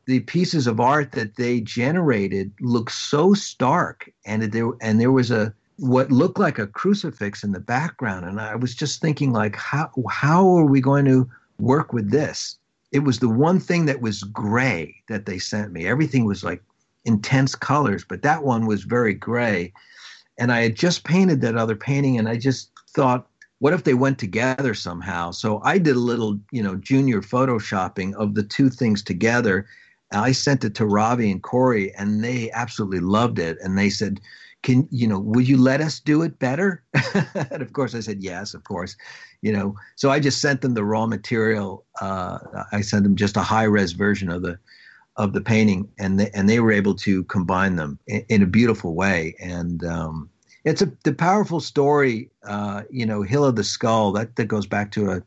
the 0.05 0.21
pieces 0.21 0.65
of 0.65 0.79
art 0.79 1.11
that 1.11 1.35
they 1.35 1.61
generated 1.61 2.51
looked 2.59 2.91
so 2.91 3.33
stark, 3.33 4.11
and 4.25 4.43
there 4.51 4.71
and 4.81 4.99
there 4.99 5.11
was 5.11 5.31
a 5.31 5.53
what 5.79 6.11
looked 6.11 6.39
like 6.39 6.59
a 6.59 6.67
crucifix 6.67 7.43
in 7.43 7.51
the 7.51 7.59
background 7.59 8.25
and 8.25 8.39
i 8.39 8.55
was 8.55 8.75
just 8.75 9.01
thinking 9.01 9.31
like 9.31 9.55
how 9.55 9.89
how 10.09 10.47
are 10.57 10.65
we 10.65 10.81
going 10.81 11.05
to 11.05 11.29
work 11.59 11.93
with 11.93 12.11
this 12.11 12.59
it 12.91 12.99
was 12.99 13.19
the 13.19 13.29
one 13.29 13.59
thing 13.59 13.85
that 13.85 14.01
was 14.01 14.23
gray 14.23 14.95
that 15.09 15.25
they 15.25 15.37
sent 15.37 15.71
me. 15.71 15.85
Everything 15.85 16.25
was 16.25 16.43
like 16.43 16.63
intense 17.05 17.55
colors, 17.55 18.03
but 18.07 18.23
that 18.23 18.43
one 18.43 18.65
was 18.65 18.83
very 18.83 19.13
gray. 19.13 19.73
And 20.37 20.51
I 20.51 20.61
had 20.61 20.75
just 20.75 21.03
painted 21.03 21.41
that 21.41 21.57
other 21.57 21.75
painting, 21.75 22.17
and 22.17 22.27
I 22.27 22.37
just 22.37 22.71
thought, 22.89 23.27
what 23.59 23.73
if 23.73 23.83
they 23.83 23.93
went 23.93 24.17
together 24.17 24.73
somehow? 24.73 25.31
So 25.31 25.61
I 25.63 25.77
did 25.77 25.97
a 25.97 25.99
little, 25.99 26.39
you 26.51 26.63
know, 26.63 26.75
junior 26.75 27.21
photoshopping 27.21 28.13
of 28.15 28.33
the 28.33 28.43
two 28.43 28.69
things 28.69 29.03
together. 29.03 29.67
I 30.11 30.31
sent 30.31 30.63
it 30.63 30.75
to 30.75 30.85
Ravi 30.85 31.29
and 31.29 31.43
Corey, 31.43 31.93
and 31.95 32.23
they 32.23 32.49
absolutely 32.51 33.01
loved 33.01 33.37
it. 33.37 33.57
And 33.61 33.77
they 33.77 33.89
said, 33.89 34.21
"Can 34.63 34.87
you 34.91 35.07
know? 35.07 35.19
Would 35.19 35.47
you 35.47 35.57
let 35.57 35.81
us 35.81 35.99
do 35.99 36.21
it 36.21 36.39
better?" 36.39 36.83
and 37.51 37.61
of 37.61 37.73
course, 37.73 37.95
I 37.95 37.99
said 37.99 38.21
yes, 38.21 38.53
of 38.53 38.63
course. 38.63 38.95
You 39.41 39.53
know, 39.53 39.75
so 39.95 40.11
I 40.11 40.19
just 40.19 40.41
sent 40.41 40.61
them 40.61 40.73
the 40.73 40.83
raw 40.83 41.05
material. 41.05 41.85
Uh, 42.01 42.39
I 42.71 42.81
sent 42.81 43.03
them 43.03 43.15
just 43.15 43.37
a 43.37 43.41
high 43.41 43.63
res 43.63 43.93
version 43.93 44.29
of 44.29 44.41
the 44.41 44.59
of 45.15 45.33
the 45.33 45.41
painting, 45.41 45.89
and 45.99 46.19
they, 46.19 46.29
and 46.33 46.49
they 46.49 46.59
were 46.59 46.71
able 46.71 46.95
to 46.95 47.23
combine 47.25 47.75
them 47.75 47.99
in, 48.07 48.25
in 48.29 48.43
a 48.43 48.47
beautiful 48.47 48.95
way. 48.95 49.35
And 49.39 49.83
um, 49.83 50.29
it's 50.63 50.81
a 50.81 50.91
the 51.03 51.13
powerful 51.13 51.59
story. 51.59 52.29
Uh, 52.43 52.83
you 52.89 53.05
know, 53.05 53.21
Hill 53.21 53.45
of 53.45 53.55
the 53.55 53.63
Skull. 53.63 54.11
That 54.11 54.35
that 54.37 54.45
goes 54.45 54.65
back 54.65 54.91
to 54.91 55.11
a. 55.11 55.23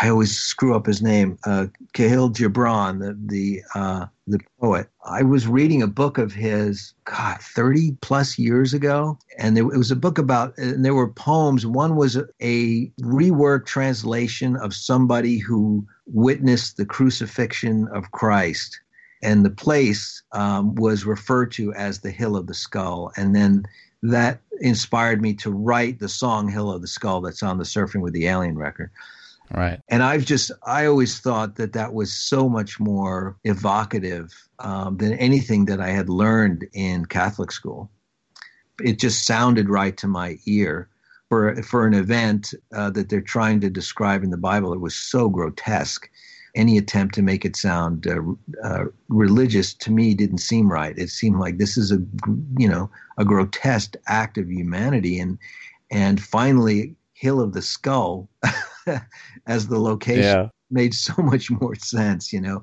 I 0.00 0.10
always 0.10 0.36
screw 0.36 0.74
up 0.74 0.86
his 0.86 1.00
name. 1.00 1.38
Uh, 1.44 1.66
Kahlil 1.94 2.32
Gibran, 2.32 3.00
the 3.00 3.16
the 3.18 3.62
uh, 3.74 4.06
the 4.26 4.38
poet. 4.60 4.88
I 5.04 5.22
was 5.22 5.46
reading 5.46 5.82
a 5.82 5.86
book 5.86 6.18
of 6.18 6.32
his, 6.32 6.92
God, 7.04 7.40
thirty 7.40 7.92
plus 8.02 8.38
years 8.38 8.74
ago, 8.74 9.18
and 9.38 9.56
there, 9.56 9.64
it 9.64 9.78
was 9.78 9.90
a 9.90 9.96
book 9.96 10.18
about. 10.18 10.56
And 10.58 10.84
there 10.84 10.94
were 10.94 11.10
poems. 11.10 11.64
One 11.64 11.96
was 11.96 12.16
a, 12.16 12.26
a 12.40 12.88
reworked 13.00 13.66
translation 13.66 14.56
of 14.56 14.74
somebody 14.74 15.38
who 15.38 15.86
witnessed 16.06 16.76
the 16.76 16.86
crucifixion 16.86 17.88
of 17.88 18.10
Christ, 18.12 18.78
and 19.22 19.44
the 19.44 19.50
place 19.50 20.22
um, 20.32 20.74
was 20.74 21.06
referred 21.06 21.52
to 21.52 21.72
as 21.72 22.00
the 22.00 22.10
Hill 22.10 22.36
of 22.36 22.48
the 22.48 22.54
Skull, 22.54 23.12
and 23.16 23.34
then 23.34 23.64
that 24.02 24.40
inspired 24.60 25.22
me 25.22 25.32
to 25.34 25.50
write 25.50 26.00
the 26.00 26.08
song 26.08 26.48
Hill 26.48 26.70
of 26.70 26.82
the 26.82 26.86
Skull 26.86 27.22
that's 27.22 27.42
on 27.42 27.56
the 27.56 27.64
Surfing 27.64 28.02
with 28.02 28.12
the 28.12 28.26
Alien 28.26 28.58
record. 28.58 28.90
Right. 29.54 29.80
And 29.88 30.02
I've 30.02 30.24
just, 30.24 30.50
I 30.66 30.86
always 30.86 31.18
thought 31.20 31.56
that 31.56 31.72
that 31.72 31.94
was 31.94 32.12
so 32.12 32.48
much 32.48 32.80
more 32.80 33.36
evocative 33.44 34.32
um, 34.58 34.96
than 34.96 35.14
anything 35.14 35.66
that 35.66 35.80
I 35.80 35.90
had 35.90 36.08
learned 36.08 36.66
in 36.72 37.06
Catholic 37.06 37.52
school. 37.52 37.90
It 38.82 38.98
just 38.98 39.24
sounded 39.24 39.70
right 39.70 39.96
to 39.98 40.06
my 40.06 40.36
ear. 40.46 40.88
For, 41.28 41.60
for 41.64 41.88
an 41.88 41.94
event 41.94 42.54
uh, 42.72 42.90
that 42.90 43.08
they're 43.08 43.20
trying 43.20 43.58
to 43.62 43.68
describe 43.68 44.22
in 44.22 44.30
the 44.30 44.36
Bible, 44.36 44.72
it 44.72 44.80
was 44.80 44.94
so 44.94 45.28
grotesque 45.28 46.08
any 46.56 46.78
attempt 46.78 47.14
to 47.14 47.22
make 47.22 47.44
it 47.44 47.54
sound 47.54 48.06
uh, 48.06 48.20
uh, 48.64 48.84
religious 49.08 49.74
to 49.74 49.92
me 49.92 50.14
didn't 50.14 50.38
seem 50.38 50.72
right. 50.72 50.98
It 50.98 51.10
seemed 51.10 51.38
like 51.38 51.58
this 51.58 51.76
is 51.76 51.92
a 51.92 51.98
you 52.58 52.68
know 52.68 52.90
a 53.18 53.24
grotesque 53.24 53.94
act 54.08 54.38
of 54.38 54.50
humanity, 54.50 55.20
and 55.20 55.38
and 55.90 56.20
finally, 56.20 56.96
Hill 57.12 57.40
of 57.40 57.52
the 57.52 57.62
Skull 57.62 58.28
as 59.46 59.68
the 59.68 59.78
location 59.78 60.22
yeah. 60.22 60.48
made 60.70 60.94
so 60.94 61.14
much 61.18 61.50
more 61.50 61.74
sense. 61.74 62.32
You 62.32 62.40
know, 62.40 62.62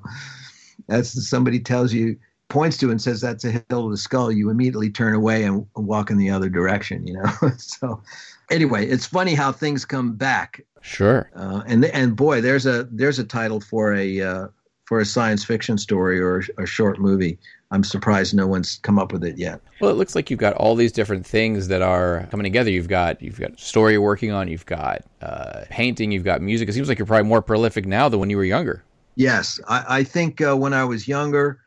as 0.88 1.28
somebody 1.28 1.60
tells 1.60 1.92
you 1.92 2.16
points 2.48 2.76
to 2.78 2.90
and 2.90 3.00
says 3.00 3.20
that's 3.20 3.44
a 3.44 3.62
hill 3.68 3.86
of 3.86 3.90
the 3.90 3.96
skull, 3.96 4.30
you 4.30 4.50
immediately 4.50 4.90
turn 4.90 5.14
away 5.14 5.44
and 5.44 5.66
walk 5.76 6.10
in 6.10 6.18
the 6.18 6.30
other 6.30 6.48
direction. 6.48 7.06
You 7.06 7.14
know, 7.14 7.50
so 7.56 8.02
anyway, 8.50 8.86
it's 8.86 9.06
funny 9.06 9.34
how 9.34 9.52
things 9.52 9.84
come 9.84 10.14
back 10.14 10.60
Sure. 10.84 11.30
Uh, 11.34 11.62
and 11.66 11.86
and 11.86 12.14
boy, 12.14 12.42
there's 12.42 12.66
a 12.66 12.84
there's 12.92 13.18
a 13.18 13.24
title 13.24 13.58
for 13.58 13.94
a 13.94 14.20
uh, 14.20 14.48
for 14.84 15.00
a 15.00 15.04
science 15.04 15.44
fiction 15.44 15.78
story 15.78 16.20
or 16.20 16.42
a 16.58 16.66
short 16.66 16.98
movie. 16.98 17.38
I'm 17.70 17.82
surprised 17.82 18.34
no 18.34 18.46
one's 18.46 18.78
come 18.82 18.98
up 18.98 19.12
with 19.12 19.24
it 19.24 19.36
yet. 19.36 19.60
Well, 19.80 19.90
it 19.90 19.94
looks 19.94 20.14
like 20.14 20.30
you've 20.30 20.38
got 20.38 20.54
all 20.54 20.76
these 20.76 20.92
different 20.92 21.26
things 21.26 21.68
that 21.68 21.82
are 21.82 22.28
coming 22.30 22.44
together. 22.44 22.70
You've 22.70 22.88
got 22.88 23.20
you've 23.20 23.40
got 23.40 23.58
story 23.58 23.92
you're 23.94 24.02
working 24.02 24.30
on. 24.30 24.48
You've 24.48 24.66
got 24.66 25.02
uh, 25.22 25.64
painting. 25.70 26.12
You've 26.12 26.24
got 26.24 26.40
music. 26.40 26.68
It 26.68 26.74
seems 26.74 26.88
like 26.88 26.98
you're 26.98 27.06
probably 27.06 27.28
more 27.28 27.42
prolific 27.42 27.86
now 27.86 28.08
than 28.08 28.20
when 28.20 28.30
you 28.30 28.36
were 28.36 28.44
younger. 28.44 28.84
Yes, 29.16 29.58
I, 29.68 29.84
I 29.88 30.04
think 30.04 30.40
uh, 30.40 30.56
when 30.56 30.72
I 30.72 30.84
was 30.84 31.08
younger, 31.08 31.60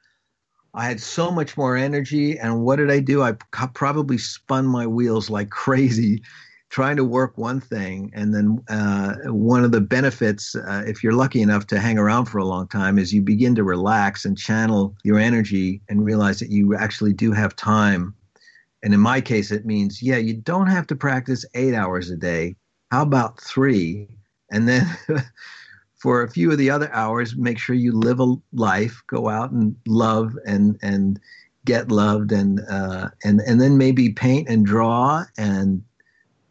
I 0.73 0.85
had 0.85 0.99
so 0.99 1.31
much 1.31 1.57
more 1.57 1.75
energy. 1.75 2.37
And 2.37 2.63
what 2.63 2.75
did 2.77 2.91
I 2.91 2.99
do? 2.99 3.23
I 3.23 3.33
probably 3.51 4.17
spun 4.17 4.65
my 4.65 4.85
wheels 4.85 5.29
like 5.29 5.49
crazy 5.65 6.21
trying 6.69 6.97
to 6.97 7.03
work 7.03 7.37
one 7.37 7.61
thing 7.61 8.11
and 8.13 8.33
then 8.33 8.61
uh, 8.69 9.15
one 9.25 9.63
of 9.63 9.71
the 9.71 9.81
benefits 9.81 10.55
uh, 10.55 10.83
if 10.85 11.03
you're 11.03 11.13
lucky 11.13 11.41
enough 11.41 11.65
to 11.67 11.79
hang 11.79 11.97
around 11.97 12.25
for 12.25 12.39
a 12.39 12.45
long 12.45 12.67
time 12.67 12.99
is 12.99 13.13
you 13.13 13.21
begin 13.21 13.55
to 13.55 13.63
relax 13.63 14.25
and 14.25 14.37
channel 14.37 14.95
your 15.03 15.17
energy 15.17 15.81
and 15.87 16.03
realize 16.03 16.39
that 16.39 16.49
you 16.49 16.75
actually 16.75 17.13
do 17.13 17.31
have 17.31 17.55
time. 17.55 18.13
And 18.83 18.93
in 18.93 18.99
my 18.99 19.21
case 19.21 19.51
it 19.51 19.65
means 19.65 20.03
yeah 20.03 20.17
you 20.17 20.33
don't 20.33 20.67
have 20.67 20.87
to 20.87 20.95
practice 20.95 21.45
eight 21.53 21.73
hours 21.73 22.09
a 22.09 22.17
day. 22.17 22.55
How 22.91 23.01
about 23.01 23.39
three? 23.39 24.07
And 24.51 24.67
then 24.67 24.85
for 25.95 26.21
a 26.21 26.29
few 26.29 26.51
of 26.51 26.57
the 26.57 26.69
other 26.69 26.93
hours 26.93 27.35
make 27.35 27.59
sure 27.59 27.75
you 27.75 27.93
live 27.93 28.19
a 28.19 28.35
life 28.51 29.01
go 29.07 29.29
out 29.29 29.51
and 29.51 29.75
love 29.87 30.37
and 30.45 30.77
and 30.81 31.19
get 31.67 31.91
loved 31.91 32.31
and 32.31 32.61
uh, 32.69 33.09
and 33.23 33.41
and 33.41 33.59
then 33.61 33.77
maybe 33.77 34.09
paint 34.09 34.47
and 34.49 34.65
draw 34.65 35.23
and 35.37 35.83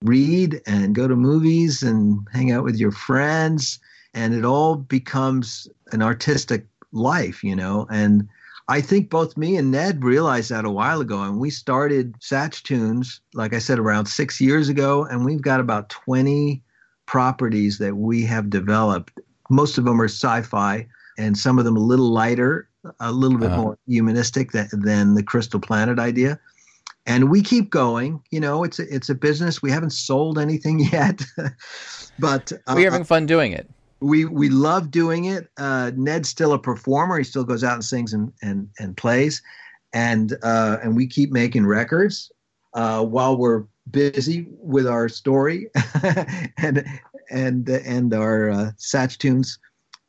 read 0.06 0.60
and 0.66 0.94
go 0.94 1.08
to 1.08 1.16
movies 1.16 1.82
and 1.82 2.26
hang 2.32 2.50
out 2.50 2.64
with 2.64 2.76
your 2.76 2.92
friends 2.92 3.78
and 4.14 4.34
it 4.34 4.44
all 4.44 4.76
becomes 4.76 5.68
an 5.92 6.02
artistic 6.02 6.66
life 6.92 7.42
you 7.44 7.56
know? 7.56 7.86
And 7.90 8.28
i 8.68 8.80
think 8.80 9.10
both 9.10 9.36
me 9.36 9.56
and 9.56 9.70
ned 9.70 10.02
realized 10.02 10.50
that 10.50 10.64
a 10.64 10.70
while 10.70 11.00
ago 11.00 11.22
and 11.22 11.38
we 11.38 11.50
started 11.50 12.14
satch 12.20 12.62
tunes 12.64 13.20
like 13.32 13.54
i 13.54 13.60
said 13.60 13.78
around 13.78 14.06
six 14.06 14.40
years 14.40 14.68
ago 14.68 15.04
and 15.04 15.24
we've 15.24 15.42
got 15.42 15.60
about 15.60 15.88
20 15.88 16.62
properties 17.06 17.78
that 17.78 17.96
we 17.96 18.22
have 18.24 18.50
developed. 18.50 19.20
Most 19.48 19.78
of 19.78 19.84
them 19.84 20.00
are 20.00 20.08
sci-fi 20.08 20.86
and 21.16 21.38
some 21.38 21.58
of 21.58 21.64
them 21.64 21.76
a 21.76 21.80
little 21.80 22.10
lighter 22.10 22.68
a 23.00 23.10
little 23.10 23.38
bit 23.38 23.50
uh-huh. 23.50 23.62
more 23.62 23.78
humanistic 23.88 24.52
than, 24.52 24.68
than 24.72 25.14
the 25.14 25.22
crystal 25.22 25.58
planet 25.58 25.98
idea 25.98 26.38
and 27.06 27.30
we 27.30 27.40
keep 27.40 27.70
going. 27.70 28.20
You 28.30 28.40
know, 28.40 28.64
it's 28.64 28.78
a, 28.78 28.94
it's 28.94 29.08
a 29.08 29.14
business. 29.14 29.62
We 29.62 29.70
haven't 29.70 29.90
sold 29.90 30.38
anything 30.38 30.80
yet, 30.92 31.22
but 32.18 32.52
uh, 32.66 32.74
we're 32.74 32.90
having 32.90 33.04
fun 33.04 33.26
doing 33.26 33.52
it. 33.52 33.68
We 34.00 34.24
we 34.26 34.50
love 34.50 34.90
doing 34.90 35.24
it. 35.24 35.48
Uh, 35.56 35.92
Ned's 35.96 36.28
still 36.28 36.52
a 36.52 36.58
performer. 36.58 37.18
He 37.18 37.24
still 37.24 37.44
goes 37.44 37.64
out 37.64 37.74
and 37.74 37.84
sings 37.84 38.12
and 38.12 38.32
and 38.42 38.68
and 38.78 38.96
plays, 38.96 39.42
and 39.92 40.36
uh, 40.42 40.78
and 40.82 40.96
we 40.96 41.06
keep 41.06 41.30
making 41.30 41.66
records 41.66 42.30
uh, 42.74 43.04
while 43.04 43.36
we're 43.36 43.64
busy 43.90 44.46
with 44.58 44.86
our 44.86 45.08
story 45.08 45.70
and 46.58 46.84
and 47.30 47.68
and 47.68 48.12
our 48.12 48.50
uh, 48.50 48.70
Satch 48.76 49.16
Tunes 49.16 49.58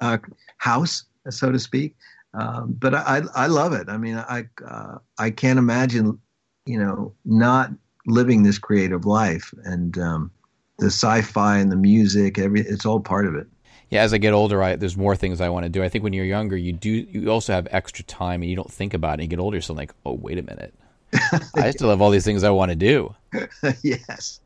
uh, 0.01 0.17
house, 0.57 1.05
so 1.29 1.51
to 1.51 1.59
speak. 1.59 1.95
Um, 2.33 2.75
but 2.77 2.93
I, 2.93 3.21
I 3.33 3.47
love 3.47 3.73
it. 3.73 3.87
I 3.89 3.97
mean, 3.97 4.17
I 4.17 4.47
uh, 4.67 4.97
I 5.17 5.31
can't 5.31 5.57
imagine 5.57 6.19
you 6.67 6.79
know, 6.79 7.13
not 7.25 7.71
living 8.05 8.43
this 8.43 8.57
creative 8.57 9.05
life. 9.05 9.53
And 9.63 9.97
um, 9.97 10.31
the 10.79 10.87
sci-fi 10.87 11.57
and 11.57 11.71
the 11.71 11.75
music, 11.75 12.37
every 12.39 12.61
it's 12.61 12.85
all 12.85 12.99
part 12.99 13.27
of 13.27 13.35
it. 13.35 13.47
Yeah, 13.89 14.01
as 14.03 14.13
I 14.13 14.17
get 14.17 14.33
older, 14.33 14.61
I, 14.61 14.75
there's 14.75 14.97
more 14.97 15.15
things 15.15 15.39
I 15.39 15.49
want 15.49 15.63
to 15.63 15.69
do. 15.69 15.81
I 15.83 15.89
think 15.89 16.03
when 16.03 16.13
you're 16.13 16.25
younger, 16.25 16.57
you 16.57 16.73
do 16.73 16.89
you 16.89 17.29
also 17.29 17.53
have 17.53 17.67
extra 17.71 18.03
time 18.03 18.41
and 18.41 18.49
you 18.49 18.55
don't 18.55 18.71
think 18.71 18.93
about 18.93 19.19
it. 19.19 19.23
You 19.23 19.29
get 19.29 19.39
older, 19.39 19.61
so 19.61 19.73
I'm 19.73 19.77
like, 19.77 19.93
oh, 20.05 20.13
wait 20.13 20.37
a 20.37 20.43
minute, 20.43 20.73
I 21.55 21.71
still 21.71 21.89
have 21.89 22.01
all 22.01 22.11
these 22.11 22.25
things 22.25 22.43
I 22.43 22.49
want 22.49 22.69
to 22.69 22.75
do. 22.75 23.15
yes, 23.81 24.41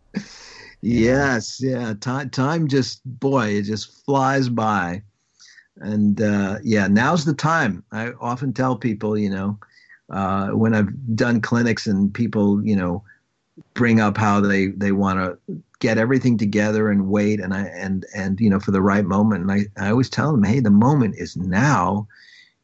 yes, 0.82 1.60
yeah. 1.60 1.96
Time, 2.00 2.30
time 2.30 2.68
just 2.68 3.02
boy, 3.20 3.48
it 3.48 3.64
just 3.64 4.06
flies 4.06 4.48
by, 4.48 5.02
and 5.78 6.22
uh, 6.22 6.60
yeah, 6.64 6.86
now's 6.86 7.26
the 7.26 7.34
time. 7.34 7.84
I 7.92 8.12
often 8.22 8.54
tell 8.54 8.76
people, 8.76 9.18
you 9.18 9.32
know, 9.32 9.58
uh, 10.12 10.50
when 10.50 10.74
I've 10.74 11.16
done 11.16 11.42
clinics 11.42 11.88
and 11.88 12.14
people, 12.14 12.64
you 12.66 12.76
know, 12.76 13.04
bring 13.74 14.00
up 14.00 14.18
how 14.18 14.40
they 14.42 14.68
they 14.68 14.92
want 14.92 15.20
to 15.20 15.62
get 15.80 15.98
everything 15.98 16.38
together 16.38 16.90
and 16.90 17.10
wait 17.10 17.40
and 17.40 17.54
I 17.54 17.64
and 17.68 18.06
and 18.16 18.40
you 18.40 18.50
know 18.50 18.60
for 18.60 18.72
the 18.72 18.82
right 18.82 19.06
moment. 19.06 19.42
And 19.42 19.52
I 19.52 19.66
I 19.78 19.90
always 19.90 20.10
tell 20.10 20.32
them, 20.32 20.44
hey, 20.44 20.60
the 20.60 20.70
moment 20.70 21.16
is 21.18 21.36
now. 21.36 22.08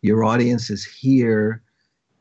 Your 0.01 0.23
audience 0.23 0.69
is 0.69 0.85
here. 0.85 1.61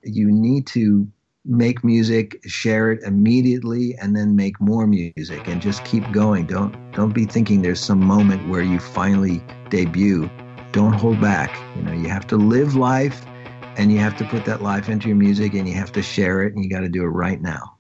You 0.02 0.30
need 0.30 0.66
to 0.68 1.06
make 1.44 1.84
music, 1.84 2.40
share 2.46 2.90
it 2.92 3.02
immediately, 3.02 3.94
and 3.96 4.16
then 4.16 4.34
make 4.34 4.60
more 4.60 4.86
music, 4.86 5.46
and 5.46 5.60
just 5.60 5.84
keep 5.84 6.10
going. 6.12 6.46
Don't 6.46 6.74
don't 6.92 7.12
be 7.12 7.24
thinking 7.24 7.62
there's 7.62 7.80
some 7.80 8.00
moment 8.00 8.48
where 8.48 8.62
you 8.62 8.78
finally 8.78 9.42
debut. 9.70 10.30
Don't 10.72 10.92
hold 10.92 11.20
back. 11.20 11.58
You 11.76 11.82
know, 11.82 11.92
you 11.92 12.08
have 12.08 12.26
to 12.28 12.36
live 12.36 12.76
life 12.76 13.26
and 13.76 13.92
you 13.92 13.98
have 13.98 14.16
to 14.18 14.24
put 14.24 14.44
that 14.44 14.62
life 14.62 14.88
into 14.88 15.08
your 15.08 15.16
music 15.16 15.54
and 15.54 15.68
you 15.68 15.74
have 15.74 15.92
to 15.92 16.02
share 16.02 16.42
it 16.42 16.54
and 16.54 16.64
you 16.64 16.70
got 16.70 16.80
to 16.80 16.88
do 16.88 17.02
it 17.02 17.08
right 17.08 17.40
now. 17.40 17.76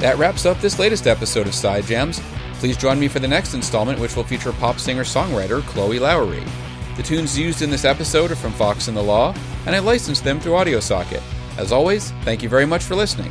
That 0.00 0.18
wraps 0.18 0.44
up 0.44 0.60
this 0.60 0.78
latest 0.78 1.06
episode 1.06 1.46
of 1.46 1.54
Side 1.54 1.84
Jams. 1.84 2.20
Please 2.54 2.76
join 2.76 2.98
me 2.98 3.08
for 3.08 3.20
the 3.20 3.28
next 3.28 3.54
installment, 3.54 3.98
which 3.98 4.16
will 4.16 4.24
feature 4.24 4.52
pop 4.52 4.78
singer 4.78 5.04
songwriter 5.04 5.62
Chloe 5.62 5.98
Lowery. 5.98 6.44
The 6.96 7.02
tunes 7.02 7.38
used 7.38 7.62
in 7.62 7.70
this 7.70 7.84
episode 7.84 8.30
are 8.30 8.36
from 8.36 8.52
Fox 8.52 8.88
and 8.88 8.96
the 8.96 9.02
Law, 9.02 9.34
and 9.66 9.74
I 9.74 9.80
licensed 9.80 10.24
them 10.24 10.40
through 10.40 10.52
AudioSocket. 10.52 11.22
As 11.58 11.72
always, 11.72 12.10
thank 12.22 12.42
you 12.42 12.48
very 12.48 12.66
much 12.66 12.84
for 12.84 12.94
listening. 12.94 13.30